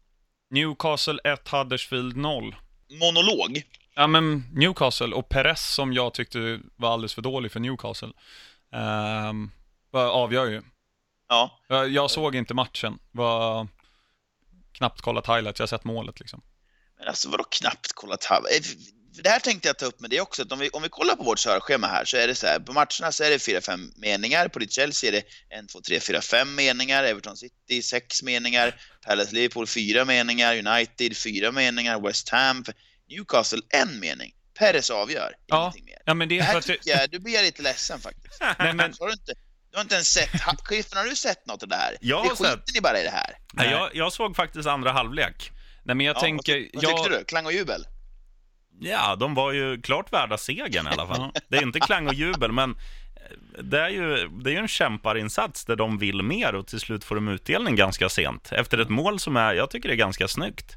Newcastle 0.51 1.19
1, 1.25 1.49
Huddersfield 1.49 2.17
0. 2.17 2.57
Monolog. 3.01 3.63
Ja, 3.95 4.07
men 4.07 4.45
Newcastle 4.53 5.15
och 5.15 5.29
Perez 5.29 5.61
som 5.75 5.93
jag 5.93 6.15
tyckte 6.15 6.61
var 6.77 6.93
alldeles 6.93 7.15
för 7.15 7.23
dålig 7.23 7.53
för 7.53 7.61
Newcastle. 7.61 8.09
Um, 9.31 9.51
avgör 9.93 10.47
ju. 10.47 10.63
Ja, 11.29 11.61
Jag, 11.69 11.89
jag 11.89 12.11
såg 12.11 12.35
inte 12.37 12.55
matchen. 12.55 12.99
Var 13.11 13.69
knappt 14.73 15.01
kollat 15.01 15.27
highlights, 15.27 15.59
jag 15.61 15.63
har 15.63 15.69
sett 15.69 15.85
målet 15.85 16.21
liksom. 16.21 16.43
men 16.99 17.09
alltså 17.09 17.29
vadå 17.31 17.45
knappt 17.45 17.93
kollat 17.93 18.25
halv... 18.25 18.45
eh, 18.47 18.63
för 19.17 19.23
Det 19.23 19.29
här 19.31 19.41
tänkte 19.41 19.69
jag 19.69 19.79
ta 19.79 19.87
upp 19.87 20.01
med 20.01 20.11
det 20.11 20.21
också, 20.21 20.43
att 20.43 20.53
om 20.53 20.59
vi, 20.59 20.69
om 20.71 20.83
vi 20.83 20.89
kollar 20.89 21.15
på 21.17 21.23
vårt 21.23 21.39
körschema 21.39 21.87
här 21.87 22.05
så 22.05 22.17
är 22.17 22.27
det 22.27 22.35
så 22.35 22.47
här, 22.47 22.61
på 22.61 22.73
matcherna 22.73 23.13
så 23.13 23.25
är 23.25 23.31
det 23.31 23.37
4-5 23.37 23.93
meningar, 23.97 24.49
på 24.49 24.59
ditt 24.59 24.73
Chelsea 24.73 25.09
är 25.09 25.13
det 25.13 25.57
1, 25.59 25.69
2, 25.69 25.81
3, 25.81 26.01
4, 26.01 26.21
5 26.21 26.55
meningar, 26.55 27.05
Everton 27.05 27.37
City 27.37 27.83
6 27.83 28.23
meningar, 28.23 28.81
Palace 29.07 29.35
Liverpool 29.35 29.67
4 29.67 30.05
meningar, 30.05 30.57
United 30.67 31.17
4 31.17 31.53
meningar, 31.53 32.01
West 32.01 32.29
Ham, 32.29 32.65
Newcastle 33.11 33.61
en 33.69 34.01
mening. 34.01 34.35
Perez 34.59 34.91
avgör, 34.91 35.35
Ja, 35.47 35.63
ingenting 35.63 35.85
mer. 35.85 35.99
Ja, 36.05 36.15
men 36.15 36.29
det 36.29 36.35
Det 36.35 36.41
är 36.41 36.45
för 36.45 36.53
här 36.53 36.59
att... 36.59 36.67
det- 36.67 36.73
tycker 36.73 36.91
jag, 36.91 37.11
du 37.11 37.19
blir 37.19 37.43
lite 37.43 37.63
ledsen 37.63 38.01
faktiskt. 38.01 38.41
Nej, 38.59 38.75
men, 38.75 38.95
Har 39.01 39.07
du, 39.07 39.13
inte, 39.13 39.33
du 39.71 39.77
har 39.77 39.83
inte 39.83 39.95
ens 39.95 40.09
sett, 40.09 40.41
ha- 40.43 40.57
Cliffen 40.57 40.99
har 40.99 41.05
du 41.05 41.17
sett 41.17 41.47
något 41.47 41.63
av 41.63 41.69
det 41.69 41.77
här? 41.77 41.97
Jag 42.01 42.25
det 42.25 42.29
har 42.29 42.37
skiter 42.37 42.51
sett. 42.51 42.75
ni 42.75 42.81
bara 42.81 43.01
i 43.01 43.03
det 43.05 43.11
här. 43.11 43.39
Nej. 43.53 43.71
Jag, 43.71 43.95
jag 43.97 44.13
såg 44.13 44.37
faktiskt 44.37 44.69
andra 44.69 44.93
halvlek. 44.93 45.51
nej, 45.83 45.97
men 45.97 46.07
jag 46.07 46.17
Ja, 46.17 46.21
tänker... 46.21 46.55
vad, 46.75 46.83
vad 46.85 46.91
jag, 46.93 46.97
tyckte 47.05 47.19
du? 47.19 47.25
Klang 47.25 47.47
och 47.47 47.53
jubel? 47.53 47.87
Ja, 48.81 49.17
de 49.17 49.35
var 49.35 49.53
ju 49.53 49.81
klart 49.83 50.13
värda 50.13 50.39
segern 50.39 50.87
i 50.87 50.91
alla 50.91 51.07
fall. 51.07 51.33
Det 51.49 51.57
är 51.57 51.63
inte 51.63 51.81
klang 51.81 52.07
och 52.07 52.15
jubel, 52.15 52.53
men 52.53 52.71
eh, 53.17 53.63
det 53.63 53.81
är 53.81 53.89
ju, 53.89 54.29
det 54.29 54.51
är 54.51 54.53
ju 54.55 54.59
en 54.61 54.69
kämparinsats 54.69 55.65
där 55.65 55.77
de 55.77 55.99
vill 55.99 56.23
mer 56.23 56.55
och 56.55 56.67
till 56.67 56.81
slut 56.81 57.05
får 57.05 57.15
de 57.15 57.29
utdelning 57.29 57.77
ganska 57.77 58.09
sent. 58.09 58.53
Efter 58.53 58.79
ett 58.79 58.89
mål 58.89 59.21
som 59.21 59.37
är, 59.37 59.55
jag 59.55 59.71
tycker 59.71 59.89
det 59.89 59.95
är 59.95 59.97
ganska 59.97 60.29
snyggt. 60.29 60.73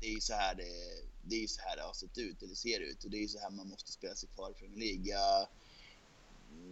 det 0.00 0.06
är 0.06 0.14
ju 0.14 0.20
så 0.20 0.34
här 0.34 0.54
det, 0.54 0.62
det, 1.22 1.36
är 1.36 1.40
ju 1.40 1.48
så 1.48 1.60
här 1.68 1.76
det 1.76 1.82
har 1.82 1.92
sett 1.94 2.18
ut, 2.18 2.42
eller 2.42 2.54
ser 2.54 2.80
ut. 2.80 3.04
Och 3.04 3.10
det 3.10 3.16
är 3.16 3.22
ju 3.22 3.28
så 3.28 3.40
här 3.40 3.50
man 3.50 3.68
måste 3.68 3.92
spela 3.92 4.14
sig 4.14 4.28
kvar 4.34 4.50
i 4.50 4.54
Premier 4.54 4.78
League. 4.78 5.04
Jag, 5.14 5.46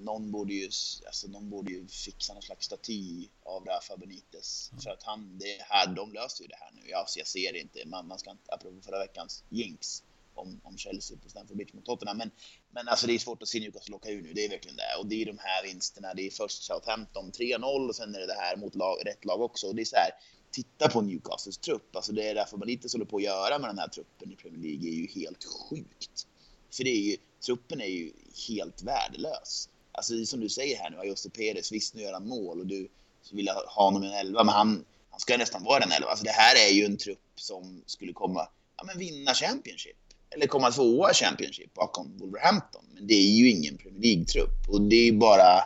någon, 0.04 0.30
borde 0.30 0.54
ju, 0.54 0.64
alltså, 1.06 1.28
någon 1.28 1.50
borde 1.50 1.72
ju 1.72 1.88
fixa 1.88 2.32
någon 2.32 2.42
slags 2.42 2.66
staty 2.66 3.28
av 3.42 3.64
Rafa 3.64 3.96
Benitez. 3.96 4.70
För 4.82 4.90
att 4.90 5.02
han, 5.02 5.38
det 5.38 5.56
är 5.56 5.62
här, 5.62 5.94
de 5.94 6.12
löser 6.12 6.44
ju 6.44 6.48
det 6.48 6.56
här 6.60 6.70
nu. 6.72 6.90
Jag, 6.90 7.00
alltså, 7.00 7.18
jag 7.18 7.28
ser 7.28 7.52
det 7.52 7.58
inte. 7.58 7.86
Man, 7.86 8.06
man 8.06 8.18
ska 8.18 8.30
inte, 8.30 8.54
apropå 8.54 8.80
förra 8.82 8.98
veckans 8.98 9.44
jinx 9.48 10.02
om, 10.34 10.60
om 10.64 10.78
Chelsea 10.78 11.18
på 11.22 11.28
Stamford 11.28 11.56
Bridge 11.56 11.74
mot 11.74 11.84
Tottenham. 11.84 12.18
Men, 12.18 12.30
men 12.70 12.88
alltså, 12.88 13.06
det 13.06 13.14
är 13.14 13.18
svårt 13.18 13.42
att 13.42 13.48
se 13.48 13.60
Newcastle 13.60 13.94
åka 13.94 14.10
ur 14.10 14.22
nu. 14.22 14.32
Det 14.32 14.44
är 14.44 14.48
verkligen 14.48 14.76
det. 14.76 15.00
Och 15.00 15.06
det 15.06 15.22
är 15.22 15.26
de 15.26 15.38
här 15.38 15.62
vinsterna. 15.62 16.14
Det 16.14 16.26
är 16.26 16.30
först 16.30 16.62
Southampton 16.62 17.32
3-0 17.32 17.88
och 17.88 17.96
sen 17.96 18.14
är 18.14 18.20
det 18.20 18.26
det 18.26 18.38
här 18.38 18.56
mot 18.56 18.74
lag, 18.74 19.06
rätt 19.06 19.24
lag 19.24 19.40
också. 19.40 19.66
Och 19.66 19.74
det 19.74 19.82
är 19.82 19.84
så 19.84 19.96
här, 19.96 20.10
titta 20.50 20.88
på 20.88 21.00
Newcastles 21.00 21.58
trupp. 21.58 21.96
Alltså 21.96 22.12
det 22.12 22.28
är 22.28 22.34
därför 22.34 22.56
man 22.56 22.68
lite 22.68 22.88
håller 22.92 23.04
på 23.04 23.16
att 23.16 23.22
göra 23.22 23.58
med 23.58 23.70
den 23.70 23.78
här 23.78 23.88
truppen 23.88 24.32
i 24.32 24.36
Premier 24.36 24.62
League 24.62 24.88
är 24.88 24.94
ju 24.94 25.06
helt 25.06 25.44
sjukt. 25.44 26.26
För 26.70 26.84
det 26.84 26.90
är 26.90 27.10
ju, 27.10 27.16
truppen 27.46 27.80
är 27.80 27.86
ju 27.86 28.12
helt 28.48 28.82
värdelös. 28.82 29.68
Alltså 29.92 30.26
som 30.26 30.40
du 30.40 30.48
säger 30.48 30.78
här 30.78 30.90
nu, 30.90 30.98
Ayoste 30.98 31.30
Perez, 31.30 31.72
visst 31.72 31.94
nu 31.94 32.02
gör 32.02 32.12
han 32.12 32.28
mål 32.28 32.60
och 32.60 32.66
du 32.66 32.88
vill 33.32 33.48
ha 33.48 33.84
honom 33.84 34.04
i 34.04 34.06
en 34.06 34.12
elva, 34.12 34.44
men 34.44 34.54
han, 34.54 34.84
han 35.10 35.20
ska 35.20 35.36
nästan 35.36 35.64
vara 35.64 35.82
en 35.82 35.92
elva. 35.92 36.08
Alltså 36.08 36.24
det 36.24 36.30
här 36.30 36.56
är 36.68 36.72
ju 36.72 36.84
en 36.84 36.96
trupp 36.96 37.18
som 37.36 37.82
skulle 37.86 38.12
komma, 38.12 38.48
ja 38.76 38.84
men 38.84 38.98
vinna 38.98 39.34
Championship. 39.34 39.96
Eller 40.30 40.46
komma 40.46 40.70
tvåa 40.70 41.10
i 41.10 41.14
Championship 41.14 41.74
bakom 41.74 42.18
Wolverhampton. 42.18 42.84
Men 42.94 43.06
det 43.06 43.14
är 43.14 43.30
ju 43.30 43.50
ingen 43.50 43.76
Premier 43.76 44.00
League-trupp. 44.02 44.68
Och 44.68 44.80
det 44.80 45.08
är 45.08 45.12
bara... 45.12 45.64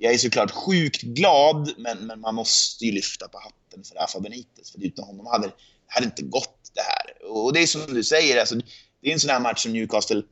Jag 0.00 0.14
är 0.14 0.18
såklart 0.18 0.50
sjukt 0.50 1.02
glad, 1.02 1.74
men, 1.78 1.98
men 1.98 2.20
man 2.20 2.34
måste 2.34 2.84
ju 2.84 2.92
lyfta 2.92 3.28
på 3.28 3.38
hatten 3.38 3.84
för 3.84 3.94
Rafa 3.94 4.20
Benitez. 4.20 4.70
För 4.70 4.84
utan 4.84 5.04
honom 5.04 5.26
hade 5.26 5.46
det 5.46 5.54
hade 5.86 6.06
inte 6.06 6.22
gått 6.22 6.70
det 6.74 6.80
här. 6.80 7.30
Och 7.30 7.52
det 7.52 7.62
är 7.62 7.66
som 7.66 7.94
du 7.94 8.04
säger, 8.04 8.40
alltså, 8.40 8.54
det 9.00 9.08
är 9.08 9.12
en 9.12 9.20
sån 9.20 9.30
här 9.30 9.40
match 9.40 9.62
som 9.62 9.72
Newcastle 9.72 10.22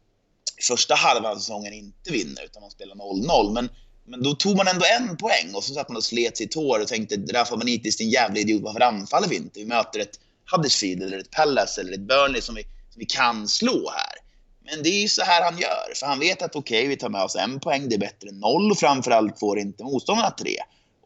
första 0.62 0.94
halvan 0.94 1.32
av 1.32 1.36
säsongen 1.36 1.72
inte 1.72 2.12
vinner, 2.12 2.44
utan 2.44 2.62
man 2.62 2.70
spelar 2.70 2.94
0-0. 2.94 3.52
Men, 3.52 3.68
men 4.06 4.22
då 4.22 4.34
tog 4.34 4.56
man 4.56 4.68
ändå 4.68 4.84
en 4.98 5.16
poäng 5.16 5.54
och 5.54 5.64
så 5.64 5.74
satt 5.74 5.88
man 5.88 5.96
och 5.96 6.04
slet 6.04 6.36
sitt 6.36 6.54
hår 6.54 6.80
och 6.80 6.88
tänkte 6.88 7.16
Rafa 7.16 7.56
Benitez, 7.56 7.96
din 7.96 8.10
jävla 8.10 8.40
idiot, 8.40 8.62
varför 8.62 8.80
anfaller 8.80 9.28
vi 9.28 9.36
inte? 9.36 9.60
Vi 9.60 9.66
möter 9.66 10.00
ett 10.00 10.20
Huddersfield 10.52 11.02
eller 11.02 11.18
ett 11.18 11.30
Palace 11.30 11.80
eller 11.80 11.92
ett 11.92 12.00
Burnley 12.08 12.42
som 12.42 12.54
vi, 12.54 12.62
som 12.62 12.98
vi 12.98 13.06
kan 13.06 13.48
slå 13.48 13.90
här. 13.90 14.14
Men 14.70 14.82
det 14.82 14.88
är 14.88 15.00
ju 15.00 15.08
så 15.08 15.22
här 15.22 15.42
han 15.42 15.58
gör, 15.58 15.94
för 15.94 16.06
han 16.06 16.18
vet 16.18 16.42
att 16.42 16.56
okej, 16.56 16.78
okay, 16.78 16.88
vi 16.88 16.96
tar 16.96 17.08
med 17.08 17.22
oss 17.22 17.36
en 17.36 17.60
poäng, 17.60 17.88
det 17.88 17.94
är 17.94 17.98
bättre 17.98 18.28
än 18.28 18.40
noll 18.40 18.70
och 18.70 18.78
framförallt 18.78 19.38
får 19.38 19.58
inte 19.58 19.84
motståndarna 19.84 20.30
tre. 20.30 20.56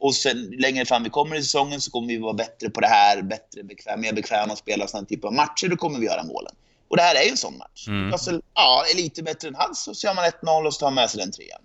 Och 0.01 0.15
sen 0.15 0.51
längre 0.59 0.85
fram 0.85 1.03
vi 1.05 1.11
kommer 1.11 1.37
i 1.37 1.43
säsongen 1.43 1.81
så 1.81 1.91
kommer 1.91 2.09
vi 2.09 2.19
vara 2.19 2.33
bättre 2.33 2.71
på 2.71 2.81
det 2.81 2.87
här, 2.87 3.23
bättre, 3.23 3.63
bekväm, 3.63 4.01
mer 4.01 4.13
bekväma 4.13 4.53
att 4.53 4.59
spela 4.59 4.87
sådana 4.87 5.07
typer 5.07 5.29
av 5.29 5.35
matcher, 5.35 5.69
då 5.69 5.77
kommer 5.77 5.99
vi 5.99 6.07
göra 6.07 6.23
målen. 6.23 6.55
Och 6.91 6.97
det 6.97 7.03
här 7.03 7.15
är 7.15 7.23
ju 7.23 7.31
en 7.31 7.37
sån 7.37 7.59
match. 7.59 7.89
Mm. 7.89 8.03
Newcastle, 8.03 8.41
ja, 8.55 8.85
är 8.93 8.97
lite 8.97 9.23
bättre 9.23 9.49
än 9.49 9.55
hans, 9.55 9.85
så 10.01 10.07
gör 10.07 10.15
man 10.15 10.25
1-0 10.25 10.67
och 10.67 10.75
så 10.75 10.81
tar 10.81 10.87
man 10.87 10.95
med 10.95 11.11
sig 11.11 11.21
den 11.21 11.33
trean. 11.33 11.61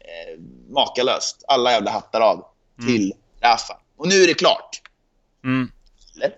Eh, 0.00 0.40
makalöst. 0.74 1.44
Alla 1.48 1.72
jävla 1.72 1.90
hattar 1.90 2.20
av 2.20 2.44
till 2.86 3.12
Rafa. 3.40 3.76
Och 3.96 4.08
nu 4.08 4.22
är 4.22 4.26
det 4.26 4.34
klart. 4.34 4.80
Mm. 5.44 5.72
Eller? 6.16 6.32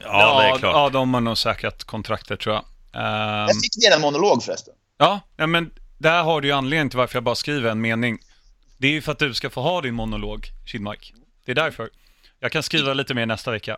Ja, 0.00 0.40
det 0.42 0.46
är 0.48 0.58
klart. 0.58 0.74
Ja, 0.74 0.88
de 0.88 1.14
har 1.14 1.20
nog 1.20 1.38
säkrat 1.38 1.84
kontraktet 1.84 2.40
tror 2.40 2.54
jag. 2.54 2.64
Ehm, 2.94 3.46
Jag 3.48 3.60
fick 3.62 3.84
redan 3.84 4.00
monolog 4.00 4.42
förresten. 4.44 4.74
ja, 4.98 5.20
ja, 5.36 5.46
men 5.46 5.70
där 5.98 6.22
har 6.22 6.40
du 6.40 6.48
ju 6.48 6.54
anledningen 6.54 6.90
till 6.90 6.98
varför 6.98 7.16
jag 7.16 7.24
bara 7.24 7.34
skriver 7.34 7.70
en 7.70 7.80
mening. 7.80 8.18
Det 8.78 8.86
är 8.86 8.90
ju 8.92 9.02
för 9.02 9.12
att 9.12 9.18
du 9.18 9.34
ska 9.34 9.50
få 9.50 9.60
ha 9.60 9.80
din 9.80 9.94
monolog, 9.94 10.46
Kidmark. 10.66 11.12
Det 11.44 11.50
är 11.50 11.54
därför. 11.56 11.90
Jag 12.40 12.52
kan 12.52 12.62
skriva 12.62 12.94
lite 12.94 13.14
mer 13.14 13.26
nästa 13.26 13.50
vecka. 13.50 13.76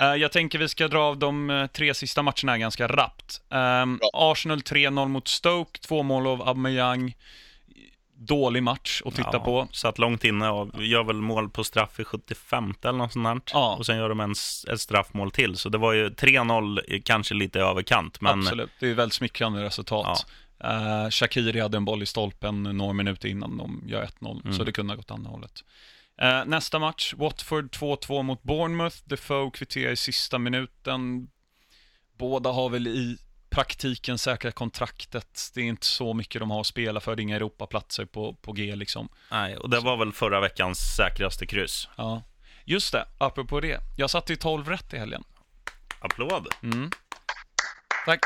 Eh, 0.00 0.06
jag 0.14 0.32
tänker 0.32 0.58
vi 0.58 0.68
ska 0.68 0.88
dra 0.88 0.98
av 1.02 1.18
de 1.18 1.50
eh, 1.50 1.66
tre 1.66 1.94
sista 1.94 2.22
matcherna 2.22 2.58
ganska 2.58 2.88
rappt. 2.88 3.40
Ehm, 3.50 3.96
Bra. 3.96 4.10
Arsenal 4.12 4.58
3-0 4.60 5.08
mot 5.08 5.28
Stoke, 5.28 5.80
två 5.80 6.02
mål 6.02 6.26
av 6.26 6.42
Aubameyang. 6.48 7.14
Dålig 8.16 8.62
match 8.62 9.02
att 9.04 9.14
titta 9.14 9.30
Ja, 9.32 9.38
på. 9.38 9.68
Satt 9.72 9.98
långt 9.98 10.24
inne 10.24 10.48
och 10.48 10.84
gör 10.84 11.04
väl 11.04 11.16
mål 11.16 11.50
på 11.50 11.64
straff 11.64 12.00
i 12.00 12.04
75 12.04 12.74
eller 12.82 12.92
något 12.98 13.12
sånt 13.12 13.24
där. 13.24 13.40
Ja. 13.58 13.74
Och 13.78 13.86
sen 13.86 13.96
gör 13.96 14.08
de 14.08 14.20
en, 14.20 14.34
ett 14.72 14.80
straffmål 14.80 15.30
till. 15.30 15.56
Så 15.56 15.68
det 15.68 15.78
var 15.78 15.92
ju 15.92 16.08
3-0, 16.08 16.80
i- 16.88 17.00
kanske 17.02 17.34
lite 17.34 17.60
överkant. 17.60 18.20
Men 18.20 18.38
Absolut, 18.40 18.70
det 18.80 18.90
är 18.90 18.94
väldigt 18.94 19.14
smickrande 19.14 19.64
resultat. 19.64 20.26
Uh, 20.64 21.10
Shakiri 21.10 21.60
hade 21.60 21.76
en 21.76 21.84
boll 21.84 22.02
i 22.02 22.06
stolpen 22.06 22.62
några 22.62 22.92
minuter 22.92 23.28
innan 23.28 23.56
de 23.56 23.82
gör 23.86 24.02
1-0, 24.20 24.40
Mm. 24.44 24.56
så 24.58 24.64
det 24.64 24.72
kunde 24.72 24.92
ha 24.92 24.96
gått 24.96 25.10
andra 25.10 25.30
hållet. 25.30 25.64
Eh, 26.20 26.44
nästa 26.44 26.78
match, 26.78 27.14
Watford 27.16 27.70
2-2 27.74 28.22
mot 28.22 28.42
Bournemouth. 28.42 28.96
Defoe 29.04 29.50
kvitterar 29.50 29.92
i 29.92 29.96
sista 29.96 30.38
minuten. 30.38 31.28
Båda 32.18 32.50
har 32.50 32.68
väl 32.68 32.86
i 32.86 33.18
praktiken 33.50 34.18
säkrat 34.18 34.54
kontraktet. 34.54 35.50
Det 35.54 35.60
är 35.60 35.64
inte 35.64 35.86
så 35.86 36.14
mycket 36.14 36.40
de 36.40 36.50
har 36.50 36.60
att 36.60 36.66
spela 36.66 37.00
för, 37.00 37.16
det 37.16 37.20
är 37.20 37.22
inga 37.22 37.36
Europaplatser 37.36 38.04
på, 38.04 38.34
på 38.34 38.52
G 38.52 38.76
liksom. 38.76 39.08
nej, 39.30 39.56
och 39.56 39.70
det 39.70 39.80
var 39.80 39.96
väl 39.96 40.12
förra 40.12 40.40
veckans 40.40 40.78
säkraste 40.96 41.46
kryss. 41.46 41.88
Ja. 41.96 42.22
Just 42.64 42.92
det, 42.92 43.06
apropå 43.18 43.60
det. 43.60 43.80
Jag 43.96 44.10
satte 44.10 44.32
i 44.32 44.36
12 44.36 44.68
rätt 44.68 44.92
i 44.94 44.98
helgen. 44.98 45.24
Applåd. 46.00 46.46
Mm. 46.62 46.90
Tack. 48.06 48.20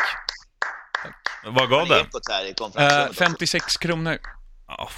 Vad 1.44 1.70
gav 1.70 1.88
det? 1.88 2.00
Ekot 2.00 2.22
här 2.30 2.44
i 2.44 2.48
Eh, 2.48 2.54
konferensrummet 2.54 3.10
också. 3.10 3.24
56 3.24 3.76
kronor. 3.76 4.18
Ja, 4.68 4.88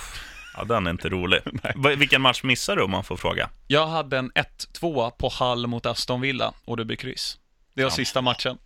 ja, 0.58 0.64
den 0.64 0.86
är 0.86 0.90
inte 0.90 1.08
rolig. 1.08 1.40
Vilken 1.98 2.22
match 2.22 2.42
missar 2.42 2.76
du 2.76 2.82
om 2.82 2.90
man 2.90 3.04
får 3.04 3.16
fråga? 3.16 3.50
Jag 3.66 3.86
hade 3.86 4.18
en 4.18 4.32
1-2 4.32 5.10
på 5.10 5.28
Hall 5.28 5.66
mot 5.66 5.86
Aston 5.86 6.20
Villa 6.20 6.54
och 6.64 6.76
det 6.76 6.84
blir 6.84 6.96
kryss. 6.96 7.38
Det 7.74 7.82
var 7.84 7.90
Ja. 7.90 7.96
sista 7.96 8.20
matchen. 8.22 8.58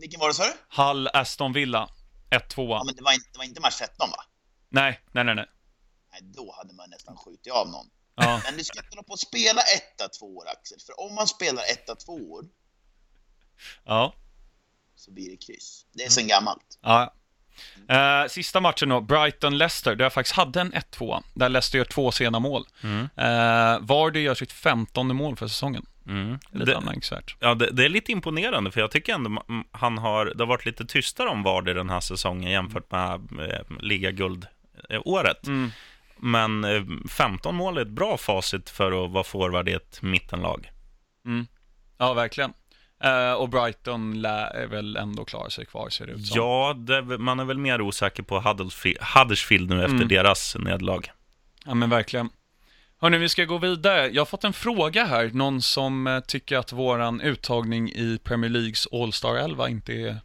Vilken 0.00 0.20
var 0.20 0.28
det 0.28 0.34
sa 0.34 0.44
du? 0.44 0.52
Hall, 0.68 1.08
Aston 1.08 1.52
Villa, 1.52 1.88
1-2. 2.30 2.68
Ja, 2.70 2.82
men 2.86 2.94
det 2.94 3.02
var, 3.02 3.12
inte, 3.12 3.28
det 3.32 3.38
var 3.38 3.44
inte 3.44 3.60
match 3.60 3.76
13 3.78 4.10
va? 4.10 4.24
Nej, 4.68 5.00
nej, 5.12 5.24
nej, 5.24 5.34
nej. 5.34 5.46
Nej, 6.12 6.20
då 6.22 6.54
hade 6.58 6.74
man 6.74 6.90
nästan 6.90 7.16
skjutit 7.16 7.52
av 7.52 7.68
någon. 7.70 7.86
Ja, 8.16 8.40
Men 8.44 8.56
du 8.56 8.64
ska 8.64 8.78
inte 8.78 8.88
hålla 8.90 9.02
på 9.02 9.12
att 9.14 9.20
spela 9.20 9.60
1-2 10.20 10.46
Axel, 10.46 10.78
för 10.86 11.00
om 11.00 11.14
man 11.14 11.26
spelar 11.26 11.62
1-2 11.62 12.48
ja, 13.84 14.14
så 14.96 15.10
blir 15.10 15.30
det 15.30 15.36
kryss. 15.36 15.86
Det 15.92 16.04
är 16.04 16.10
sen 16.10 16.28
gammalt. 16.28 16.78
ja. 16.82 17.14
Eh, 17.88 18.28
sista 18.28 18.60
matchen 18.60 18.88
då, 18.88 19.00
Brighton-Leicester, 19.00 19.94
där 19.94 20.04
jag 20.04 20.12
faktiskt 20.12 20.36
hade 20.36 20.60
en 20.60 20.72
1-2. 20.72 21.22
Där 21.34 21.48
Leicester 21.48 21.78
gör 21.78 21.84
två 21.84 22.12
sena 22.12 22.38
mål. 22.40 22.66
Mm. 22.82 23.00
Uh, 23.00 23.80
Vardy 23.86 24.20
gör 24.20 24.34
sitt 24.34 24.52
femtonde 24.52 25.14
mål 25.14 25.36
för 25.36 25.46
säsongen. 25.46 25.86
Mm. 26.06 26.38
Lite 26.50 26.64
Det, 26.64 26.76
anmärkningsvärt. 26.76 27.36
ja, 27.40 27.54
det, 27.54 27.70
det 27.70 27.84
är 27.84 27.88
lite 27.88 28.12
imponerande, 28.12 28.70
för 28.70 28.80
jag 28.80 28.90
tycker 28.90 29.14
ändå 29.14 29.42
han 29.72 29.98
har, 29.98 30.26
det 30.26 30.38
har 30.42 30.46
varit 30.46 30.66
lite 30.66 30.84
tystare 30.84 31.28
om 31.28 31.42
Vardy 31.42 31.72
den 31.72 31.90
här 31.90 32.00
säsongen 32.00 32.50
jämfört 32.50 32.90
med 32.90 33.10
eh, 33.40 33.60
ligaguld-året. 33.80 35.46
Mm. 35.46 35.70
Men 36.16 36.64
eh, 36.64 36.82
15 37.10 37.54
mål 37.54 37.78
är 37.78 37.82
ett 37.82 37.88
bra 37.88 38.16
facit 38.16 38.70
för 38.70 39.04
att 39.04 39.10
vara 39.10 39.24
forward 39.24 39.68
i 39.68 39.72
ett 39.72 40.02
mittenlag. 40.02 40.70
Mm. 41.26 41.46
Ja, 41.98 42.14
verkligen. 42.14 42.52
Eh, 43.04 43.32
och 43.32 43.48
Brighton 43.48 44.20
lär 44.22 44.46
är 44.46 44.66
väl 44.66 44.96
ändå 44.96 45.24
klara 45.24 45.50
sig 45.50 45.66
kvar, 45.66 45.88
ser 45.90 46.06
det 46.06 46.12
ut 46.12 46.26
som. 46.26 46.36
Ja, 46.40 46.74
det, 46.78 47.02
man 47.18 47.40
är 47.40 47.44
väl 47.44 47.58
mer 47.58 47.80
osäker 47.80 48.22
på 48.22 48.40
Huddersfield, 49.14 49.70
nu 49.70 49.82
efter 49.82 49.94
Mm. 49.96 50.08
deras 50.08 50.56
nederlag. 50.58 51.00
Ja, 51.66 51.74
men 51.74 51.90
verkligen. 51.90 52.28
Hörni, 53.00 53.18
vi 53.18 53.28
ska 53.28 53.44
gå 53.44 53.58
vidare. 53.58 54.08
Jag 54.08 54.20
har 54.20 54.26
fått 54.26 54.44
en 54.44 54.52
fråga 54.52 55.04
här. 55.04 55.30
Någon 55.34 55.62
som 55.62 56.06
eh, 56.06 56.20
tycker 56.20 56.56
att 56.58 56.72
våran 56.72 57.20
uttagning 57.20 57.90
i 57.90 58.18
Premier 58.24 58.50
Leagues 58.50 58.86
All-Star 58.92 59.34
11 59.36 59.68
inte 59.68 59.92
är 59.92 60.18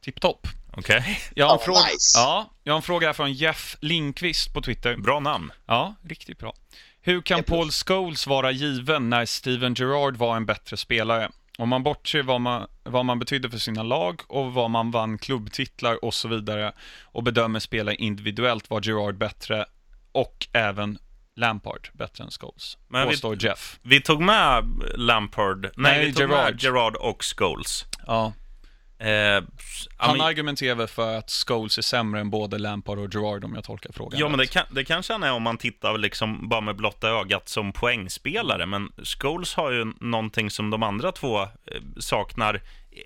tipptopp. 0.00 0.46
Okej, 0.76 1.18
Jag 1.34 1.48
har 1.48 1.58
fråga, 1.58 1.78
nice. 1.80 2.18
ja, 2.18 2.50
jag 2.64 2.72
har 2.72 2.76
en 2.76 2.82
fråga 2.82 3.06
här 3.08 3.12
från 3.14 3.32
Jeff 3.32 3.76
Lindqvist 3.80 4.54
på 4.54 4.62
Twitter. 4.62 4.96
bra 4.96 5.20
namn. 5.20 5.52
Ja, 5.66 5.94
riktigt 6.08 6.38
bra. 6.38 6.54
Hur 7.00 7.22
kan. 7.22 7.42
Paul 7.42 7.70
Scholes 7.70 8.26
vara 8.26 8.50
given 8.50 9.10
när 9.10 9.26
Steven 9.26 9.74
Gerrard 9.74 10.16
var 10.16 10.36
en 10.36 10.46
bättre 10.46 10.76
spelare? 10.76 11.30
Om 11.62 11.68
man 11.68 11.82
bortser 11.82 12.22
vad 12.22 12.40
man, 12.40 12.66
vad 12.82 13.04
man 13.04 13.18
betydde 13.18 13.50
för 13.50 13.58
sina 13.58 13.82
lag 13.82 14.20
och 14.28 14.52
vad 14.52 14.70
man 14.70 14.90
vann 14.90 15.18
klubbtitlar 15.18 16.04
och 16.04 16.14
så 16.14 16.28
vidare 16.28 16.72
och 17.02 17.22
bedömer 17.22 17.60
spelare 17.60 17.94
individuellt 17.94 18.70
var 18.70 18.80
Gerrard 18.80 19.18
bättre 19.18 19.64
och 20.12 20.46
även 20.52 20.98
Lampard 21.36 21.88
bättre 21.92 22.24
än 22.24 22.30
Scholes, 22.30 22.78
Men 22.88 23.02
vi- 23.08 23.10
påstår 23.14 23.44
Jeff. 23.44 23.78
Vi 23.82 24.00
tog 24.00 24.20
med 24.22 24.64
Lampard, 24.96 25.62
nej, 25.62 25.70
Nej, 25.76 26.06
vi 26.06 26.12
tog 26.12 26.30
Gerrard. 26.30 26.52
med 26.52 26.62
Gerard 26.62 26.96
och 26.96 27.22
Scholes. 27.24 27.84
Ja. 28.06 28.32
Eh, 29.02 29.44
Han 29.96 30.16
men- 30.16 30.26
argumenterar 30.26 30.74
väl 30.74 30.86
för 30.86 31.18
att 31.18 31.30
Scholes 31.30 31.78
är 31.78 31.82
sämre 31.82 32.20
än 32.20 32.30
både 32.30 32.58
Lampard 32.58 32.98
och 32.98 33.14
Gerrard 33.14 33.44
om 33.44 33.54
jag 33.54 33.64
tolkar 33.64 33.92
frågan 33.92 34.20
Ja, 34.20 34.28
men 34.28 34.38
det, 34.38 34.46
kan, 34.46 34.64
det 34.70 34.84
kanske 34.84 35.12
han 35.12 35.22
är 35.22 35.32
om 35.32 35.42
man 35.42 35.58
tittar 35.58 35.98
liksom 35.98 36.48
bara 36.48 36.60
med 36.60 36.76
blotta 36.76 37.08
ögat 37.08 37.48
som 37.48 37.72
poängspelare, 37.72 38.66
men 38.66 38.92
Scholes 39.04 39.54
har 39.54 39.70
ju 39.70 39.92
någonting 40.00 40.50
som 40.50 40.70
de 40.70 40.82
andra 40.82 41.12
två 41.12 41.42
eh, 41.42 41.48
saknar, 41.98 42.60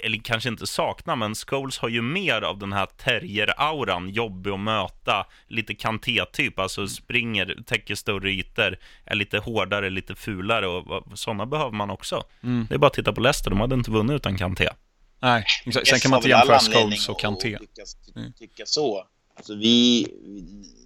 eller 0.05 0.19
kanske 0.19 0.49
inte 0.49 0.67
saknar, 0.67 1.17
men 1.17 1.35
Scholes 1.35 1.79
har 1.79 1.89
ju 1.89 2.03
mer 2.03 2.43
av 2.43 2.59
den 2.59 2.73
här 2.73 2.87
terrier-auran, 2.87 4.09
jobbig 4.11 4.51
att 4.51 4.61
möta, 4.61 5.27
lite 5.49 5.75
kanté-typ, 5.75 6.59
alltså 6.59 6.89
springer, 6.89 7.57
täcker 7.67 7.95
större 7.95 8.31
ytor, 8.31 8.77
är 9.05 9.15
lite 9.15 9.39
hårdare, 9.39 9.91
lite 9.91 10.15
fulare 10.15 10.67
och 10.67 11.19
sådana 11.19 11.47
behöver 11.47 11.73
man 11.73 11.91
också. 11.91 12.23
Mm. 12.43 12.67
Det 12.69 12.75
är 12.75 12.79
bara 12.79 12.87
att 12.87 12.95
titta 12.95 13.13
på 13.13 13.21
Leicester, 13.21 13.51
de 13.51 13.61
hade 13.61 13.75
inte 13.75 13.91
vunnit 13.91 14.15
utan 14.15 14.39
Kanté. 14.39 14.69
Nej, 15.21 15.45
exakt. 15.67 15.89
Sen 15.89 16.01
kan 16.01 16.11
man 16.11 16.19
inte 16.19 16.29
jämföra 16.29 16.59
Scholes 16.59 17.09
och 17.09 17.21
Kanté. 17.21 17.55
att 17.55 17.61
Tycka, 17.61 17.83
ty- 18.07 18.13
Mm. 18.21 18.33
tycka 18.33 18.67
så. 18.67 19.07
Alltså 19.35 19.55
vi, 19.55 20.07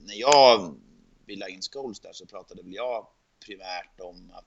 när 0.07 0.15
jag 0.15 0.75
ville 1.27 1.45
ha 1.45 1.49
in 1.49 1.61
Scholes 1.73 2.01
där 2.01 2.13
så 2.13 2.27
pratade 2.27 2.63
väl 2.63 2.75
jag 2.75 3.07
primärt 3.47 4.01
om 4.01 4.31
att 4.35 4.45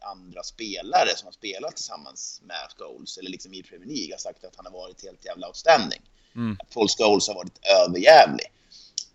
andra 0.00 0.42
spelare 0.42 1.08
som 1.16 1.26
har 1.26 1.32
spelat 1.32 1.76
tillsammans 1.76 2.40
med 2.44 2.56
Scholes, 2.76 3.18
eller 3.18 3.30
liksom 3.30 3.54
i 3.54 3.62
Premier 3.62 3.88
League, 3.88 4.12
har 4.14 4.18
sagt 4.18 4.44
att 4.44 4.56
han 4.56 4.66
har 4.66 4.72
varit 4.72 5.02
helt 5.04 5.24
jävla 5.24 5.46
outstanding. 5.48 6.00
Mm. 6.34 6.56
Att 6.60 6.70
Paul 6.74 6.88
Scholes 6.88 7.28
har 7.28 7.34
varit 7.34 7.58
överjävlig. 7.86 8.46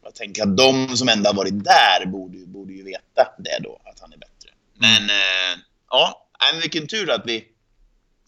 Jag 0.03 0.15
tänker 0.15 0.43
att 0.43 0.57
de 0.57 0.97
som 0.97 1.09
ändå 1.09 1.29
har 1.29 1.35
varit 1.35 1.63
där 1.63 2.05
borde, 2.05 2.37
ju- 2.37 2.45
borde 2.45 2.73
ju 2.73 2.83
veta 2.83 3.33
det 3.39 3.59
då, 3.63 3.81
att 3.85 3.99
han 3.99 4.13
är 4.13 4.17
bättre. 4.17 4.49
Men 4.73 5.09
eh, 5.09 5.59
ja, 5.89 6.27
vilken 6.61 6.87
tur 6.87 7.11
att 7.11 7.21
vi 7.25 7.47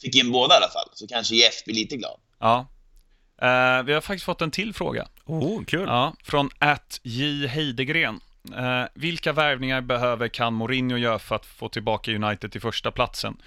fick 0.03 0.15
in 0.15 0.31
båda 0.31 0.53
i 0.53 0.57
alla 0.57 0.69
fall, 0.69 0.89
så 0.93 1.07
kanske 1.07 1.35
Jeff 1.35 1.63
blir 1.65 1.75
lite 1.75 1.97
glad. 1.97 2.19
Ja. 2.39 2.67
Eh, 3.41 3.83
vi 3.83 3.93
har 3.93 4.01
faktiskt 4.01 4.25
fått 4.25 4.41
en 4.41 4.51
till 4.51 4.73
fråga. 4.73 5.07
Oh, 5.25 5.63
kul! 5.65 5.85
Ja, 5.87 6.13
från 6.23 6.49
att 6.59 6.99
J. 7.03 7.47
Heidegren. 7.47 8.19
Eh, 8.55 8.83
vilka 8.93 9.33
värvningar 9.33 9.81
behöver 9.81 10.27
kan 10.27 10.53
Mourinho 10.53 10.97
göra 10.97 11.19
för 11.19 11.35
att 11.35 11.45
få 11.45 11.69
tillbaka 11.69 12.11
United 12.11 12.51
till 12.51 12.61
första 12.61 12.91
platsen? 12.91 13.37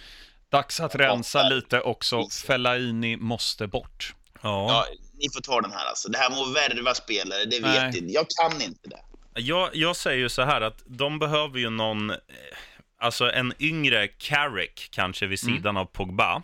Dags 0.48 0.80
att 0.80 0.94
rensa 0.94 1.48
lite 1.48 1.80
också. 1.80 2.28
Fellaini 2.46 3.16
måste 3.16 3.66
bort. 3.66 4.14
Ja. 4.42 4.66
Ja, 4.68 4.86
ni 5.14 5.28
får 5.34 5.40
ta 5.40 5.60
den 5.60 5.72
här 5.72 5.86
alltså. 5.86 6.08
Det 6.08 6.18
här 6.18 6.30
med 6.30 6.38
att 6.38 6.56
värva 6.56 6.94
spelare, 6.94 7.44
det 7.44 7.60
vet 7.60 7.96
inte. 7.96 8.12
Jag 8.12 8.26
kan 8.40 8.62
inte 8.62 8.88
det. 8.88 9.00
Jag, 9.40 9.70
jag 9.76 9.96
säger 9.96 10.18
ju 10.18 10.28
så 10.28 10.42
här 10.42 10.60
att 10.60 10.82
de 10.86 11.18
behöver 11.18 11.58
ju 11.58 11.70
någon, 11.70 12.10
eh, 12.10 12.16
alltså 13.00 13.30
en 13.32 13.52
yngre 13.58 14.08
Carrick 14.08 14.88
kanske 14.92 15.26
vid 15.26 15.38
Mm. 15.44 15.56
sidan 15.56 15.76
av 15.76 15.84
Pogba. 15.84 16.42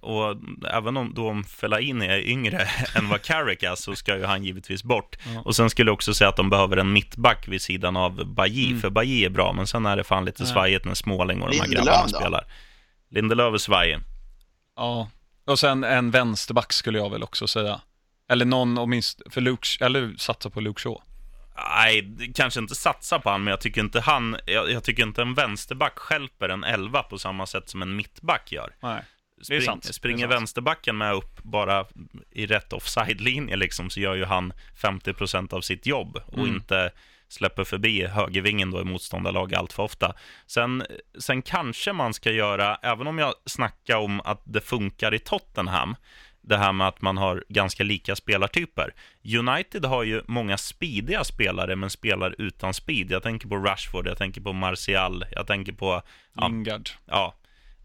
Och 0.00 0.36
även 0.70 0.96
om 0.96 1.14
då 1.14 1.28
om 1.28 1.44
Fellaini 1.44 2.06
är 2.06 2.18
yngre 2.28 2.68
än 2.94 3.08
vad 3.08 3.22
Carrick 3.22 3.62
är 3.62 3.74
så 3.74 3.96
ska 3.96 4.16
ju 4.16 4.24
han 4.24 4.44
givetvis 4.44 4.84
bort. 4.84 5.16
Ja. 5.34 5.40
Och 5.44 5.56
sen 5.56 5.70
skulle 5.70 5.88
jag 5.88 5.94
också 5.94 6.14
säga 6.14 6.28
att 6.28 6.36
de 6.36 6.50
behöver 6.50 6.76
en 6.76 6.92
mittback 6.92 7.48
vid 7.48 7.62
sidan 7.62 7.96
av 7.96 8.24
Bajy, 8.26 8.66
Mm. 8.68 8.80
för 8.80 8.90
Bajy 8.90 9.24
är 9.24 9.30
bra, 9.30 9.52
men 9.52 9.66
sen 9.66 9.86
är 9.86 9.96
det 9.96 10.04
fan 10.04 10.24
lite 10.24 10.46
svajigt 10.46 10.84
när 10.84 10.94
Småling 10.94 11.42
och 11.42 11.50
de 11.50 11.56
här 11.58 11.62
Lindelöf 11.66 11.84
grabbarna 11.86 12.08
då? 12.12 12.18
spelar. 12.18 12.44
Lindelöf 13.10 13.54
är 13.54 13.58
svajig. 13.58 13.98
Ja. 14.76 15.08
Och 15.46 15.58
sen 15.58 15.84
en 15.84 16.10
vänsterback 16.10 16.72
skulle 16.72 16.98
jag 16.98 17.10
väl 17.10 17.22
också 17.22 17.46
säga. 17.46 17.80
Eller 18.28 18.44
någon 18.44 18.78
åtminstone, 18.78 19.30
för 19.30 19.40
Luke, 19.40 19.84
eller 19.84 20.14
satsa 20.18 20.50
på 20.50 20.60
Luke 20.60 20.80
Shaw. 20.80 20.96
Nej, 21.56 22.32
kanske 22.34 22.60
inte 22.60 22.74
satsa 22.74 23.18
på 23.18 23.30
han, 23.30 23.44
men 23.44 23.50
jag 23.50 23.60
tycker 23.60 23.80
inte 23.80 24.00
han, 24.00 24.36
jag, 24.46 24.70
jag 24.70 24.84
tycker 24.84 25.02
inte 25.02 25.22
en 25.22 25.34
vänsterback 25.34 25.98
stjälper 25.98 26.48
en 26.48 26.64
elva 26.64 27.02
på 27.02 27.18
samma 27.18 27.46
sätt 27.46 27.68
som 27.68 27.82
en 27.82 27.96
mittback 27.96 28.52
gör. 28.52 28.74
Nej. 28.80 29.02
Det 29.48 29.56
är 29.56 29.60
sant. 29.60 29.82
Det 29.82 29.88
är 29.88 29.92
Springer 29.92 30.28
sant. 30.28 30.32
vänsterbacken 30.40 30.98
med 30.98 31.14
upp 31.14 31.42
bara 31.42 31.86
i 32.30 32.46
rätt 32.46 32.72
offside-linje 32.72 33.56
liksom, 33.56 33.90
så 33.90 34.00
gör 34.00 34.14
ju 34.14 34.24
han 34.24 34.52
50% 34.82 35.54
av 35.54 35.60
sitt 35.60 35.86
jobb 35.86 36.16
och 36.26 36.38
Mm. 36.38 36.54
inte 36.54 36.90
släpper 37.28 37.64
förbi 37.64 38.06
högervingen 38.06 38.70
då 38.70 38.80
i 38.80 38.84
motståndarlag 38.84 39.54
allt 39.54 39.72
för 39.72 39.82
ofta. 39.82 40.14
Sen, 40.46 40.84
sen 41.18 41.42
kanske 41.42 41.92
man 41.92 42.14
ska 42.14 42.30
göra, 42.30 42.76
även 42.82 43.06
om 43.06 43.18
jag 43.18 43.34
snackar 43.46 43.96
om 43.96 44.20
att 44.20 44.42
det 44.44 44.60
funkar 44.60 45.14
i 45.14 45.18
Tottenham, 45.18 45.96
det 46.42 46.56
här 46.56 46.72
med 46.72 46.88
att 46.88 47.02
man 47.02 47.16
har 47.16 47.44
ganska 47.48 47.84
lika 47.84 48.16
spelartyper. 48.16 48.94
United 49.38 49.84
har 49.84 50.02
ju 50.02 50.22
många 50.26 50.58
speediga 50.58 51.24
spelare, 51.24 51.76
men 51.76 51.90
spelar 51.90 52.34
utan 52.38 52.74
speed. 52.74 53.10
Jag 53.10 53.22
tänker 53.22 53.48
på 53.48 53.56
Rashford, 53.56 54.06
jag 54.06 54.18
tänker 54.18 54.40
på 54.40 54.52
Martial, 54.52 55.24
jag 55.30 55.46
tänker 55.46 55.72
på 55.72 56.02
ja, 56.36 56.48
Lingard. 56.48 56.90
Ja. 57.06 57.34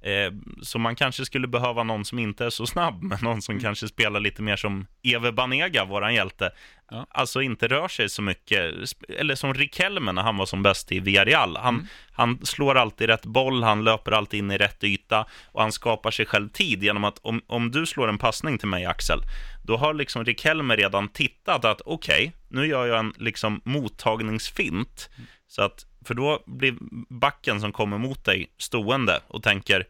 Eh, 0.01 0.33
så 0.61 0.79
man 0.79 0.95
kanske 0.95 1.25
skulle 1.25 1.47
behöva 1.47 1.83
någon 1.83 2.05
som 2.05 2.19
inte 2.19 2.45
är 2.45 2.49
så 2.49 2.67
snabb, 2.67 3.03
men 3.03 3.17
någon 3.21 3.41
som 3.41 3.59
kanske 3.59 3.87
spelar 3.87 4.19
lite 4.19 4.41
mer 4.41 4.55
som 4.55 4.87
Eve 5.03 5.31
Banega, 5.31 5.85
våran 5.85 6.13
hjälte. 6.13 6.51
Ja. 6.91 7.07
Alltså 7.09 7.41
inte 7.41 7.67
rör 7.67 7.87
sig 7.87 8.09
så 8.09 8.21
mycket, 8.21 8.73
eller 9.09 9.35
som 9.35 9.53
Riquelme 9.53 10.11
när 10.11 10.21
han 10.21 10.37
var 10.37 10.45
som 10.45 10.63
bäst 10.63 10.91
i 10.91 10.99
Villarreal. 10.99 11.57
Han, 11.57 11.87
han 12.11 12.45
slår 12.45 12.75
alltid 12.75 13.07
rätt 13.07 13.25
boll, 13.25 13.63
han 13.63 13.83
löper 13.83 14.11
alltid 14.11 14.37
in 14.37 14.51
i 14.51 14.57
rätt 14.57 14.83
yta 14.83 15.25
och 15.45 15.61
han 15.61 15.71
skapar 15.71 16.11
sig 16.11 16.25
själv 16.25 16.49
tid 16.49 16.83
genom 16.83 17.03
att 17.03 17.19
om, 17.21 17.41
om 17.47 17.71
du 17.71 17.85
slår 17.85 18.07
en 18.07 18.17
passning 18.17 18.57
till 18.57 18.67
mig, 18.67 18.85
Axel, 18.85 19.19
då 19.63 19.77
har 19.77 19.93
liksom 19.93 20.25
Riquelme 20.25 20.75
redan 20.75 21.07
tittat 21.07 21.65
att 21.65 21.81
okej, 21.85 22.33
nu 22.47 22.67
gör 22.67 22.85
jag 22.85 22.99
en 22.99 23.13
liksom 23.17 23.61
mottagningsfint. 23.63 25.09
Så 25.47 25.61
att, 25.61 25.85
för 26.07 26.13
då 26.13 26.43
blir 26.45 26.75
backen 27.09 27.61
som 27.61 27.71
kommer 27.71 27.97
mot 27.97 28.25
dig 28.25 28.49
stående 28.57 29.19
och 29.27 29.43
tänker 29.43 29.85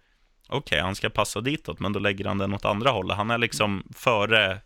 okej, 0.47 0.79
han 0.79 0.95
ska 0.95 1.09
passa 1.09 1.41
ditåt, 1.41 1.79
men 1.79 1.93
då 1.93 1.99
lägger 1.99 2.25
han 2.25 2.37
den 2.37 2.53
åt 2.53 2.65
andra 2.65 2.89
hållet. 2.89 3.17
Han 3.17 3.31
är 3.31 3.37
liksom 3.37 3.83
före, 3.95 4.57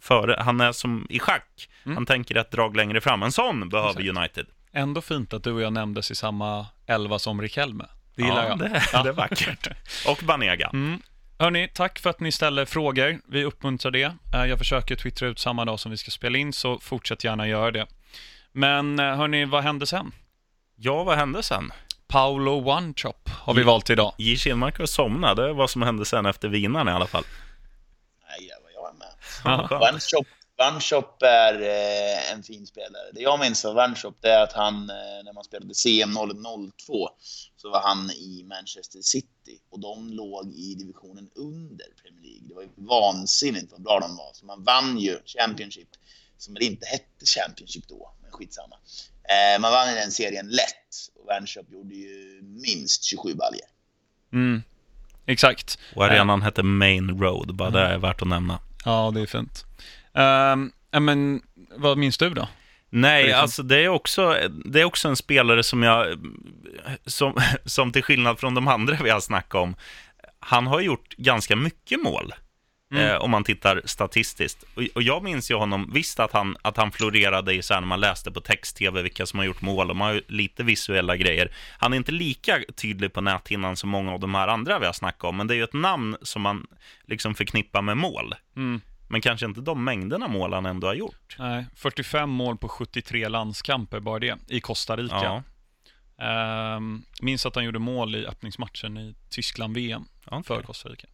före 0.00 0.36
han 0.38 0.60
är 0.60 0.72
som 0.72 1.06
i 1.10 1.18
schack. 1.18 1.68
Han 1.84 2.06
tänker 2.06 2.36
ett 2.36 2.50
drag 2.50 2.76
längre 2.76 3.00
fram. 3.00 3.22
En 3.22 3.32
sån 3.32 3.68
behöver 3.68 4.00
Exakt. 4.00 4.18
United. 4.18 4.46
Ändå 4.72 5.00
fint 5.00 5.32
att 5.32 5.44
du 5.44 5.52
och 5.52 5.60
jag 5.60 5.72
nämndes 5.72 6.10
i 6.10 6.14
samma 6.14 6.66
elva 6.86 7.18
som 7.18 7.42
Riquelme. 7.42 7.84
Det 8.14 8.22
gillar 8.22 8.42
ja, 8.42 8.48
jag. 8.48 8.58
Det, 8.58 8.82
det 9.02 9.08
är 9.08 9.12
vackert. 9.12 9.68
Och 10.08 10.20
Banega. 10.24 10.70
Mm. 10.72 11.00
Hörni, 11.38 11.68
tack 11.74 11.98
för 11.98 12.10
att 12.10 12.20
ni 12.20 12.32
ställer 12.32 12.64
frågor. 12.64 13.20
Vi 13.28 13.44
uppmuntrar 13.44 13.90
det. 13.90 14.12
Eh, 14.34 14.44
Jag 14.44 14.58
försöker 14.58 14.96
twittra 14.96 15.28
ut 15.28 15.38
samma 15.38 15.64
dag 15.64 15.80
som 15.80 15.90
vi 15.90 15.96
ska 15.96 16.10
spela 16.10 16.38
in, 16.38 16.52
så 16.52 16.78
fortsätt 16.78 17.24
gärna 17.24 17.48
göra 17.48 17.70
det. 17.70 17.86
Men 18.52 18.98
eh, 18.98 19.16
hörni, 19.16 19.44
vad 19.44 19.62
hände 19.62 19.86
sen? 19.86 20.12
Ja, 20.78 21.04
vad 21.04 21.16
hände 21.16 21.42
sen? 21.42 21.72
Paolo 22.06 22.70
One 22.70 22.94
Chop 22.96 23.28
har 23.28 23.54
vi 23.54 23.62
valt 23.62 23.90
idag. 23.90 24.14
J. 24.18 24.36
Kinmark 24.36 24.78
var 24.78 24.86
somnad. 24.86 25.36
Det 25.36 25.48
är 25.48 25.52
vad 25.52 25.70
som 25.70 25.82
hände 25.82 26.04
sen 26.04 26.26
efter 26.26 26.48
vinnaren 26.48 26.88
i 26.88 26.90
alla 26.90 27.06
fall. 27.06 27.24
Nej, 28.28 28.48
jävlar, 28.48 28.70
jag 28.74 28.90
är 28.90 28.94
med. 28.94 29.90
One 29.90 30.00
Shop, 30.00 30.24
One 30.70 30.80
Shop 30.80 31.22
är 31.22 31.54
eh, 31.60 32.32
en 32.32 32.42
fin 32.42 32.66
spelare. 32.66 33.02
Det 33.12 33.20
jag 33.20 33.40
minns 33.40 33.64
av 33.64 33.76
One 33.76 33.94
Shop 33.94 34.14
det 34.20 34.28
är 34.28 34.42
att 34.42 34.52
han, 34.52 34.90
eh, 34.90 35.24
när 35.24 35.32
man 35.32 35.44
spelade 35.44 35.74
CM 35.74 36.14
002, 36.86 37.08
så 37.56 37.70
var 37.70 37.80
han 37.80 38.10
i 38.10 38.44
Manchester 38.48 39.00
City 39.02 39.60
och 39.70 39.80
de 39.80 40.10
låg 40.10 40.52
i 40.52 40.74
divisionen 40.74 41.30
under 41.34 41.86
Premier 42.02 42.22
League. 42.22 42.48
Det 42.48 42.54
var 42.54 42.62
ju 42.62 42.68
vansinnigt 42.76 43.72
vad 43.72 43.82
bra 43.82 44.00
de 44.00 44.16
var. 44.16 44.30
Så 44.32 44.46
man 44.46 44.64
vann 44.64 44.98
ju 44.98 45.18
Championship, 45.24 45.88
som 46.38 46.54
väl 46.54 46.62
inte 46.62 46.86
hette 46.86 47.26
Championship 47.26 47.88
då, 47.88 48.12
men 48.22 48.30
skitsamma. 48.30 48.76
Eh, 49.28 49.60
man 49.60 49.72
vann 49.72 49.94
den 49.94 50.10
serien 50.10 50.48
lätt 50.48 51.10
och 51.14 51.36
One 51.36 51.46
Shop 51.46 51.64
gjorde 51.72 51.94
ju 51.94 52.40
minst 52.42 53.04
27 53.04 53.34
baljer. 53.34 53.66
Mm. 54.32 54.62
Exakt. 55.26 55.78
Och 55.94 56.04
arenan 56.04 56.42
hette 56.42 56.62
Main 56.62 57.20
Road. 57.20 57.54
Bara 57.54 57.70
det 57.70 57.80
är 57.80 57.98
värt 57.98 58.22
att 58.22 58.28
nämna. 58.28 58.58
Ja, 58.84 59.12
det 59.14 59.20
är 59.20 59.26
fint. 59.26 59.64
Um, 60.12 60.72
men 61.04 61.42
vad 61.76 61.98
minns 61.98 62.18
du 62.18 62.30
då? 62.30 62.48
Nej, 62.90 63.32
alltså 63.32 63.62
det 63.62 63.84
är, 63.84 63.88
också, 63.88 64.36
det 64.64 64.80
är 64.80 64.84
också 64.84 65.08
en 65.08 65.16
spelare 65.16 65.62
som 65.62 65.82
jag, 65.82 66.18
som, 67.06 67.40
som 67.64 67.92
till 67.92 68.02
skillnad 68.02 68.38
från 68.38 68.54
de 68.54 68.68
andra 68.68 68.98
vi 69.04 69.10
har 69.10 69.20
snackat 69.20 69.54
om, 69.54 69.76
han 70.38 70.66
har 70.66 70.80
gjort 70.80 71.16
ganska 71.16 71.56
mycket 71.56 72.02
mål. 72.02 72.34
Mm. 72.90 73.08
Eh, 73.08 73.16
om 73.16 73.30
man 73.30 73.44
tittar 73.44 73.82
statistiskt. 73.84 74.64
Och, 74.74 74.82
och 74.94 75.02
jag 75.02 75.22
minns 75.22 75.50
ju 75.50 75.54
honom, 75.54 75.90
visst 75.94 76.20
att 76.20 76.32
han, 76.32 76.56
att 76.62 76.76
han 76.76 76.92
florerade 76.92 77.54
i 77.54 77.62
så 77.62 77.74
här 77.74 77.80
när 77.80 77.88
man 77.88 78.00
läste 78.00 78.32
på 78.32 78.40
text-tv 78.40 79.02
vilka 79.02 79.26
som 79.26 79.38
har 79.38 79.46
gjort 79.46 79.60
mål, 79.60 79.90
och 79.90 79.96
man 79.96 80.06
har 80.06 80.14
ju 80.14 80.22
lite 80.28 80.62
visuella 80.62 81.16
grejer. 81.16 81.52
Han 81.78 81.92
är 81.92 81.96
inte 81.96 82.12
lika 82.12 82.60
tydlig 82.76 83.12
på 83.12 83.20
näthinnan 83.20 83.76
som 83.76 83.90
många 83.90 84.12
av 84.12 84.20
de 84.20 84.34
här 84.34 84.48
andra 84.48 84.78
vi 84.78 84.86
har 84.86 84.92
snackat 84.92 85.24
om, 85.24 85.36
men 85.36 85.46
det 85.46 85.54
är 85.54 85.56
ju 85.56 85.64
ett 85.64 85.72
namn 85.72 86.16
som 86.22 86.42
man 86.42 86.66
liksom 87.04 87.34
förknippar 87.34 87.82
med 87.82 87.96
mål. 87.96 88.34
Mm. 88.56 88.80
Men 89.08 89.20
kanske 89.20 89.46
inte 89.46 89.60
de 89.60 89.84
mängderna 89.84 90.28
mål 90.28 90.52
han 90.52 90.66
ändå 90.66 90.86
har 90.86 90.94
gjort. 90.94 91.36
Nej, 91.38 91.66
45 91.74 92.30
mål 92.30 92.58
på 92.58 92.68
73 92.68 93.28
landskamper, 93.28 94.00
bara 94.00 94.18
det, 94.18 94.38
i 94.48 94.60
Costa 94.60 94.96
Rica. 94.96 95.14
Ja, 95.22 95.42
Ehm, 96.18 97.02
minns 97.20 97.46
att 97.46 97.54
han 97.54 97.64
gjorde 97.64 97.78
mål 97.78 98.14
i 98.14 98.26
öppningsmatchen 98.26 98.98
i 98.98 99.14
Tyskland-VM 99.30 100.04
okej. 100.26 100.42
för 100.44 100.62
Costa 100.62 100.88
Rica. 100.88 101.06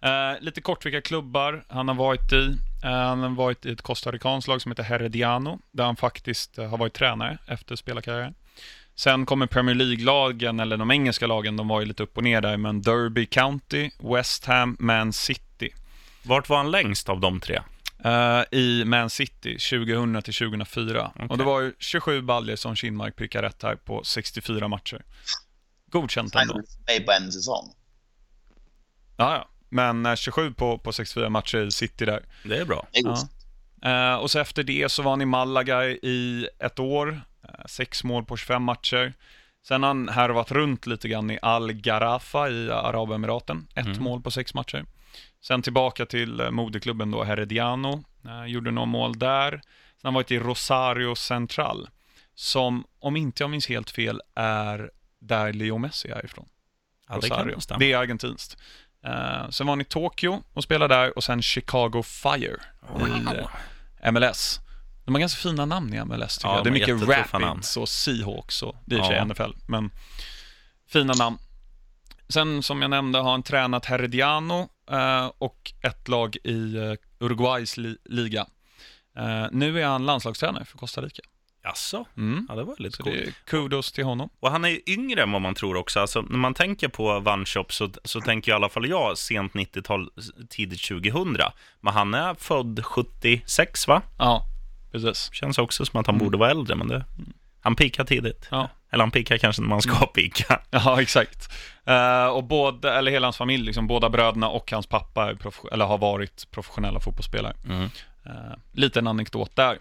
Eh, 0.00 0.40
lite 0.40 0.60
kort 0.60 0.86
vilka 0.86 1.00
klubbar 1.00 1.64
han 1.68 1.88
har 1.88 1.94
varit 1.94 2.32
i. 2.32 2.56
Eh, 2.84 2.90
han 2.90 3.22
har 3.22 3.30
varit 3.30 3.66
i 3.66 3.72
ett 3.72 3.82
costaricanskt 3.82 4.48
lag 4.48 4.62
som 4.62 4.72
heter 4.72 4.82
Herediano, 4.82 5.58
där 5.72 5.84
han 5.84 5.96
faktiskt 5.96 6.58
eh, 6.58 6.68
har 6.68 6.78
varit 6.78 6.94
tränare 6.94 7.38
efter 7.46 7.76
spelarkarriären. 7.76 8.34
Sen 8.94 9.26
kommer 9.26 9.46
Premier 9.46 9.74
League-lagen, 9.74 10.60
eller 10.60 10.76
de 10.76 10.90
engelska 10.90 11.26
lagen, 11.26 11.56
de 11.56 11.68
var 11.68 11.80
ju 11.80 11.86
lite 11.86 12.02
upp 12.02 12.16
och 12.16 12.22
ner 12.22 12.40
där, 12.40 12.56
men 12.56 12.82
Derby 12.82 13.26
County, 13.26 13.90
West 13.98 14.44
Ham, 14.44 14.76
Man 14.80 15.12
City. 15.12 15.70
Vart 16.22 16.48
var 16.48 16.56
han 16.56 16.70
längst 16.70 17.08
av 17.08 17.20
de 17.20 17.40
tre? 17.40 17.60
Eh, 18.04 18.58
I 18.58 18.84
Man 18.84 19.10
City 19.10 19.58
2000 19.58 20.22
till 20.22 20.34
2004. 20.34 21.12
Okej. 21.14 21.26
Och 21.28 21.38
det 21.38 21.44
var 21.44 21.60
ju 21.60 21.72
27 21.78 22.22
baljer 22.22 22.56
som 22.56 22.76
Kinmark 22.76 23.16
prickar 23.16 23.42
rätt 23.42 23.62
här 23.62 23.76
på 23.76 24.04
64 24.04 24.68
matcher. 24.68 25.04
Godkänt 25.90 26.34
ändå. 26.34 26.62
mig 26.86 27.04
på 27.04 27.12
en 27.12 27.32
säsong. 27.32 27.72
Ja, 29.16 29.34
ja. 29.34 29.48
Men 29.68 30.06
eh, 30.06 30.14
27 30.14 30.52
på, 30.52 30.78
på 30.78 30.92
64 30.92 31.28
matcher 31.30 31.58
i 31.66 31.70
City 31.70 32.04
där. 32.04 32.22
Det 32.44 32.56
är 32.58 32.64
bra. 32.64 32.86
Det 32.92 32.98
är 32.98 33.04
Ja. 33.04 33.28
Eh, 33.82 34.16
och 34.16 34.30
så 34.30 34.38
efter 34.38 34.62
det 34.62 34.88
så 34.92 35.02
var 35.02 35.10
han 35.12 35.22
i 35.22 35.26
Malaga 35.26 35.84
i 35.84 36.48
ett 36.58 36.78
år. 36.78 37.20
Eh, 37.44 37.50
sex 37.66 38.04
mål 38.04 38.24
på 38.24 38.36
25 38.36 38.62
matcher. 38.62 39.14
Sen 39.68 39.82
har 39.82 39.88
han 39.90 40.08
härvat 40.08 40.52
runt 40.52 40.86
lite 40.86 41.08
grann 41.08 41.30
i 41.30 41.38
Al 41.42 41.72
Gharafa 41.72 42.48
i 42.50 42.70
Arabemiraten. 42.70 43.66
Ett 43.74 43.86
Mm. 43.86 44.02
mål 44.02 44.20
på 44.22 44.30
sex 44.30 44.54
matcher. 44.54 44.84
Sen 45.42 45.62
tillbaka 45.62 46.06
till 46.06 46.40
eh, 46.40 46.50
moderklubben 46.50 47.10
då, 47.10 47.24
Herediano. 47.24 48.04
Eh, 48.24 48.44
gjorde 48.46 48.70
några 48.70 48.86
mål 48.86 49.18
där. 49.18 49.50
Sen 49.50 49.60
har 50.02 50.08
han 50.08 50.14
varit 50.14 50.30
i 50.30 50.38
Rosario 50.38 51.14
Central. 51.14 51.88
Som, 52.34 52.84
om 52.98 53.16
inte 53.16 53.42
jag 53.42 53.50
minns 53.50 53.68
helt 53.68 53.90
fel, 53.90 54.20
är 54.34 54.90
där 55.20 55.52
Leo 55.52 55.78
Messi 55.78 56.08
är 56.08 56.24
ifrån. 56.24 56.48
Ja, 57.08 57.18
det 57.22 57.28
kan 57.28 57.38
Rosario. 57.38 57.60
stämma. 57.60 57.78
Det 57.78 57.92
är 57.92 57.96
argentinskt. 57.98 58.56
Eh, 59.06 59.48
sen 59.50 59.66
var 59.66 59.72
han 59.72 59.80
i 59.80 59.84
Tokyo 59.84 60.42
och 60.52 60.62
spelade 60.64 60.94
där 60.94 61.16
och 61.16 61.24
sen 61.24 61.42
Chicago 61.42 62.02
Fire 62.04 62.56
i 63.00 63.36
eh, 64.02 64.12
MLS. 64.12 64.60
De 65.04 65.14
har 65.14 65.20
ganska 65.20 65.38
fina 65.48 65.64
namn 65.64 65.94
i 65.94 66.04
MLS 66.04 66.38
tycker 66.38 66.48
Ja, 66.48 66.54
jag. 66.56 66.64
Det 66.64 66.70
är 66.70 66.72
mycket 66.72 67.32
Rapids 67.32 67.76
och 67.76 67.88
Seahawks 67.88 68.62
och 68.62 68.76
det 68.84 68.94
är 68.96 69.12
Ja. 69.12 69.24
NFL, 69.24 69.50
men 69.66 69.90
fina 70.88 71.14
namn. 71.14 71.38
Sen 72.28 72.62
som 72.62 72.82
jag 72.82 72.90
nämnde 72.90 73.18
har 73.18 73.30
han 73.30 73.42
tränat 73.42 73.84
Herediano 73.84 74.68
eh, 74.90 75.30
och 75.38 75.72
ett 75.82 76.08
lag 76.08 76.36
i 76.44 76.76
Uruguays 77.20 77.76
li- 77.76 77.98
liga. 78.04 78.46
Eh, 79.16 79.46
nu 79.52 79.80
är 79.82 79.86
han 79.86 80.06
landslagstränare 80.06 80.64
för 80.64 80.78
Costa 80.78 81.00
Rica. 81.00 81.22
Jaså? 81.66 82.04
Mm. 82.16 82.46
Ja, 82.48 82.54
det 82.54 82.64
var 82.64 82.74
lite 82.78 83.02
coolt. 83.02 83.34
kudos 83.44 83.92
till 83.92 84.04
honom. 84.04 84.28
Och 84.40 84.50
han 84.50 84.64
är 84.64 84.68
ju 84.68 84.80
yngre 84.86 85.22
än 85.22 85.32
vad 85.32 85.42
man 85.42 85.54
tror 85.54 85.76
också. 85.76 86.00
Alltså, 86.00 86.22
när 86.22 86.38
man 86.38 86.54
tänker 86.54 86.88
på 86.88 87.20
Vanshop 87.20 87.72
så, 87.72 87.90
så 88.04 88.20
tänker 88.20 88.52
i 88.52 88.54
alla 88.54 88.68
fall 88.68 88.88
jag 88.88 89.18
sent 89.18 89.52
90-tal, 89.52 90.10
tidigt 90.48 90.88
2000. 90.88 91.36
Men 91.80 91.92
han 91.92 92.14
är 92.14 92.34
född 92.34 92.84
76, 92.84 93.88
va? 93.88 94.02
Ja, 94.18 94.44
precis. 94.92 95.30
Känns 95.32 95.58
också 95.58 95.84
som 95.84 96.00
att 96.00 96.06
han 96.06 96.18
borde 96.18 96.38
vara 96.38 96.50
äldre, 96.50 96.76
men 96.76 96.88
det, 96.88 97.04
han 97.60 97.76
pikar 97.76 98.04
tidigt. 98.04 98.48
Ja. 98.50 98.68
Eller 98.90 99.02
han 99.02 99.10
pikar 99.10 99.38
kanske 99.38 99.62
när 99.62 99.68
man 99.68 99.82
ska 99.82 100.06
pika. 100.06 100.60
Ja, 100.70 101.00
exakt. 101.00 101.52
Eh, 101.84 102.26
och 102.26 102.44
både, 102.44 102.92
eller 102.92 103.10
hela 103.10 103.26
hans 103.26 103.36
familj, 103.36 103.64
liksom, 103.64 103.86
båda 103.86 104.10
bröderna 104.10 104.48
och 104.48 104.70
hans 104.70 104.86
pappa 104.86 105.34
eller 105.72 105.84
har 105.84 105.98
varit 105.98 106.50
professionella 106.50 107.00
fotbollsspelare. 107.00 107.56
Mm. 107.68 107.82
Uh, 108.26 108.54
liten 108.72 109.06
anekdot 109.06 109.56
där. 109.56 109.78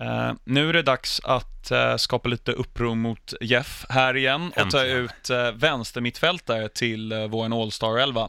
Eh, 0.00 0.32
nu 0.44 0.68
är 0.68 0.72
det 0.72 0.82
dags 0.82 1.20
att 1.24 1.70
eh, 1.70 1.96
skapa 1.96 2.28
lite 2.28 2.52
uppror 2.52 2.94
mot 2.94 3.32
Jeff 3.40 3.86
här 3.88 4.16
igen 4.16 4.52
och 4.56 4.70
ta 4.70 4.84
ut 4.84 5.30
uh, 5.30 5.50
vänstermittfältare 5.50 6.68
till 6.68 7.12
uh, 7.12 7.26
vår 7.26 7.62
All-Star 7.62 7.98
11. 7.98 8.28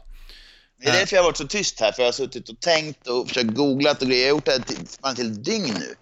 Det 0.82 0.88
är 0.88 0.92
därför 0.92 1.16
jag 1.16 1.22
har 1.22 1.28
varit 1.28 1.36
så 1.36 1.46
tyst 1.46 1.80
här, 1.80 1.92
för 1.92 2.02
jag 2.02 2.06
har 2.06 2.12
suttit 2.12 2.48
och 2.48 2.60
tänkt 2.60 3.06
och 3.06 3.28
försökt 3.28 3.54
googlat 3.54 4.02
och 4.02 4.08
grejer. 4.08 4.22
Jag 4.22 4.32
har 4.32 4.36
gjort 4.36 4.44
det 4.44 4.52
här 4.52 4.58
till, 4.58 5.16
till 5.16 5.42
dygn 5.42 5.74
nu. 5.78 5.94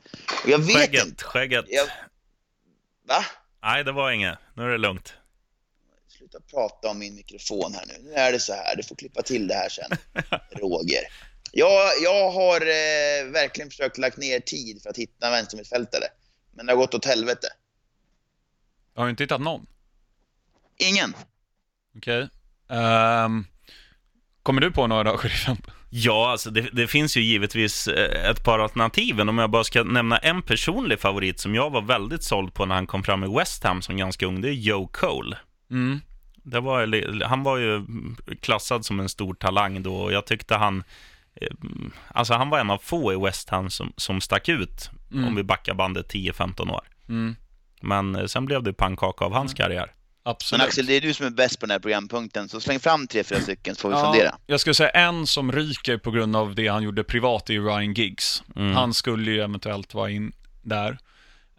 Och 0.45 0.51
jag 0.51 0.59
vet 0.59 0.77
Skägget, 0.77 1.07
inte. 1.07 1.25
skägget. 1.25 1.65
Jag... 1.69 1.87
Va? 3.09 3.25
Nej, 3.63 3.85
det 3.85 3.93
var 3.93 4.11
inget. 4.11 4.39
Nu 4.55 4.63
är 4.63 4.69
det 4.69 4.79
lugnt. 4.79 5.15
Sluta 6.19 6.39
prata 6.51 6.89
om 6.89 6.99
min 6.99 7.15
mikrofon 7.15 7.75
här 7.75 7.85
nu. 7.87 7.95
Nu 8.03 8.15
är 8.15 8.33
det 8.33 8.41
så 8.41 8.53
här. 8.53 8.77
Du 8.77 8.83
får 8.83 8.97
klippa 8.97 9.23
till 9.23 9.49
det 9.49 9.55
här 9.55 9.69
sen, 9.69 9.91
Roger. 10.51 11.03
Jag, 11.53 11.91
jag 12.03 12.31
har 12.31 12.61
eh, 12.61 13.33
verkligen 13.33 13.71
försökt 13.71 13.99
lagt 13.99 14.17
ner 14.17 14.41
tid 14.41 14.83
för 14.83 14.91
att 14.91 14.97
hitta 14.97 15.27
en 15.27 15.33
vänstermittfältare. 15.33 16.05
Men 16.57 16.67
det 16.67 16.73
har 16.73 16.77
gått 16.77 16.95
åt 16.95 17.05
helvete. 17.05 17.49
Har 18.95 19.05
du 19.05 19.11
inte 19.11 19.23
hittat 19.23 19.41
någon? 19.41 19.67
Ingen. 20.79 21.15
Okej. 21.97 22.29
Ehm, 22.71 23.47
kommer 24.43 24.61
du 24.61 24.71
på 24.71 24.87
några 24.87 25.03
då, 25.05 25.19
sheriffen? 25.19 25.57
Ja, 25.91 26.31
alltså 26.31 26.51
det, 26.51 26.61
det 26.73 26.87
finns 26.87 27.17
ju 27.17 27.21
givetvis 27.21 27.89
eh, 27.89 28.31
ett 28.31 28.45
par 28.45 28.59
alternativ. 28.59 29.21
Om 29.21 29.39
jag 29.39 29.51
bara 29.51 29.65
ska 29.65 29.83
nämna 29.83 30.19
en 30.19 30.43
personlig 30.43 31.01
favorit 31.01 31.41
som 31.41 31.55
jag 31.55 31.71
var 31.71 31.83
väldigt 31.83 32.23
såld 32.23 32.55
på 32.55 32.67
när 32.67 32.75
han 32.75 32.87
kom 32.87 33.03
fram 33.03 33.25
i 33.25 33.39
West 33.39 33.65
Ham 33.65 33.83
som 33.83 33.97
ganska 33.97 34.27
ung, 34.27 34.41
det 34.41 34.49
är 34.49 34.53
Joe 34.53 34.89
Cole. 34.93 35.37
Mm. 35.71 36.01
Det 36.35 36.61
var, 36.61 37.25
han 37.25 37.43
var 37.43 37.59
ju 37.59 37.85
klassad 38.41 38.85
som 38.85 39.01
en 39.01 39.09
stor 39.09 39.35
talang 39.35 39.83
då 39.83 39.97
och 39.97 40.13
jag 40.13 40.27
tyckte 40.27 40.55
han 40.55 40.85
Alltså 42.09 42.35
han 42.35 42.51
var 42.51 42.59
en 42.59 42.71
av 42.71 42.79
få 42.79 43.13
i 43.13 43.17
West 43.17 43.49
Ham 43.51 43.71
som, 43.71 43.93
som 43.97 44.21
stack 44.21 44.49
ut 44.49 44.91
Mm. 45.13 45.25
om 45.29 45.35
vi 45.37 45.43
backar 45.43 45.75
bandet 45.75 46.13
10-15 46.15 46.71
år. 46.73 46.89
Mm. 47.09 47.37
Men 47.83 48.17
eh, 48.17 48.27
sen 48.27 48.45
blev 48.47 48.63
det 48.63 48.73
pannkaka 48.73 49.25
av 49.25 49.33
hans 49.33 49.55
karriär. 49.55 49.93
Absolut. 50.23 50.59
Men 50.61 50.69
Axel, 50.69 50.87
det 50.87 50.93
är 50.95 51.01
du 51.01 51.15
som 51.15 51.27
är 51.27 51.31
bäst 51.31 51.61
på 51.61 51.67
den 51.67 51.71
här 51.71 51.79
programpunkten, 51.79 52.49
så 52.49 52.61
släng 52.61 52.81
fram 52.81 53.07
tre, 53.07 53.25
fyra 53.25 53.41
stycken 53.41 53.75
så 53.75 53.81
får 53.81 53.89
vi 53.89 53.95
fundera. 54.13 54.35
Jag 54.47 54.61
skulle 54.61 54.75
säga 54.75 54.91
en 54.91 55.27
som 55.27 55.53
ryker 55.53 55.99
på 55.99 56.11
grund 56.11 56.37
av 56.37 56.55
det 56.55 56.69
han 56.69 56.83
gjorde 56.83 57.05
privat 57.05 57.51
är 57.51 57.61
Ryan 57.61 57.95
Giggs. 57.95 58.43
Mm. 58.57 58.75
Han 58.75 58.95
skulle 58.95 59.31
ju 59.31 59.41
eventuellt 59.41 59.95
vara 59.95 60.11
in 60.11 60.33
där. 60.63 60.91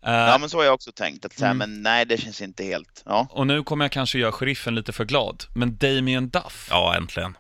Eh, 0.05 0.11
Ja, 0.13 0.37
men 0.39 0.49
så 0.49 0.57
har 0.57 0.63
jag 0.63 0.73
också 0.73 0.91
tänkt. 0.91 1.25
Att 1.25 1.41
Mm. 1.41 1.57
Men 1.57 1.81
nej, 1.83 2.05
det 2.05 2.17
känns 2.17 2.41
inte 2.41 2.63
helt... 2.63 3.03
Ja. 3.05 3.27
Och 3.31 3.47
nu 3.47 3.63
kommer 3.63 3.85
jag 3.85 3.91
kanske 3.91 4.19
göra 4.19 4.31
sheriffen 4.31 4.75
lite 4.75 4.91
för 4.91 5.05
glad, 5.05 5.43
men 5.55 5.77
Damien 5.77 6.29
Duff. 6.29 6.67
Ja, 6.69 6.95
äntligen. 6.95 7.37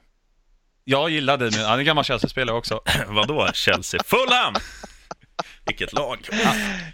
Jag 0.83 1.09
gillar 1.09 1.37
Damien, 1.37 1.65
han 1.65 1.79
är 1.79 1.83
gammal 1.83 2.03
Chelsea-spelare 2.03 2.55
också. 2.55 2.81
Vadå? 3.07 3.49
Chelsea? 3.53 4.01
Fulham! 4.05 4.53
Vilket 5.65 5.93
lag! 5.93 6.27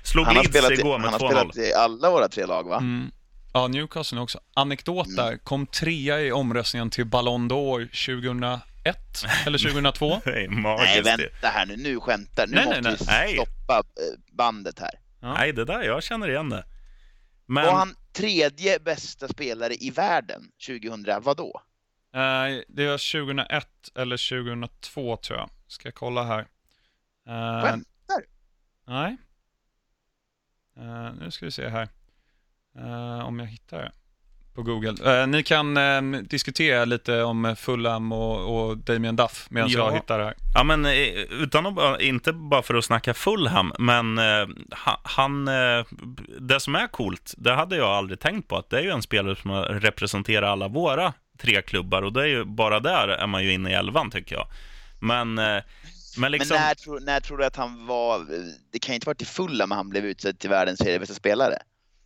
Slog 0.04 0.26
Han 0.26 0.36
har 0.36 0.44
Leeds 0.44 0.58
spelat, 0.58 0.72
i, 0.72 0.74
igår 0.74 0.92
han 0.92 1.02
med 1.02 1.10
har 1.12 1.20
2-0. 1.20 1.28
spelat 1.52 1.58
i 1.58 1.74
alla 1.74 2.10
våra 2.10 2.28
tre 2.30 2.46
lag, 2.46 2.64
va? 2.70 2.78
Mm. 2.78 3.12
Ja, 3.54 3.68
Newcastle 3.68 4.20
också. 4.20 4.40
Anekdot 4.54 5.16
där, 5.16 5.38
kom 5.38 5.68
trea 5.68 6.22
i 6.22 6.32
omröstningen 6.32 6.90
till 6.90 7.06
Ballon 7.06 7.50
d'Or 7.52 7.88
2001 8.42 9.26
eller 9.46 9.58
2002. 9.58 10.22
Det 10.26 10.30
är 10.44 10.48
Nej, 10.50 11.02
det. 11.02 11.18
vänta 11.18 11.48
här 11.48 11.66
nu. 11.66 11.76
Nu 11.78 12.00
skämtar 12.00 12.48
Nu 12.48 12.56
Nej, 12.56 12.66
måste 12.66 12.82
nej, 12.82 12.96
vi 13.00 13.06
nej. 13.06 13.34
stoppa 13.34 13.78
eh, 13.78 14.36
bandet 14.38 14.80
här. 14.80 14.92
Nej, 15.22 15.54
det 15.54 15.66
där, 15.66 15.82
jag 15.82 16.04
känner 16.04 16.30
igen 16.30 16.50
det. 16.50 16.66
Men, 17.46 17.66
Var 17.66 17.74
han 17.74 17.96
tredje 18.14 18.80
bästa 18.80 19.28
spelare 19.28 19.74
i 19.74 19.90
världen 19.90 20.42
2000, 20.68 21.06
vadå? 21.22 21.62
Eh, 22.18 22.62
det 22.68 22.88
var 22.88 23.22
2001 23.24 23.68
eller 23.96 24.44
2002 24.44 25.18
tror 25.18 25.40
jag. 25.40 25.50
Ska 25.68 25.88
jag 25.88 25.96
kolla 25.96 26.24
här. 26.24 26.40
Uh, 26.40 27.64
Skämtar 27.64 28.22
Nej. 28.88 29.18
Eh, 30.78 31.14
nu 31.22 31.32
ska 31.32 31.46
vi 31.46 31.52
se 31.52 31.68
här. 31.70 31.88
Eh, 32.78 33.28
om 33.28 33.40
jag 33.40 33.48
hittar 33.48 33.78
det 33.78 33.92
på 34.54 34.64
Google. 34.64 35.26
Ni 35.26 35.44
kan 35.44 35.78
eh, 35.78 36.02
diskutera 36.22 36.86
lite 36.86 37.24
om 37.24 37.56
Fulham 37.58 38.12
och, 38.12 38.68
och 38.70 38.78
Damien 38.78 39.16
Duff 39.16 39.48
medan 39.50 39.70
Ja. 39.70 39.80
jag 39.80 39.94
hittar 39.96 40.20
det 40.20 40.26
här. 40.26 40.34
Ja, 40.56 40.64
men 40.64 40.86
utan 41.30 41.66
att 41.66 41.74
bara, 41.76 42.00
inte 42.02 42.34
bara 42.34 42.62
för 42.62 42.76
att 42.76 42.86
snacka 42.86 43.14
Fulham, 43.14 43.74
men 43.80 44.18
ha- 44.86 45.02
han, 45.04 45.46
det 46.40 46.60
som 46.60 46.76
är 46.76 46.88
coolt, 46.88 47.34
det 47.38 47.54
hade 47.54 47.76
jag 47.78 47.90
aldrig 47.90 48.20
tänkt 48.20 48.48
på, 48.48 48.58
att 48.58 48.70
det 48.70 48.78
är 48.80 48.84
ju 48.84 48.90
en 48.90 49.02
spelare 49.02 49.36
som 49.36 49.52
har 49.52 49.64
representerat 49.64 50.50
alla 50.50 50.68
våra 50.68 51.14
tre 51.38 51.62
klubbar 51.62 52.02
och 52.02 52.14
det 52.14 52.22
är 52.22 52.26
ju 52.28 52.46
bara 52.46 52.80
där 52.80 53.08
är 53.08 53.28
man 53.28 53.44
ju 53.44 53.54
inne 53.54 53.70
i 53.70 53.74
elvan 53.74 54.12
tycker 54.12 54.36
jag. 54.36 54.48
Men, 55.00 55.38
eh, 55.38 55.64
men 56.18 56.32
liksom, 56.32 56.58
Men 56.58 56.76
när, 56.86 57.00
när 57.00 57.20
tror 57.20 57.38
du 57.38 57.46
att 57.46 57.56
han 57.56 57.86
var... 57.86 58.26
Det 58.72 58.80
kan 58.80 58.94
ju 58.94 58.96
inte 58.96 59.06
vara 59.06 59.16
till 59.16 59.28
fulla 59.28 59.68
men 59.68 59.76
han 59.78 59.90
blev 59.90 60.06
utsedd 60.06 60.40
till 60.40 60.50
världens 60.50 60.80
tredje 60.80 61.00
bästa 61.00 61.16
spelare. 61.16 61.58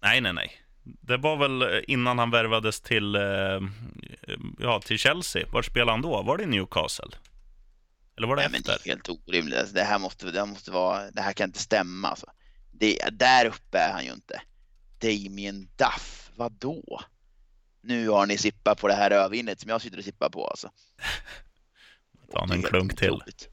nej, 0.01 0.21
nej, 0.21 0.33
nej. 0.33 0.57
Det 0.83 1.17
var 1.17 1.37
väl 1.37 1.83
innan 1.87 2.19
han 2.19 2.31
värvades 2.31 2.81
till, 2.81 3.15
eh, 3.15 3.21
ja, 4.59 4.81
till 4.85 4.97
Chelsea. 4.97 5.47
Var 5.51 5.61
spelade 5.61 5.91
han 5.91 6.01
då? 6.01 6.21
Var 6.21 6.37
det 6.37 6.45
Newcastle? 6.45 7.11
Eller 8.17 8.27
var 8.27 8.35
det 8.35 8.41
Nej, 8.41 8.51
men 8.51 8.61
det 8.61 8.73
efter? 8.73 8.89
är 8.89 8.93
helt 8.95 9.09
orimligt. 9.09 9.59
Alltså, 9.59 9.75
det, 9.75 9.83
här 9.83 9.99
måste, 9.99 10.31
det, 10.31 10.39
här 10.39 10.45
måste 10.45 10.71
vara, 10.71 11.11
det 11.11 11.21
här 11.21 11.33
kan 11.33 11.49
inte 11.49 11.59
stämma. 11.59 12.07
Alltså. 12.07 12.25
Det, 12.71 12.99
där 13.11 13.45
uppe 13.45 13.77
är 13.77 13.91
han 13.93 14.05
ju 14.05 14.11
inte. 14.11 14.41
Damien 15.01 15.69
Duff, 15.75 16.31
vadå? 16.35 17.01
Nu 17.83 18.09
har 18.09 18.25
ni 18.25 18.37
sippat 18.37 18.81
på 18.81 18.87
det 18.87 18.93
här 18.93 19.09
rödvinet 19.09 19.59
som 19.59 19.69
jag 19.69 19.81
sitter 19.81 19.97
och 19.97 20.03
sippar 20.03 20.29
på. 20.29 20.47
Alltså. 20.47 20.69
Ta 22.33 22.43
en 22.53 22.63
klunk 22.63 22.97
till. 22.97 23.11
otroligt. 23.11 23.49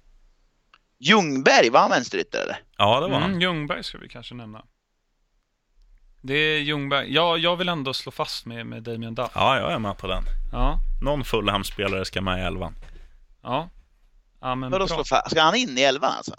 Ljungberg, 0.98 1.70
var 1.70 1.80
han 1.80 1.90
vänsterytter 1.90 2.42
eller? 2.42 2.58
Ja, 2.76 3.00
det 3.00 3.08
var 3.08 3.18
han. 3.20 3.30
Mm, 3.30 3.40
Ljungberg 3.40 3.84
ska 3.84 3.98
vi 3.98 4.08
kanske 4.08 4.34
nämna. 4.34 4.64
Det 6.22 6.34
är 6.34 6.58
Ljungberg. 6.60 7.14
Ja, 7.14 7.36
jag 7.36 7.56
vill 7.56 7.68
ändå 7.68 7.94
slå 7.94 8.12
fast 8.12 8.46
med, 8.46 8.66
med 8.66 8.82
Damien 8.82 9.14
Duff. 9.14 9.30
Ja, 9.34 9.58
jag 9.60 9.72
är 9.72 9.78
med 9.78 9.98
på 9.98 10.06
den. 10.06 10.22
Ja, 10.52 10.78
Någon 11.02 11.24
Fulham-spelare 11.24 12.04
ska 12.04 12.20
med 12.20 12.38
i 12.38 12.42
elvan. 12.42 12.74
ja. 13.42 13.68
Ja, 14.40 14.54
men 14.54 14.70
Vadå 14.70 14.86
bra. 14.86 15.04
slå 15.04 15.16
fa- 15.16 15.28
Ska 15.28 15.42
han 15.42 15.54
in 15.56 15.78
i 15.78 15.82
elvan 15.82 16.12
alltså? 16.12 16.34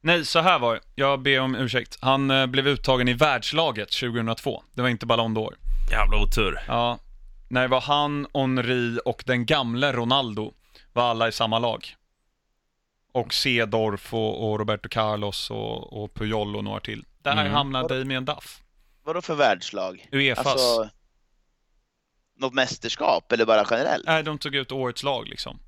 Nej, 0.00 0.24
så 0.24 0.40
här 0.40 0.58
var 0.58 0.74
det. 0.74 0.80
Jag 0.94 1.22
ber 1.22 1.40
om 1.40 1.54
ursäkt. 1.54 1.98
Han 2.00 2.30
eh, 2.30 2.46
blev 2.46 2.66
uttagen 2.68 3.08
i 3.08 3.12
världslaget 3.12 3.90
2002. 3.92 4.64
Det 4.72 4.82
var 4.82 4.88
inte 4.88 5.06
Ballon 5.06 5.36
d'Or. 5.36 5.54
Jävla 5.90 6.16
otur. 6.22 6.60
Ja, 6.68 6.98
när 7.48 7.62
det 7.62 7.68
var 7.68 7.80
han, 7.80 8.26
Henri 8.34 8.98
och 9.04 9.22
den 9.26 9.46
gamle 9.46 9.92
Ronaldo 9.92 10.54
var 10.92 11.02
alla 11.10 11.28
i 11.28 11.32
samma 11.32 11.58
lag. 11.58 11.96
Och 13.12 13.34
Cedorf 13.34 14.14
och, 14.14 14.50
och 14.50 14.58
Roberto 14.58 14.88
Carlos 14.88 15.50
och, 15.50 16.02
och 16.02 16.14
Puyol 16.14 16.56
och 16.56 16.64
några 16.64 16.80
till. 16.80 17.04
Där 17.18 17.32
Mm. 17.32 17.52
hamnade 17.52 17.98
Damien 17.98 18.24
Duff. 18.24 18.62
Vadå 19.02 19.22
för 19.22 19.34
världslag? 19.34 20.08
Uefas. 20.12 20.46
Alltså, 20.46 20.88
något 22.36 22.54
mästerskap 22.54 23.32
eller 23.32 23.46
bara 23.46 23.66
generellt? 23.70 24.06
Nej, 24.06 24.22
de 24.22 24.38
tog 24.38 24.54
ut 24.54 24.72
årets 24.72 25.02
lag 25.02 25.28
liksom. 25.28 25.58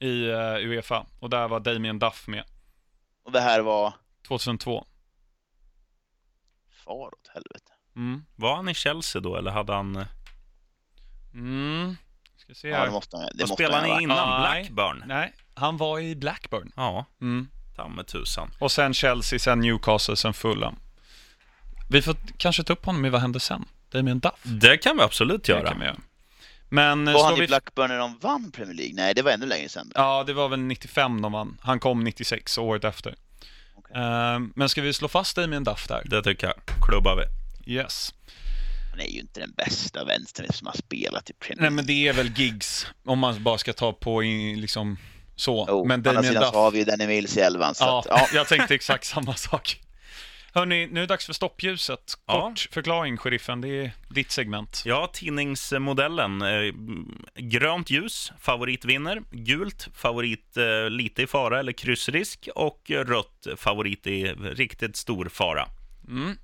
I 0.00 0.28
eh, 0.30 0.54
Uefa. 0.54 1.06
Och 1.20 1.30
där 1.30 1.48
var 1.48 1.60
Damien 1.60 1.98
Duff 1.98 2.26
med. 2.28 2.44
Och 3.24 3.32
det 3.32 3.40
här 3.40 3.60
var 3.60 3.94
2002. 4.28 4.86
far 6.84 7.06
åt 7.06 7.28
helvete. 7.34 7.72
Mm. 7.96 8.24
Var 8.36 8.56
han 8.56 8.68
i 8.68 8.74
Chelsea 8.74 9.22
då, 9.22 9.36
eller 9.36 9.50
hade 9.50 9.72
han... 9.72 9.96
eh, 9.96 10.06
Mm. 11.34 11.96
Ska 12.36 12.54
se 12.54 12.68
Ja, 12.68 12.76
det 12.76 12.84
här. 12.84 12.90
måste 12.90 13.16
han, 13.16 13.26
det 13.26 13.30
Vad 13.34 13.48
måste 13.48 13.54
spelade 13.64 13.76
han 13.80 13.84
ha 13.88 13.92
han 13.94 14.00
i 14.00 14.04
innan? 14.04 14.40
Nej. 14.42 14.62
Blackburn? 14.62 15.04
Nej, 15.06 15.32
han 15.54 15.76
var 15.76 16.00
i 16.00 16.16
Blackburn. 16.16 16.72
Ja, 16.76 17.04
Mm. 17.20 17.48
ta 17.76 17.88
med 17.88 18.06
tusan. 18.06 18.50
Och 18.58 18.72
sen 18.72 18.94
Chelsea, 18.94 19.38
sen 19.38 19.60
Newcastle, 19.60 20.16
sen 20.16 20.34
Fulham. 20.34 20.76
Vi 21.90 22.02
får 22.02 22.16
kanske 22.36 22.62
ta 22.62 22.72
upp 22.72 22.84
honom 22.86 23.04
i 23.04 23.10
Vad 23.10 23.20
hände 23.20 23.40
sen? 23.40 23.64
Damien 23.90 24.18
Duff. 24.20 24.42
Det 24.42 24.76
kan 24.76 24.96
vi 24.96 25.02
absolut 25.02 25.44
Det 25.44 25.52
göra. 25.52 25.68
kan 25.68 25.78
vi 25.80 25.86
göra. 25.86 25.96
Men 26.68 27.08
eh, 27.08 27.14
Var 27.14 27.24
han 27.24 27.34
vi... 27.38 27.44
i 27.44 27.46
Blackburn 27.46 27.88
när 27.88 27.98
de 27.98 28.18
vann 28.18 28.52
Premier 28.52 28.74
League? 28.74 28.94
Nej, 28.94 29.14
det 29.14 29.22
var 29.22 29.30
ännu 29.30 29.46
längre 29.46 29.68
sedan. 29.68 29.92
Ja, 29.94 30.24
det 30.26 30.32
var 30.32 30.48
väl 30.48 30.60
95 30.60 31.22
de 31.22 31.32
vann. 31.32 31.58
Han 31.60 31.80
kom 31.80 32.04
96, 32.04 32.58
året 32.58 32.84
efter. 32.84 33.14
Okej. 33.76 33.96
Eh, 34.02 34.38
men 34.54 34.68
ska 34.68 34.82
vi 34.82 34.92
slå 34.92 35.08
fast 35.08 35.36
Damien 35.36 35.64
Duff 35.64 35.88
där? 35.88 36.02
Det 36.04 36.22
tycker 36.22 36.46
jag. 36.46 36.56
Klubbar 36.88 37.16
vi. 37.16 37.22
Yes. 37.66 38.14
Han 38.90 39.00
är 39.00 39.06
ju 39.10 39.20
inte 39.20 39.40
den 39.40 39.52
bästa 39.56 40.04
vänstern 40.04 40.46
som 40.52 40.66
har 40.66 40.74
spelat 40.74 41.30
i 41.30 41.32
Premier 41.32 41.60
Nej, 41.60 41.70
League. 41.70 41.76
men 41.76 41.86
det 41.86 42.08
är 42.08 42.12
väl 42.12 42.38
gigs, 42.38 42.86
om 43.04 43.18
man 43.18 43.42
bara 43.42 43.58
ska 43.58 43.72
ta 43.72 43.92
på 43.92 44.22
in, 44.22 44.60
liksom 44.60 44.96
så. 45.36 45.66
Jo, 45.68 45.84
men 45.84 46.02
Damien 46.02 46.34
Duff... 46.34 46.44
så 46.52 46.58
har 46.58 46.70
vi 46.70 46.78
ju 46.78 46.84
Danny 46.84 47.06
Mills 47.06 47.36
i 47.36 47.40
elvan. 47.40 47.74
Så 47.74 47.84
Ja, 47.84 47.98
att, 47.98 48.06
ja. 48.08 48.28
jag 48.38 48.48
tänkte 48.48 48.74
exakt 48.74 49.06
samma 49.06 49.34
sak. 49.34 49.80
Hörni, 50.52 50.86
nu 50.86 51.00
är 51.00 51.00
det 51.00 51.06
dags 51.06 51.26
för 51.26 51.32
stoppljuset. 51.32 52.14
Ja. 52.26 52.40
Kort 52.48 52.68
förklaring, 52.72 53.16
sheriffen. 53.16 53.60
Det 53.60 53.68
är 53.68 53.92
ditt 54.08 54.30
segment. 54.30 54.82
Ja, 54.84 55.10
tidningsmodellen. 55.12 56.42
Eh, 56.42 56.72
grönt 57.36 57.90
ljus, 57.90 58.32
favorit 58.40 58.84
vinner. 58.84 59.22
Gult, 59.30 59.88
favorit 59.94 60.56
eh, 60.56 60.90
lite 60.90 61.22
i 61.22 61.26
fara 61.26 61.58
eller 61.60 61.72
kryssrisk. 61.72 62.48
Och 62.54 62.90
rött, 62.90 63.46
favorit 63.56 64.06
i 64.06 64.24
riktigt 64.34 64.96
stor 64.96 65.28
fara. 65.28 65.68
Mm. 66.08 66.36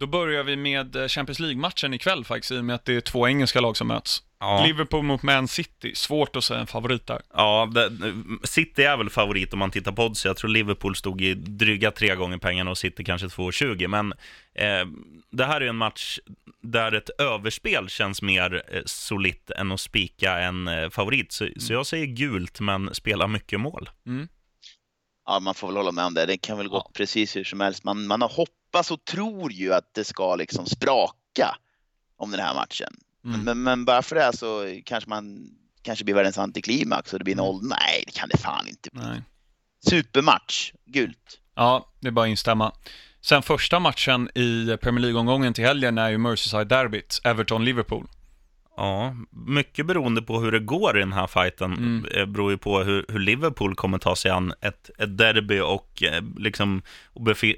Då 0.00 0.06
börjar 0.06 0.44
vi 0.44 0.56
med 0.56 0.96
eh, 0.96 1.08
Champions 1.08 1.38
League-matchen 1.40 1.94
ikväll 1.94 2.24
faktiskt, 2.24 2.52
i 2.52 2.58
och 2.58 2.64
med 2.64 2.74
att 2.74 2.84
det 2.84 2.94
är 2.94 3.00
två 3.00 3.28
engelska 3.28 3.60
lag 3.60 3.76
som 3.76 3.88
möts. 3.88 4.22
Ja, 4.40 4.64
Liverpool 4.66 5.04
mot 5.04 5.22
Man 5.22 5.48
City. 5.48 5.94
Svårt 5.94 6.36
att 6.36 6.44
säga 6.44 6.60
en 6.60 6.66
favorit 6.66 7.06
där. 7.06 7.20
ja 7.34 7.70
det, 7.74 7.90
City 8.44 8.82
är 8.82 8.96
väl 8.96 9.10
favorit 9.10 9.52
om 9.52 9.58
man 9.58 9.70
tittar 9.70 9.92
på 9.92 10.04
odds. 10.04 10.24
Jag 10.24 10.36
tror 10.36 10.50
Liverpool 10.50 10.96
stod 10.96 11.20
i 11.20 11.34
dryga 11.34 11.90
tre 11.90 12.14
gånger 12.14 12.38
pengarna 12.38 12.70
och 12.70 12.78
City 12.78 13.04
kanske 13.04 13.26
2,20. 13.26 13.88
Men 13.88 14.12
eh, 14.54 14.86
det 15.30 15.44
här 15.44 15.60
är 15.60 15.66
en 15.66 15.76
match 15.76 16.18
där 16.62 16.92
ett 16.92 17.10
överspel 17.18 17.88
känns 17.88 18.22
mer 18.22 18.62
eh, 18.72 18.82
solitt 18.84 19.50
än 19.50 19.72
att 19.72 19.80
spika 19.80 20.38
en 20.38 20.68
eh, 20.68 20.90
favorit. 20.90 21.32
Så, 21.32 21.48
så 21.56 21.72
jag 21.72 21.86
säger 21.86 22.06
gult, 22.06 22.60
men 22.60 22.94
spela 22.94 23.26
mycket 23.26 23.60
mål. 23.60 23.90
Ja, 25.26 25.40
man 25.40 25.54
får 25.54 25.66
väl 25.68 25.76
hålla 25.76 25.92
med 25.92 26.04
om 26.04 26.14
det. 26.14 26.26
Det 26.26 26.36
kan 26.38 26.58
väl 26.58 26.68
gå 26.68 26.76
Ja. 26.76 26.90
precis 26.94 27.36
hur 27.36 27.44
som 27.44 27.60
helst. 27.60 27.84
Man, 27.84 28.06
man 28.06 28.22
har 28.22 28.28
hoppats 28.28 28.90
och 28.90 29.04
tror 29.04 29.52
ju 29.52 29.74
att 29.74 29.94
det 29.94 30.04
ska 30.04 30.36
liksom 30.36 30.66
spraka 30.66 31.56
om 32.16 32.30
den 32.30 32.40
här 32.40 32.54
matchen. 32.54 32.92
Mm. 33.24 33.40
Men, 33.40 33.62
men 33.62 33.84
bara 33.84 34.02
för 34.02 34.16
det 34.16 34.36
så 34.36 34.80
kanske 34.84 35.10
man 35.10 35.50
kanske 35.82 36.04
blir 36.04 36.14
världens 36.14 36.38
antiklimax 36.38 37.12
och 37.12 37.18
det 37.18 37.24
blir 37.24 37.34
Mm. 37.34 37.44
noll. 37.44 37.60
Nej, 37.62 38.02
det 38.06 38.12
kan 38.12 38.28
det 38.28 38.38
fan 38.38 38.68
inte 38.68 38.88
bli. 38.92 39.02
Nej. 39.02 39.22
Supermatch, 39.90 40.72
gult. 40.86 41.40
Ja, 41.54 41.92
det 42.00 42.06
är 42.08 42.12
bara 42.12 42.24
att 42.24 42.30
instämma. 42.30 42.72
Sen 43.22 43.42
första 43.42 43.80
matchen 43.80 44.28
i 44.34 44.76
Premier 44.82 45.00
League-omgången 45.02 45.54
till 45.54 45.64
helgen 45.64 45.98
är 45.98 46.08
ju 46.10 46.18
Merseyside-derbyt, 46.18 47.20
Everton-Liverpool. 47.24 48.06
Ja, 48.80 49.14
mycket 49.30 49.86
beroende 49.86 50.22
på 50.22 50.40
hur 50.40 50.52
det 50.52 50.58
går 50.58 50.96
i 50.96 51.00
den 51.00 51.12
här 51.12 51.26
fighten 51.26 51.72
Mm. 51.72 52.04
eh, 52.14 52.26
beror 52.26 52.50
ju 52.50 52.58
på 52.58 52.82
hur, 52.82 53.04
hur 53.08 53.18
Liverpool 53.18 53.74
kommer 53.74 53.98
ta 53.98 54.16
sig 54.16 54.30
an 54.30 54.52
ett, 54.60 54.90
ett 54.98 55.18
derby 55.18 55.60
och 55.60 56.02
eh, 56.02 56.22
liksom 56.38 56.82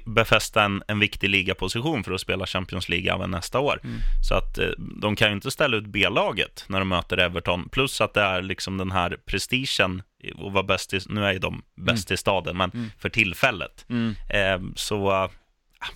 befästa 0.05 0.63
en, 0.63 0.83
en 0.87 0.99
viktig 0.99 1.29
ligaposition 1.29 2.03
för 2.03 2.11
att 2.13 2.21
spela 2.21 2.45
Champions 2.45 2.89
League 2.89 3.13
även 3.13 3.31
nästa 3.31 3.59
år. 3.59 3.79
Mm. 3.83 3.95
Så 4.29 4.35
att 4.35 4.57
eh, 4.57 4.67
de 5.01 5.15
kan 5.15 5.27
ju 5.29 5.33
inte 5.35 5.51
ställa 5.51 5.77
ut 5.77 5.85
B-laget 5.87 6.65
när 6.67 6.79
de 6.79 6.87
möter 6.89 7.17
Everton. 7.17 7.69
Plus 7.71 8.01
att 8.01 8.13
det 8.13 8.21
är 8.21 8.41
liksom 8.41 8.77
den 8.77 8.91
här 8.91 9.17
prestigen 9.25 10.03
och 10.35 10.51
vara 10.53 10.63
bäst 10.63 10.93
i, 10.93 10.99
nu 11.09 11.25
är 11.25 11.33
ju 11.33 11.39
de 11.39 11.61
bäst 11.75 12.11
i 12.11 12.17
staden, 12.17 12.57
men 12.57 12.71
Mm. 12.73 12.89
för 12.99 13.09
tillfället. 13.09 13.85
Mm. 13.89 14.15
Eh, 14.29 14.71
så 14.75 15.29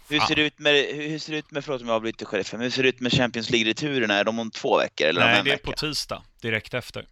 Hur 0.10 0.20
ser 0.20 0.36
det 0.36 0.42
ut 0.42 0.60
med, 0.60 0.74
hur, 0.74 1.20
ser 1.20 1.32
det 1.34 1.40
ut 1.40 1.52
med, 1.52 1.66
förlåt 1.66 1.82
om 1.82 1.88
jag 1.88 1.96
avbryter 1.96 2.26
sheriffen, 2.26 2.62
hur 2.62 2.70
ser 2.70 2.84
det 2.84 2.90
ut 2.90 3.00
med 3.00 3.12
Champions 3.14 3.50
League-returerna? 3.50 4.14
Är 4.14 4.24
de 4.24 4.40
om 4.40 4.52
två 4.52 4.78
veckor 4.78 5.08
eller 5.08 5.22
Nej, 5.22 5.44
det 5.44 5.50
är 5.50 5.54
vecka? 5.54 5.72
på 5.72 5.72
tisdag, 5.72 6.24
direkt 6.42 6.74
efter. 6.74 7.08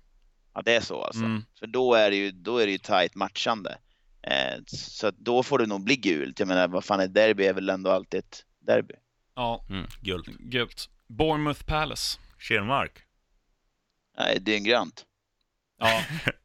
Ja, 0.53 0.61
det 0.61 0.75
är 0.75 0.81
så 0.81 1.01
alltså. 1.01 1.23
Mm. 1.23 1.45
För 1.59 1.67
då 1.67 1.93
är 1.93 2.09
det 2.09 2.15
ju, 2.15 2.31
då 2.31 2.57
är 2.57 2.65
det 2.65 2.71
ju 2.71 2.77
tajt 2.77 3.15
matchande. 3.15 3.77
Eh, 4.21 4.61
så 4.67 5.07
att 5.07 5.17
då 5.17 5.43
får 5.43 5.59
det 5.59 5.65
nog 5.65 5.83
bli 5.83 5.95
gult. 5.95 6.39
Jag 6.39 6.47
menar, 6.47 6.67
vad 6.67 6.85
fan, 6.85 6.99
ett 6.99 7.13
derby 7.13 7.45
är 7.45 7.53
väl 7.53 7.69
ändå 7.69 7.91
alltid 7.91 8.19
ett 8.19 8.43
derby. 8.59 8.93
Ja, 9.35 9.65
mm, 9.69 9.87
guld. 10.01 10.25
gult. 10.39 10.89
Bournemouth 11.07 11.63
Palace. 11.63 12.19
Kinmark. 12.39 12.91
Nej, 14.17 14.37
det 14.41 14.51
är 14.53 14.57
en 14.57 14.63
grönt. 14.63 15.05
Ja, 15.79 16.03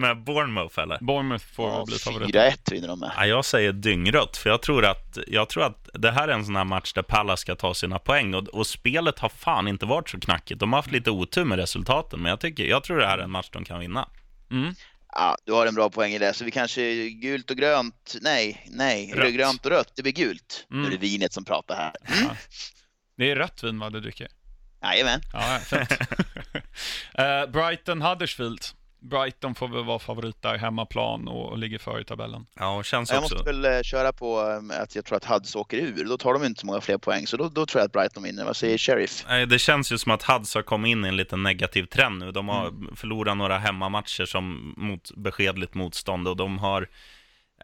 Med 0.00 0.24
Bournemouth 0.24 0.78
eller? 0.78 0.98
Bournemouth 1.00 1.44
får 1.44 1.68
Ja, 1.70 1.84
bli 1.86 1.98
favorit. 1.98 2.34
4-1 2.34 2.70
vinner 2.70 2.88
de 2.88 3.00
med. 3.00 3.12
Ja, 3.16 3.26
jag 3.26 3.44
säger 3.44 3.72
dyngrött, 3.72 4.36
för 4.36 4.50
jag 4.50 4.62
tror, 4.62 4.84
att, 4.84 5.18
jag 5.26 5.48
tror 5.48 5.64
att 5.64 5.88
det 5.94 6.10
här 6.10 6.28
är 6.28 6.32
en 6.32 6.44
sån 6.44 6.56
här 6.56 6.64
match 6.64 6.92
där 6.92 7.02
Palace 7.02 7.40
ska 7.40 7.54
ta 7.54 7.74
sina 7.74 7.98
poäng. 7.98 8.34
Och, 8.34 8.48
och 8.48 8.66
spelet 8.66 9.18
har 9.18 9.28
fan 9.28 9.68
inte 9.68 9.86
varit 9.86 10.08
så 10.10 10.20
knackigt. 10.20 10.60
De 10.60 10.72
har 10.72 10.78
haft 10.78 10.90
lite 10.90 11.10
otur 11.10 11.44
med 11.44 11.58
resultaten, 11.58 12.20
men 12.22 12.30
jag, 12.30 12.40
tycker, 12.40 12.64
jag 12.64 12.84
tror 12.84 12.98
det 12.98 13.06
här 13.06 13.18
är 13.18 13.22
en 13.22 13.30
match 13.30 13.48
de 13.52 13.64
kan 13.64 13.80
vinna. 13.80 14.08
Mm. 14.50 14.74
Ja, 15.12 15.36
du 15.44 15.52
har 15.52 15.66
en 15.66 15.74
bra 15.74 15.90
poäng 15.90 16.12
i 16.12 16.18
det. 16.18 16.32
Så 16.34 16.44
vi 16.44 16.50
kanske 16.50 17.08
gult 17.10 17.50
och 17.50 17.56
grönt. 17.56 18.16
Nej, 18.20 18.66
nej. 18.70 19.12
Rött. 19.14 19.34
Grönt 19.34 19.66
och 19.66 19.70
rött, 19.70 19.92
det 19.96 20.02
blir 20.02 20.12
gult. 20.12 20.66
Mm. 20.70 20.82
Nu 20.82 20.88
är 20.88 20.92
det 20.92 20.98
vinet 20.98 21.32
som 21.32 21.44
pratar 21.44 21.76
här. 21.76 21.92
Ja. 22.22 22.36
Det 23.16 23.30
är 23.30 23.36
rött 23.36 23.64
vin 23.64 23.78
va, 23.78 23.90
du 23.90 24.00
dricker? 24.00 24.28
Jajamän. 24.82 25.20
Ja, 25.32 25.58
fint. 25.64 25.90
Eh, 27.14 27.46
Brighton 27.46 28.02
Huddersfield. 28.02 28.60
Brighton 29.00 29.54
får 29.54 29.68
väl 29.68 29.84
vara 29.84 29.98
favorit 29.98 30.42
där, 30.42 30.58
hemmaplan 30.58 31.28
och, 31.28 31.48
och 31.50 31.58
ligger 31.58 31.78
före 31.78 32.00
i 32.00 32.04
tabellen. 32.04 32.46
Ja, 32.58 32.82
känns 32.82 33.10
Jag 33.10 33.22
också... 33.22 33.34
måste 33.34 33.52
väl 33.52 33.64
eh, 33.64 33.82
köra 33.82 34.12
på 34.12 34.60
eh, 34.72 34.82
att 34.82 34.94
jag 34.94 35.04
tror 35.04 35.16
att 35.16 35.24
Huds 35.24 35.56
åker 35.56 35.76
ur. 35.78 36.04
Då 36.04 36.18
tar 36.18 36.32
de 36.32 36.44
inte 36.44 36.60
så 36.60 36.66
många 36.66 36.80
fler 36.80 36.98
poäng. 36.98 37.26
Så 37.26 37.36
då, 37.36 37.48
då 37.48 37.66
tror 37.66 37.80
jag 37.80 37.86
att 37.86 37.92
Brighton 37.92 38.22
vinner. 38.22 38.44
Vad 38.44 38.56
säger 38.56 38.78
Sheriff? 38.78 39.24
Nej, 39.28 39.46
Det 39.46 39.58
känns 39.58 39.92
ju 39.92 39.98
som 39.98 40.12
att 40.12 40.22
Huds 40.22 40.54
har 40.54 40.62
kommit 40.62 40.90
in 40.90 41.04
i 41.04 41.08
en 41.08 41.16
liten 41.16 41.42
negativ 41.42 41.84
trend 41.84 42.18
nu. 42.18 42.32
De 42.32 42.48
har 42.48 42.68
Mm. 42.68 42.96
förlorat 42.96 43.36
några 43.36 43.58
hemmamatcher 43.58 44.24
som 44.24 44.74
mot 44.76 45.10
beskedligt 45.16 45.74
motstånd 45.74 46.28
och 46.28 46.36
de 46.36 46.58
har... 46.58 46.88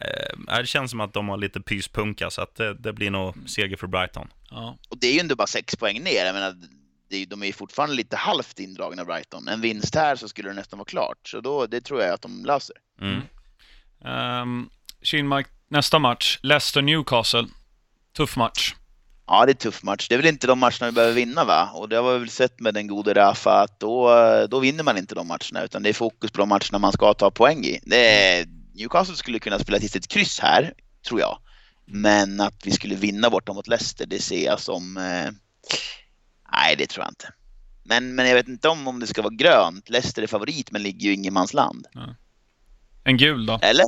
Eh, 0.01 0.57
det 0.59 0.66
känns 0.66 0.91
som 0.91 1.01
att 1.01 1.12
de 1.12 1.28
har 1.28 1.37
lite 1.37 1.61
pyspunka, 1.61 2.30
så 2.30 2.43
att 2.43 2.55
det, 2.55 2.74
det 2.74 2.93
blir 2.93 3.11
nog 3.11 3.34
seger 3.51 3.76
för 3.76 3.87
Brighton. 3.87 4.28
Ja. 4.51 4.78
Och 4.89 4.99
det 4.99 5.07
är 5.07 5.12
ju 5.12 5.20
ändå 5.20 5.37
bara 5.37 5.47
sex 5.47 5.76
poäng 5.76 6.03
ner. 6.03 6.24
Jag 6.26 6.34
menar, 6.34 6.55
är, 7.11 7.26
de 7.26 7.42
är 7.42 7.52
fortfarande 7.52 7.94
lite 7.94 8.16
halvt 8.16 8.61
indragna 8.61 9.04
Brighton. 9.04 9.48
En 9.48 9.61
vinst 9.61 9.94
här 9.94 10.16
så 10.16 10.28
skulle 10.28 10.48
det 10.48 10.54
nästan 10.54 10.78
vara 10.78 10.86
klart. 10.86 11.28
Så 11.28 11.40
då, 11.40 11.66
det 11.66 11.80
tror 11.80 12.02
jag 12.02 12.14
att 12.14 12.22
de 12.22 12.44
löser. 12.44 12.76
Mm. 13.00 13.22
Um, 14.42 14.70
Kinmark, 15.02 15.46
nästa 15.68 15.98
match. 15.98 16.38
Leicester-Newcastle. 16.42 17.48
Tuff 18.16 18.36
match. 18.36 18.74
Ja, 19.26 19.46
det 19.46 19.50
är 19.50 19.54
en 19.54 19.59
tuff 19.59 19.82
match. 19.82 20.09
Det 20.09 20.14
är 20.14 20.18
väl 20.18 20.26
inte 20.26 20.46
de 20.46 20.59
matcherna 20.59 20.86
vi 20.86 20.92
behöver 20.92 21.14
vinna 21.14 21.44
va? 21.44 21.70
Och 21.74 21.88
det 21.88 21.96
har 21.96 22.12
vi 22.12 22.18
väl 22.18 22.30
sett 22.30 22.61
med 22.61 22.74
den 22.74 22.86
gode 22.86 23.14
Rafa 23.14 23.61
att 23.61 23.80
då, 23.80 24.11
då 24.50 24.59
vinner 24.59 24.84
man 24.84 24.98
inte 24.98 25.14
de 25.14 25.26
matcherna 25.26 25.64
utan 25.64 25.82
det 25.82 25.88
är 25.88 25.92
fokus 25.92 26.30
på 26.30 26.38
de 26.38 26.48
matcherna 26.48 26.78
man 26.78 26.92
ska 26.92 27.14
ta 27.14 27.30
poäng 27.30 27.64
i. 27.64 27.80
Är, 27.90 28.46
Newcastle 28.74 29.16
skulle 29.16 29.38
kunna 29.38 29.59
spela 29.59 29.78
till 29.78 29.96
ett 29.96 30.09
kryss 30.09 30.40
här, 30.40 30.72
tror 31.09 31.20
jag. 31.20 31.38
Men 31.84 32.40
att 32.40 32.66
vi 32.66 32.70
skulle 32.70 32.94
vinna 32.94 33.30
borta 33.30 33.52
mot 33.52 33.68
Leicester, 33.68 34.07
det 34.07 34.22
ser 34.22 34.44
jag 34.44 34.61
som... 34.61 34.96
Eh, 34.96 35.30
nej, 36.53 36.76
det 36.76 36.86
tror 36.86 37.05
jag 37.05 37.11
inte. 37.11 37.32
Men, 37.84 38.14
men 38.14 38.28
jag 38.28 38.34
vet 38.34 38.49
inte 38.49 38.68
om, 38.68 38.88
om 38.88 39.01
det 39.01 39.07
ska 39.07 39.22
vara 39.22 39.34
grönt. 39.34 39.88
Leicester 39.90 40.22
är 40.22 40.26
favorit 40.26 40.70
men 40.70 40.82
ligger 40.82 41.07
ju 41.07 41.11
i 41.11 41.14
ingenmansland. 41.14 41.86
En 43.05 43.16
gul 43.16 43.47
då? 43.47 43.59
Eller? 43.62 43.84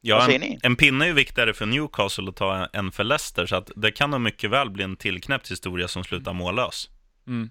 Ja, 0.00 0.16
Vad 0.16 0.24
säger 0.24 0.40
en, 0.40 0.50
ni? 0.50 0.58
en 0.62 0.76
pinne 0.76 1.04
är 1.04 1.06
ju 1.08 1.14
viktigare 1.14 1.54
för 1.54 1.66
Newcastle 1.66 2.28
att 2.28 2.36
ta 2.36 2.66
än 2.66 2.92
för 2.92 3.04
Leicester, 3.04 3.46
så 3.46 3.56
att 3.56 3.70
det 3.76 3.90
kan 3.92 4.10
nog 4.10 4.20
mycket 4.20 4.50
väl 4.50 4.70
bli 4.70 4.84
en 4.84 4.96
tillknäppt 4.96 5.50
historia 5.50 5.88
som 5.88 6.04
slutar 6.04 6.32
mållös. 6.32 6.88
Mm. 7.26 7.50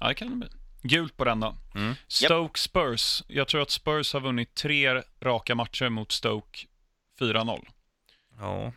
Ja, 0.00 0.08
det 0.08 0.14
kan 0.14 0.30
det 0.30 0.36
bli. 0.36 0.48
Gult 0.82 1.16
på 1.16 1.24
den 1.24 1.40
då. 1.40 1.56
Mm. 1.74 1.94
Stoke 2.08 2.58
Spurs. 2.60 3.22
Jag 3.28 3.48
tror 3.48 3.62
att 3.62 3.70
Spurs 3.70 4.12
har 4.12 4.20
vunnit 4.20 4.54
tre 4.54 5.02
raka 5.22 5.54
matcher 5.54 5.88
mot 5.88 6.12
Stoke 6.12 6.58
4-0. 7.20 7.66
Ja. 8.40 8.72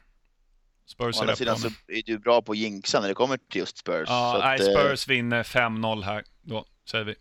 Spurs 0.95 1.15
Å 1.15 1.19
är 1.19 1.21
andra 1.21 1.35
sidan 1.35 1.57
så 1.57 1.67
är 1.87 2.01
du 2.05 2.19
bra 2.19 2.41
på 2.41 2.55
jinxa 2.55 3.01
när 3.01 3.07
det 3.07 3.13
kommer 3.13 3.37
till 3.37 3.59
just 3.59 3.77
Spurs. 3.77 4.05
Ja, 4.07 4.31
så 4.35 4.47
nej, 4.47 4.55
att, 4.55 4.67
eh, 4.67 4.73
Spurs 4.73 5.07
vinner 5.07 5.43
5-0 5.43 6.03
här. 6.03 6.23
Då 6.41 6.65
säger 6.91 7.03
vi. 7.05 7.15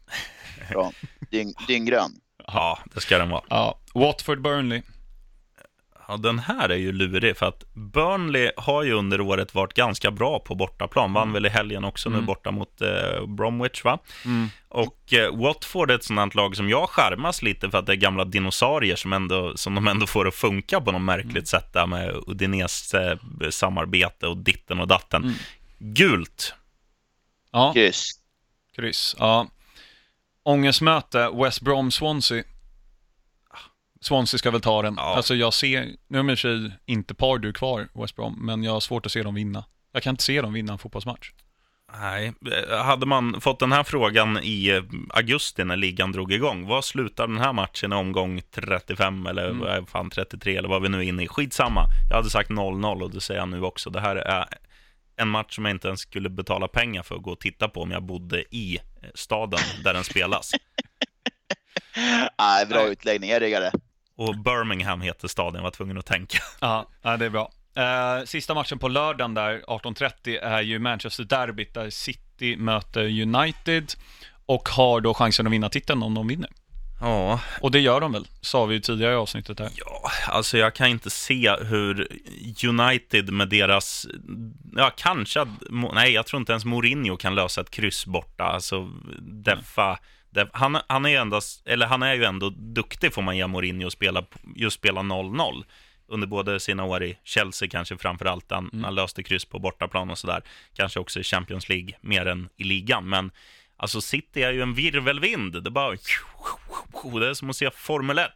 Bra. 0.70 0.93
Dyng, 1.31 1.55
dynggrön. 1.68 2.11
ja, 2.47 2.79
det 2.95 3.01
ska 3.01 3.18
den 3.18 3.31
vara. 3.31 3.43
Ja, 3.49 3.79
Watford 3.95 4.41
Burnley. 4.43 4.83
Ja, 6.09 6.17
den 6.17 6.39
här 6.39 6.69
är 6.69 6.77
ju 6.77 6.93
lurig, 6.93 7.37
för 7.37 7.47
att 7.47 7.65
Burnley 7.75 8.51
har 8.57 8.83
ju 8.83 8.93
under 8.93 9.21
året 9.21 9.55
varit 9.55 9.75
ganska 9.75 10.11
bra 10.11 10.39
på 10.39 10.55
bortaplan. 10.55 11.13
Vann 11.13 11.33
väl 11.33 11.47
i 11.47 11.49
helgen 11.49 11.85
också 11.85 12.09
nu 12.09 12.15
Mm. 12.15 12.27
borta 12.27 12.51
mot 12.51 12.81
eh, 12.83 13.27
Bromwich, 13.27 13.85
va? 13.85 13.99
Mm. 14.25 14.49
Och 14.69 15.13
eh, 15.13 15.37
Watford 15.37 15.91
är 15.91 15.95
ett 15.95 16.05
sådant 16.05 16.35
lag 16.35 16.57
som 16.57 16.69
jag 16.71 16.89
skärmas 16.91 17.43
lite 17.43 17.71
för 17.71 17.79
att 17.79 17.87
det 17.87 17.93
är 17.93 17.97
gamla 17.97 18.25
dinosaurier 18.25 18.97
som, 18.97 19.13
ändå, 19.13 19.57
som 19.57 19.75
de 19.75 19.89
ändå 19.89 20.07
får 20.07 20.29
att 20.29 20.35
funka 20.35 20.81
på 20.81 20.93
något 20.93 21.03
märkligt 21.03 21.33
Mm. 21.35 21.45
sätt 21.47 21.73
där 21.73 21.87
med 21.87 22.15
Udinese 22.27 22.95
eh, 23.43 23.51
samarbete 23.51 24.27
och 24.27 24.37
ditten 24.37 24.81
och 24.81 24.89
datten. 24.89 25.23
Mm. 25.23 25.35
Gult. 25.79 26.55
Ja, 27.53 27.73
Kryss. 27.73 28.11
kryss. 28.77 29.17
Ja. 29.19 29.47
Ångestmöte, 30.43 31.31
West 31.35 31.61
Brom 31.61 31.91
Swansea. 34.05 34.39
Ska 34.39 34.51
väl 34.51 34.61
ta 34.61 34.83
den. 34.83 34.95
Ja. 34.97 35.03
Alltså 35.17 35.35
jag 35.35 35.55
ser, 35.55 35.91
nu 36.09 36.19
är 36.19 36.23
i 36.23 36.25
och 36.25 36.29
för 36.29 36.37
sig 36.37 36.73
inte 36.87 37.15
Pardew 37.15 37.53
kvar, 37.59 37.89
West 37.95 38.17
Brom, 38.17 38.47
men 38.47 38.63
jag 38.65 38.73
har 38.73 38.81
svårt 38.81 39.07
att 39.07 39.13
se 39.13 39.23
dem 39.23 39.35
vinna. 39.35 39.65
Jag 39.93 40.03
kan 40.03 40.11
inte 40.11 40.23
se 40.23 40.41
dem 40.43 40.53
vinna 40.53 40.73
en 40.73 40.79
fotbollsmatch. 40.79 41.31
Nej, 42.01 42.33
eh, 42.71 42.77
hade 42.85 43.07
man 43.07 43.41
fått 43.41 43.59
den 43.61 43.73
här 43.73 43.83
frågan 43.85 44.39
i 44.43 44.69
eh, 44.71 44.83
augusti 45.11 45.65
när 45.65 45.77
ligan 45.77 46.13
drog 46.13 46.33
igång, 46.33 46.67
vad 46.67 46.85
slutar 46.85 47.27
den 47.27 47.39
här 47.39 47.53
matchen 47.53 47.93
i 47.93 47.97
omgång 47.97 48.41
35 48.51 49.27
eller 49.27 49.51
Mm. 49.51 49.87
fan 49.87 50.11
33 50.11 50.57
eller 50.57 50.69
vad 50.69 50.83
vi 50.83 50.89
nu 50.89 50.99
är 50.99 51.03
inne 51.03 51.23
i? 51.23 51.29
Skitsamma. 51.29 51.87
Jag 52.11 52.17
hade 52.17 52.31
sagt 52.31 52.51
0-0 52.51 53.03
och 53.03 53.11
det 53.11 53.21
säger 53.21 53.41
jag 53.41 53.49
nu 53.49 53.63
också. 53.63 53.91
Det 53.91 54.01
här 54.01 54.17
är 54.17 54.47
en 55.17 55.29
match 55.29 55.55
som 55.55 55.65
jag 55.65 55.75
inte 55.75 55.89
ens 55.89 56.01
skulle 56.01 56.29
betala 56.29 56.69
pengar 56.69 57.03
för 57.03 57.15
att 57.15 57.23
gå 57.23 57.33
och 57.33 57.41
titta 57.41 57.69
på 57.69 57.83
om 57.83 57.91
jag 57.91 58.03
bodde 58.03 58.45
i 58.55 58.77
eh, 59.03 59.09
staden 59.15 59.61
där 59.85 59.95
den 59.95 60.05
spelas. 60.05 60.51
Nej, 62.39 62.67
bra 62.67 62.79
Nej. 62.79 62.93
utläggning. 62.93 63.31
Jag 63.31 63.43
ryggar 63.43 63.61
det. 63.61 63.73
Och 64.17 64.39
Birmingham 64.39 65.01
heter 65.01 65.29
staden, 65.29 65.55
jag 65.55 65.62
var 65.62 65.71
tvungen 65.71 65.99
att 65.99 66.07
tänka. 66.07 66.39
Ja, 66.61 66.87
det 67.03 67.25
är 67.25 67.31
bra. 67.31 67.51
Eh, 67.77 68.25
sista 68.25 68.55
matchen 68.55 68.79
på 68.79 68.89
lördagen 68.89 69.35
där, 69.35 69.62
18.30, 69.67 70.41
är 70.43 70.62
ju 70.62 70.79
Manchester 70.79 71.25
Derbyt 71.25 71.75
där 71.75 71.91
City 71.91 72.57
möter 72.57 73.23
United 73.23 73.93
och 74.47 74.69
har 74.69 75.01
då 75.01 75.15
chansen 75.15 75.47
att 75.47 75.53
vinna 75.53 75.69
titeln 75.69 76.03
om 76.03 76.15
de 76.15 76.29
vinner. 76.29 76.51
Ja, 77.01 77.41
Och 77.61 77.71
det 77.71 77.81
gör 77.81 78.01
de 78.01 78.12
väl, 78.12 78.27
sa 78.41 78.65
vi 78.65 78.75
ju 78.75 78.81
tidigare 78.81 79.12
i 79.12 79.17
avsnittet 79.17 79.59
där. 79.59 79.71
Ja, 79.75 80.11
alltså 80.29 80.59
jag 80.59 80.75
kan 80.75 80.89
inte 80.89 81.11
se 81.11 81.57
hur 81.61 82.09
United 82.69 83.33
med 83.33 83.49
deras, 83.49 84.07
ja 84.77 84.91
kanske, 84.97 85.47
nej 85.95 86.12
jag 86.12 86.27
tror 86.27 86.41
inte 86.41 86.53
ens 86.53 86.65
Mourinho 86.65 87.17
kan 87.17 87.35
lösa 87.35 87.61
ett 87.61 87.71
kryss 87.71 88.07
borta. 88.07 88.45
Alltså 88.45 88.91
Deffa, 89.21 89.99
Def, 90.35 90.49
han, 90.53 90.78
han, 90.89 91.05
är 91.05 91.11
ju 91.11 91.16
endast, 91.16 91.66
eller 91.66 91.87
han 91.87 92.03
är 92.03 92.14
ju 92.14 92.24
ändå 92.24 92.51
duktig 92.51 93.14
får 93.14 93.22
man 93.22 93.37
ge 93.37 93.47
Mourinho 93.47 93.87
att 93.87 93.93
spela, 93.93 94.24
just 94.57 94.76
spela 94.76 95.01
0-0. 95.01 95.64
Under 96.09 96.26
både 96.26 96.61
sina 96.61 96.85
år 96.85 97.03
i 97.05 97.18
Chelsea 97.24 97.68
kanske 97.68 97.97
framförallt, 97.99 98.51
han, 98.51 98.70
Mm. 98.72 98.85
han 98.85 98.95
löste 98.95 99.22
kryss 99.22 99.45
på 99.45 99.59
bortaplan 99.59 100.11
och 100.11 100.18
sådär. 100.18 100.43
Kanske 100.74 101.01
också 101.01 101.20
i 101.20 101.22
Champions 101.22 101.68
League 101.68 101.93
mer 102.01 102.26
än 102.26 102.49
i 102.57 102.64
ligan, 102.64 103.09
men 103.09 103.30
Alltså 103.76 104.01
City 104.01 104.43
är 104.43 104.53
ju 104.53 104.62
en 104.62 104.74
virvelvind. 104.74 105.62
Det 105.62 105.68
är 105.68 105.70
bara... 105.70 105.97
Det 107.20 107.28
är 107.28 107.35
som 107.35 107.51
att 107.51 107.57
se 107.57 107.70
Formel 107.70 108.18
1. 108.18 108.30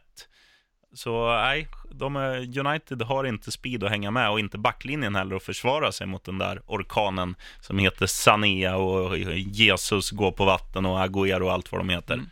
Så 0.93 1.27
nej, 1.35 1.67
de 1.91 2.15
är, 2.15 2.59
United 2.59 3.01
har 3.01 3.23
inte 3.23 3.51
speed 3.51 3.83
att 3.83 3.89
hänga 3.89 4.11
med 4.11 4.29
och 4.29 4.39
inte 4.39 4.57
backlinjen 4.57 5.15
heller 5.15 5.35
att 5.35 5.43
försvara 5.43 5.91
sig 5.91 6.07
mot 6.07 6.23
den 6.23 6.37
där 6.37 6.61
orkanen 6.67 7.35
som 7.61 7.79
heter 7.79 8.07
Sanea 8.07 8.75
och 8.77 9.17
Jesus 9.37 10.11
går 10.11 10.31
på 10.31 10.45
vatten 10.45 10.85
och 10.85 10.99
Agüero 10.99 11.41
och 11.41 11.51
allt 11.53 11.71
vad 11.71 11.81
de 11.81 11.89
heter. 11.89 12.13
Mm. 12.13 12.29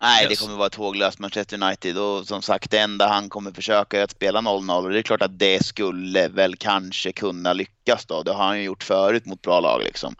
Nej, 0.00 0.24
Yes. 0.24 0.28
det 0.38 0.44
kommer 0.44 0.56
vara 0.58 0.66
ett 0.66 0.74
håglöst 0.74 1.18
Manchester 1.18 1.62
United 1.62 1.98
och 1.98 2.26
som 2.26 2.42
sagt 2.42 2.70
det 2.70 2.78
enda 2.78 3.08
han 3.08 3.28
kommer 3.28 3.52
försöka 3.52 3.98
är 4.00 4.04
att 4.04 4.10
spela 4.10 4.40
0-0 4.40 4.84
och 4.84 4.90
det 4.90 4.98
är 4.98 5.02
klart 5.02 5.22
att 5.22 5.38
det 5.38 5.64
skulle 5.66 6.28
väl 6.28 6.56
kanske 6.56 7.12
kunna 7.12 7.52
lyckas 7.52 8.06
då. 8.06 8.22
Det 8.22 8.32
har 8.32 8.44
han 8.44 8.58
ju 8.58 8.64
gjort 8.64 8.82
förut 8.82 9.26
mot 9.26 9.42
bra 9.42 9.60
lag 9.60 9.82
liksom. 9.82 10.14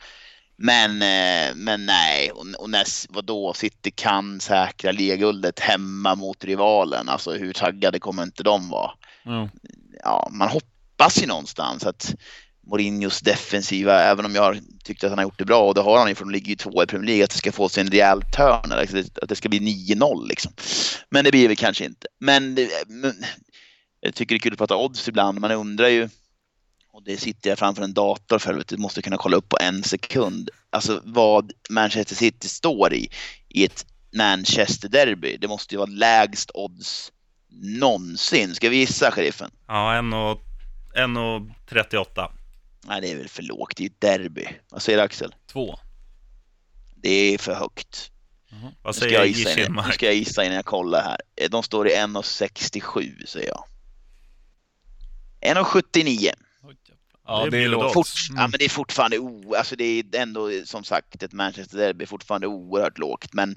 Men, 0.61 1.03
eh, 1.03 1.55
men 1.55 1.87
nej, 1.87 2.31
och, 2.31 2.47
och 2.59 2.71
när, 2.71 2.85
vadå, 3.15 3.55
City 3.55 3.91
kan 3.91 4.41
säkra 4.41 4.93
ligaguldet 4.93 5.61
hemma 5.61 6.15
mot 6.15 6.45
rivalen. 6.45 7.09
Alltså 7.09 7.33
hur 7.33 7.53
taggade 7.53 7.99
kommer 7.99 8.23
inte 8.23 8.43
de 8.43 8.69
vara? 8.69 8.91
Ja. 9.25 9.49
ja, 10.05 10.29
man 10.33 10.49
hoppas 10.49 11.23
ju 11.23 11.27
någonstans 11.27 11.87
att 11.87 12.15
Mourinhos 12.67 13.21
defensiva, 13.21 14.01
även 14.03 14.25
om 14.25 14.35
jag 14.35 14.43
har 14.43 14.59
tyckt 14.85 15.05
att 15.05 15.11
han 15.11 15.19
har 15.19 15.25
gjort 15.25 15.39
det 15.39 15.45
bra 15.45 15.65
och 15.65 15.75
det 15.75 15.81
har 15.81 15.99
han 15.99 16.09
ju 16.09 16.15
för 16.15 16.25
de 16.25 16.31
ligger 16.31 16.49
ju 16.49 16.57
två 16.57 16.83
i 16.83 16.87
Premier 16.87 17.07
League, 17.07 17.25
att 17.25 17.31
det 17.31 17.37
ska 17.37 17.53
få 17.53 17.69
sig 17.69 17.81
en 17.81 17.91
rejäl 17.91 18.23
törn, 18.23 18.73
att 19.23 19.29
det 19.29 19.37
ska 19.37 19.49
bli 19.49 19.59
9-0 19.59 20.29
liksom. 20.29 20.53
Men 21.11 21.25
det 21.25 21.31
blir 21.31 21.49
det 21.49 21.57
kanske 21.57 21.85
inte. 21.85 22.07
Men, 22.21 22.55
men 22.87 23.15
jag 24.01 24.15
tycker 24.15 24.35
det 24.35 24.39
är 24.39 24.41
kul 24.41 24.53
att 24.53 24.59
prata 24.59 24.77
odds 24.77 25.09
ibland, 25.09 25.41
man 25.41 25.51
undrar 25.51 25.89
ju 25.89 26.09
och 26.99 27.05
det 27.05 27.17
sitter 27.17 27.51
jag 27.51 27.59
framför 27.59 27.83
en 27.83 27.95
dator 27.95 28.39
för 28.39 28.59
att 28.59 28.69
du 28.69 28.77
måste 28.77 29.03
kunna 29.03 29.17
kolla 29.17 29.37
upp 29.37 29.49
på 29.49 29.59
en 29.61 29.83
sekund. 29.83 30.51
Alltså 30.71 31.01
vad 31.05 31.53
Manchester 31.71 32.15
City 32.15 32.49
står 32.49 32.95
i, 32.95 33.09
i 33.49 33.65
ett 33.65 33.87
Manchester 34.13 34.89
derby. 34.89 35.37
Det 35.37 35.49
måste 35.49 35.75
ju 35.75 35.79
vara 35.79 35.91
lägst 35.91 36.51
odds 36.55 37.13
någonsin. 37.51 38.55
Ska 38.55 38.69
vi 38.69 38.77
gissa, 38.77 39.11
sheriffen? 39.11 39.51
Ja, 39.67 40.01
1,38. 40.95 42.31
Nej, 42.85 43.01
det 43.01 43.11
är 43.11 43.17
väl 43.17 43.29
för 43.29 43.43
lågt. 43.43 43.77
Det 43.77 43.83
är 43.83 43.85
ju 43.85 43.91
ett 43.91 44.01
derby. 44.01 44.47
Vad 44.71 44.83
säger 44.83 44.99
Axel? 44.99 45.35
Två. 45.53 45.79
Det 46.97 47.35
är 47.35 47.39
för 47.39 47.55
högt. 47.55 48.11
Vad 48.51 48.73
Nu 48.85 48.93
ska, 48.93 49.01
säger 49.01 49.13
jag 49.13 49.21
jag 49.21 49.29
gissa 49.29 49.61
innan, 49.61 49.87
nu 49.87 49.93
ska 49.93 50.07
jag 50.07 50.15
gissa 50.15 50.45
innan 50.45 50.57
jag 50.57 50.65
kollar 50.65 51.03
här. 51.03 51.49
De 51.51 51.63
står 51.63 51.89
i 51.89 51.95
1,67 51.95 53.27
säger 53.27 53.49
jag. 53.49 53.65
1,79. 55.57 56.31
Ja, 57.29 57.45
Det 57.45 57.51
det, 57.51 57.65
är 57.65 57.69
lågt. 57.69 57.93
Fort, 57.93 58.07
Mm. 58.31 58.41
ja, 58.43 58.49
men 58.49 58.59
det 58.59 58.65
är 58.65 58.69
fortfarande 58.69 59.19
o, 59.19 59.55
alltså 59.55 59.77
det 59.77 59.85
är 59.85 60.17
ändå 60.17 60.51
som 60.65 60.85
sagt 60.85 61.23
ett 61.23 61.33
Manchester 61.33 61.79
derby 61.79 62.07
fortfarande 62.07 62.47
oerhört 62.47 62.99
lågt. 62.99 63.33
Men, 63.33 63.57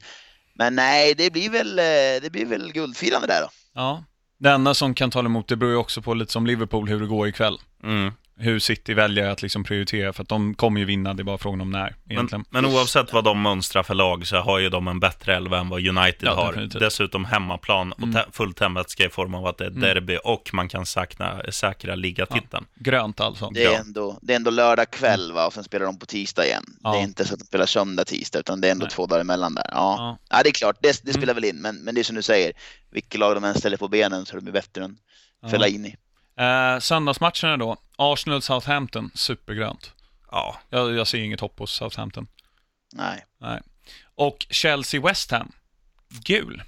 men 0.56 0.76
nej, 0.76 1.14
det 1.18 1.34
blir 1.34 1.50
väl, 1.50 1.80
eh, 1.80 1.84
det 2.22 2.32
blir 2.32 2.46
väl 2.46 2.72
guldfirande 2.72 3.28
där 3.28 3.42
då. 3.42 3.48
Ja. 3.74 4.04
Det 4.40 4.50
enda 4.50 4.74
som 4.74 4.94
kan 4.94 5.12
tala 5.12 5.26
emot 5.26 5.48
det 5.48 5.56
beror 5.56 5.72
ju 5.72 5.78
också 5.78 6.02
på 6.02 6.14
lite 6.14 6.32
som 6.32 6.46
Liverpool 6.46 6.90
hur 6.90 7.00
det 7.00 7.06
går 7.08 7.28
ikväll. 7.28 7.58
Mm. 7.84 8.14
Hur 8.42 8.60
City 8.60 8.94
väljer 8.94 9.30
att 9.30 9.42
liksom 9.42 9.64
prioritera, 9.64 10.14
för 10.14 10.24
att 10.24 10.30
de 10.30 10.54
kommer 10.54 10.80
ju 10.80 10.86
vinna, 10.86 11.14
det 11.14 11.22
är 11.22 11.24
bara 11.24 11.38
frågan 11.38 11.62
om 11.62 11.70
när 11.72 11.96
Men, 12.04 12.12
egentligen. 12.12 12.46
men 12.50 12.66
oavsett 12.66 13.14
vad 13.14 13.24
de 13.24 13.42
mönstrar 13.42 13.84
för 13.84 13.94
lag 13.94 14.28
så 14.28 14.38
har 14.38 14.60
ju 14.60 14.70
de 14.70 14.88
en 14.88 15.00
bättre 15.00 15.36
elva 15.36 15.60
än 15.60 15.70
vad 15.70 15.88
United 15.88 16.28
Ja, 16.28 16.34
har. 16.36 16.52
definitivt. 16.52 16.80
Dessutom 16.80 17.26
hemmaplan 17.26 17.92
och 17.92 18.04
Mm. 18.04 18.22
fullt 18.32 18.60
hemvätska 18.60 19.06
i 19.06 19.10
form 19.10 19.36
av 19.36 19.46
att 19.46 19.58
det 19.58 19.64
är 19.66 19.70
Mm. 19.70 19.82
derby 19.82 20.18
och 20.24 20.50
man 20.54 20.70
kan 20.70 20.86
säkra, 20.86 21.52
säkra 21.52 21.96
ligatiteln. 21.96 22.66
Grönt 22.76 23.20
alltså. 23.20 23.50
Det 23.50 23.64
är, 23.66 23.72
Ja. 23.72 23.78
ändå, 23.80 24.20
det 24.22 24.34
är 24.34 24.36
ändå 24.36 24.52
lördag 24.52 24.92
kväll 24.92 25.32
va? 25.34 25.46
och 25.48 25.54
sen 25.54 25.64
spelar 25.64 25.86
de 25.86 26.00
på 26.00 26.06
tisdag 26.06 26.46
igen. 26.46 26.64
Ja. 26.84 26.92
Det 26.92 26.98
är 26.98 27.02
inte 27.04 27.26
så 27.26 27.34
att 27.34 27.40
de 27.40 27.46
spelar 27.46 27.66
söndag, 27.66 28.04
tisdag 28.06 28.40
utan 28.40 28.62
det 28.62 28.68
är 28.68 28.72
ändå 28.72 28.84
Nej. 28.86 28.92
två 28.92 29.06
dagar 29.06 29.22
emellan 29.22 29.56
där. 29.56 29.66
Ja, 29.72 29.96
Ja. 29.98 30.18
ja. 30.38 30.44
det 30.44 30.50
är 30.50 30.54
klart, 30.54 30.78
det, 30.82 31.02
det 31.04 31.10
Mm. 31.12 31.22
spelar 31.22 31.34
väl 31.34 31.46
in. 31.46 31.62
Men, 31.62 31.76
men 31.76 31.96
det 31.96 32.02
är 32.02 32.04
som 32.04 32.16
du 32.16 32.22
säger, 32.22 32.52
vilket 32.92 33.20
lag 33.20 33.36
de 33.36 33.44
än 33.44 33.56
ställer 33.56 33.78
på 33.78 33.88
benen 33.88 34.26
så 34.26 34.38
är 34.38 34.42
de 34.42 34.52
bättre 34.52 34.84
än 34.84 34.98
Ja. 35.42 35.50
Fellaini. 35.50 35.96
Eh, 36.40 36.80
söndagsmatcherna 36.80 37.58
då. 37.58 37.78
Arsenal-Southampton, 38.02 39.12
supergrönt. 39.14 39.94
Ja, 40.32 40.60
Jag, 40.70 40.94
jag 40.96 41.08
ser 41.08 41.18
inget 41.20 41.40
hopp 41.40 41.60
hos 41.60 41.72
Southampton. 41.72 42.28
Nej. 42.94 43.26
Nej. 43.40 43.62
Och 44.16 44.46
Chelsea-West 44.50 45.32
Ham, 45.32 45.52
gul. 46.10 46.64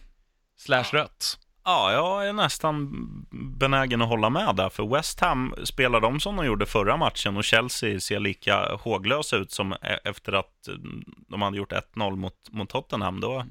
Slash 0.58 0.84
rött. 0.92 1.40
Ja, 1.66 1.92
jag 1.94 2.28
är 2.28 2.34
nästan 2.34 2.92
benägen 3.32 4.02
att 4.02 4.08
hålla 4.08 4.30
med 4.30 4.56
där, 4.56 4.70
för 4.70 4.96
West 4.96 5.20
Ham 5.20 5.56
spelar 5.64 6.02
de 6.02 6.20
som 6.20 6.36
de 6.36 6.46
gjorde 6.46 6.66
förra 6.66 6.98
matchen 6.98 7.38
och 7.38 7.44
Chelsea 7.44 8.00
ser 8.00 8.20
lika 8.20 8.76
håglösa 8.76 9.38
ut 9.38 9.52
som 9.52 9.74
e- 9.74 10.00
efter 10.04 10.34
att 10.34 10.68
mm, 10.68 11.04
de 11.28 11.42
hade 11.42 11.58
gjort 11.58 11.72
1-0 11.72 12.16
mot, 12.16 12.34
mot 12.52 12.70
Tottenham. 12.70 13.20
Då, 13.20 13.46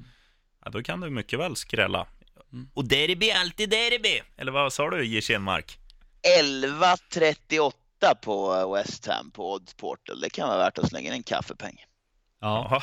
ja, 0.65 0.71
då 0.71 0.83
kan 0.83 0.99
det 0.99 1.09
mycket 1.09 1.39
väl 1.39 1.55
skrälla. 1.55 2.07
Mm. 2.53 2.69
Och 2.73 2.85
derby 2.85 3.29
är 3.29 3.39
alltid 3.39 3.69
derby! 3.69 4.21
Eller 4.37 4.51
vad 4.51 4.73
sa 4.73 4.89
du, 4.89 5.05
J. 5.05 5.21
Kinmark? 5.21 5.79
11.38 6.39 7.71
på 8.21 8.55
eh, 8.55 8.73
West 8.73 9.07
Ham 9.07 9.31
på 9.31 9.53
Odds 9.53 9.73
Portal. 9.73 10.19
Det 10.19 10.29
kan 10.29 10.47
vara 10.47 10.57
värt 10.57 10.77
att 10.77 10.89
slänga 10.89 11.07
in 11.07 11.13
en 11.13 11.23
kaffepeng. 11.23 11.75
Ja. 12.41 12.81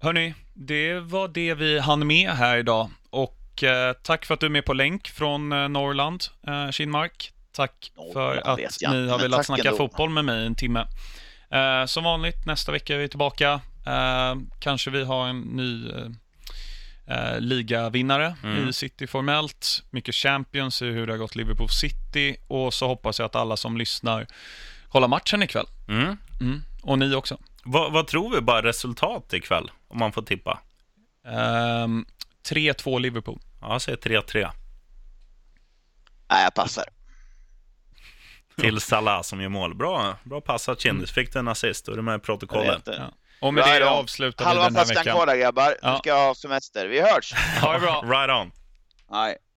Hörni, 0.00 0.34
det 0.54 1.00
var 1.00 1.28
det 1.28 1.54
vi 1.54 1.78
hann 1.78 2.06
med 2.06 2.30
här 2.30 2.56
idag. 2.58 2.90
Och 3.10 3.62
eh, 3.62 3.92
tack 3.92 4.24
för 4.24 4.34
att 4.34 4.40
du 4.40 4.46
är 4.46 4.50
med 4.50 4.64
på 4.64 4.72
länk 4.72 5.08
från 5.08 5.52
eh, 5.52 5.68
Norrland, 5.68 6.24
eh, 6.46 6.70
Kinmark. 6.70 7.32
Tack 7.52 7.92
Norrland 7.96 8.12
för 8.12 8.36
att 8.36 8.82
jag 8.82 8.92
ni 8.92 9.08
har 9.08 9.18
men 9.18 9.20
velat 9.20 9.46
snacka 9.46 9.68
ändå. 9.68 9.76
fotboll 9.76 10.10
med 10.10 10.24
mig 10.24 10.46
en 10.46 10.54
timme. 10.54 10.86
Eh, 11.50 11.86
som 11.86 12.04
vanligt, 12.04 12.46
nästa 12.46 12.72
vecka 12.72 12.94
är 12.94 12.98
vi 12.98 13.08
tillbaka. 13.08 13.60
Eh, 13.86 14.34
kanske 14.60 14.90
vi 14.90 15.04
har 15.04 15.26
en 15.28 15.40
ny 15.40 15.90
eh, 17.06 17.40
ligavinnare 17.40 18.36
Mm. 18.42 18.68
i 18.68 18.72
City 18.72 19.06
formellt. 19.06 19.82
Mycket 19.90 20.14
Champions 20.14 20.82
i 20.82 20.86
hur 20.86 21.06
det 21.06 21.12
har 21.12 21.18
gått 21.18 21.34
Liverpool 21.36 21.68
City. 21.68 22.36
Och 22.46 22.74
så 22.74 22.86
hoppas 22.86 23.18
jag 23.18 23.26
att 23.26 23.36
alla 23.36 23.56
som 23.56 23.76
lyssnar 23.76 24.26
kollar 24.88 25.08
matchen 25.08 25.42
ikväll. 25.42 25.66
Mm. 25.88 26.16
Mm. 26.40 26.62
Och 26.82 26.98
ni 26.98 27.14
också. 27.14 27.38
Vad, 27.64 27.92
vad 27.92 28.06
tror 28.06 28.34
vi 28.34 28.40
bara 28.40 28.62
resultat 28.62 29.32
ikväll, 29.32 29.70
om 29.88 29.98
man 29.98 30.12
får 30.12 30.22
tippa? 30.22 30.60
Ehm, 31.26 32.06
3-2 32.48 32.98
Liverpool. 33.00 33.40
Ja, 33.60 33.72
jag 33.72 33.82
säger 33.82 33.98
3-3. 33.98 34.50
Nej, 36.30 36.42
jag 36.44 36.54
passar. 36.54 36.84
Till 38.56 38.80
Salah 38.80 39.22
som 39.22 39.40
gör 39.40 39.48
mål. 39.48 39.74
Bra, 39.74 40.16
bra 40.24 40.40
passat 40.40 40.80
Kindis. 40.80 41.10
Fick 41.12 41.32
du 41.32 41.38
en 41.38 41.48
assist, 41.48 41.86
då 41.86 41.92
är 41.92 41.96
du 41.96 42.02
med 42.02 42.16
i 42.16 42.18
protokollet. 42.18 42.82
Ja. 42.86 43.12
Och 43.44 43.54
med 43.54 43.64
Right 43.64 43.80
det 43.80 43.86
on. 43.86 43.92
avslutar 43.92 44.44
vi 44.44 44.48
Halva 44.48 44.64
den 44.64 44.76
här 44.76 44.84
flaskan 44.84 45.00
veckan. 45.04 45.16
kvar 45.16 45.26
där 45.26 45.36
grabbar. 45.36 45.68
Nu 45.70 45.76
Ja. 45.82 45.98
ska 45.98 46.08
jag 46.10 46.16
ha 46.26 46.34
semester. 46.34 46.86
Vi 46.86 47.00
hörs! 47.00 47.32
Ha 47.62 47.72
det 47.72 47.78
bra! 47.78 48.02
Right 48.06 48.30
on. 48.30 48.52
Nej. 49.10 49.36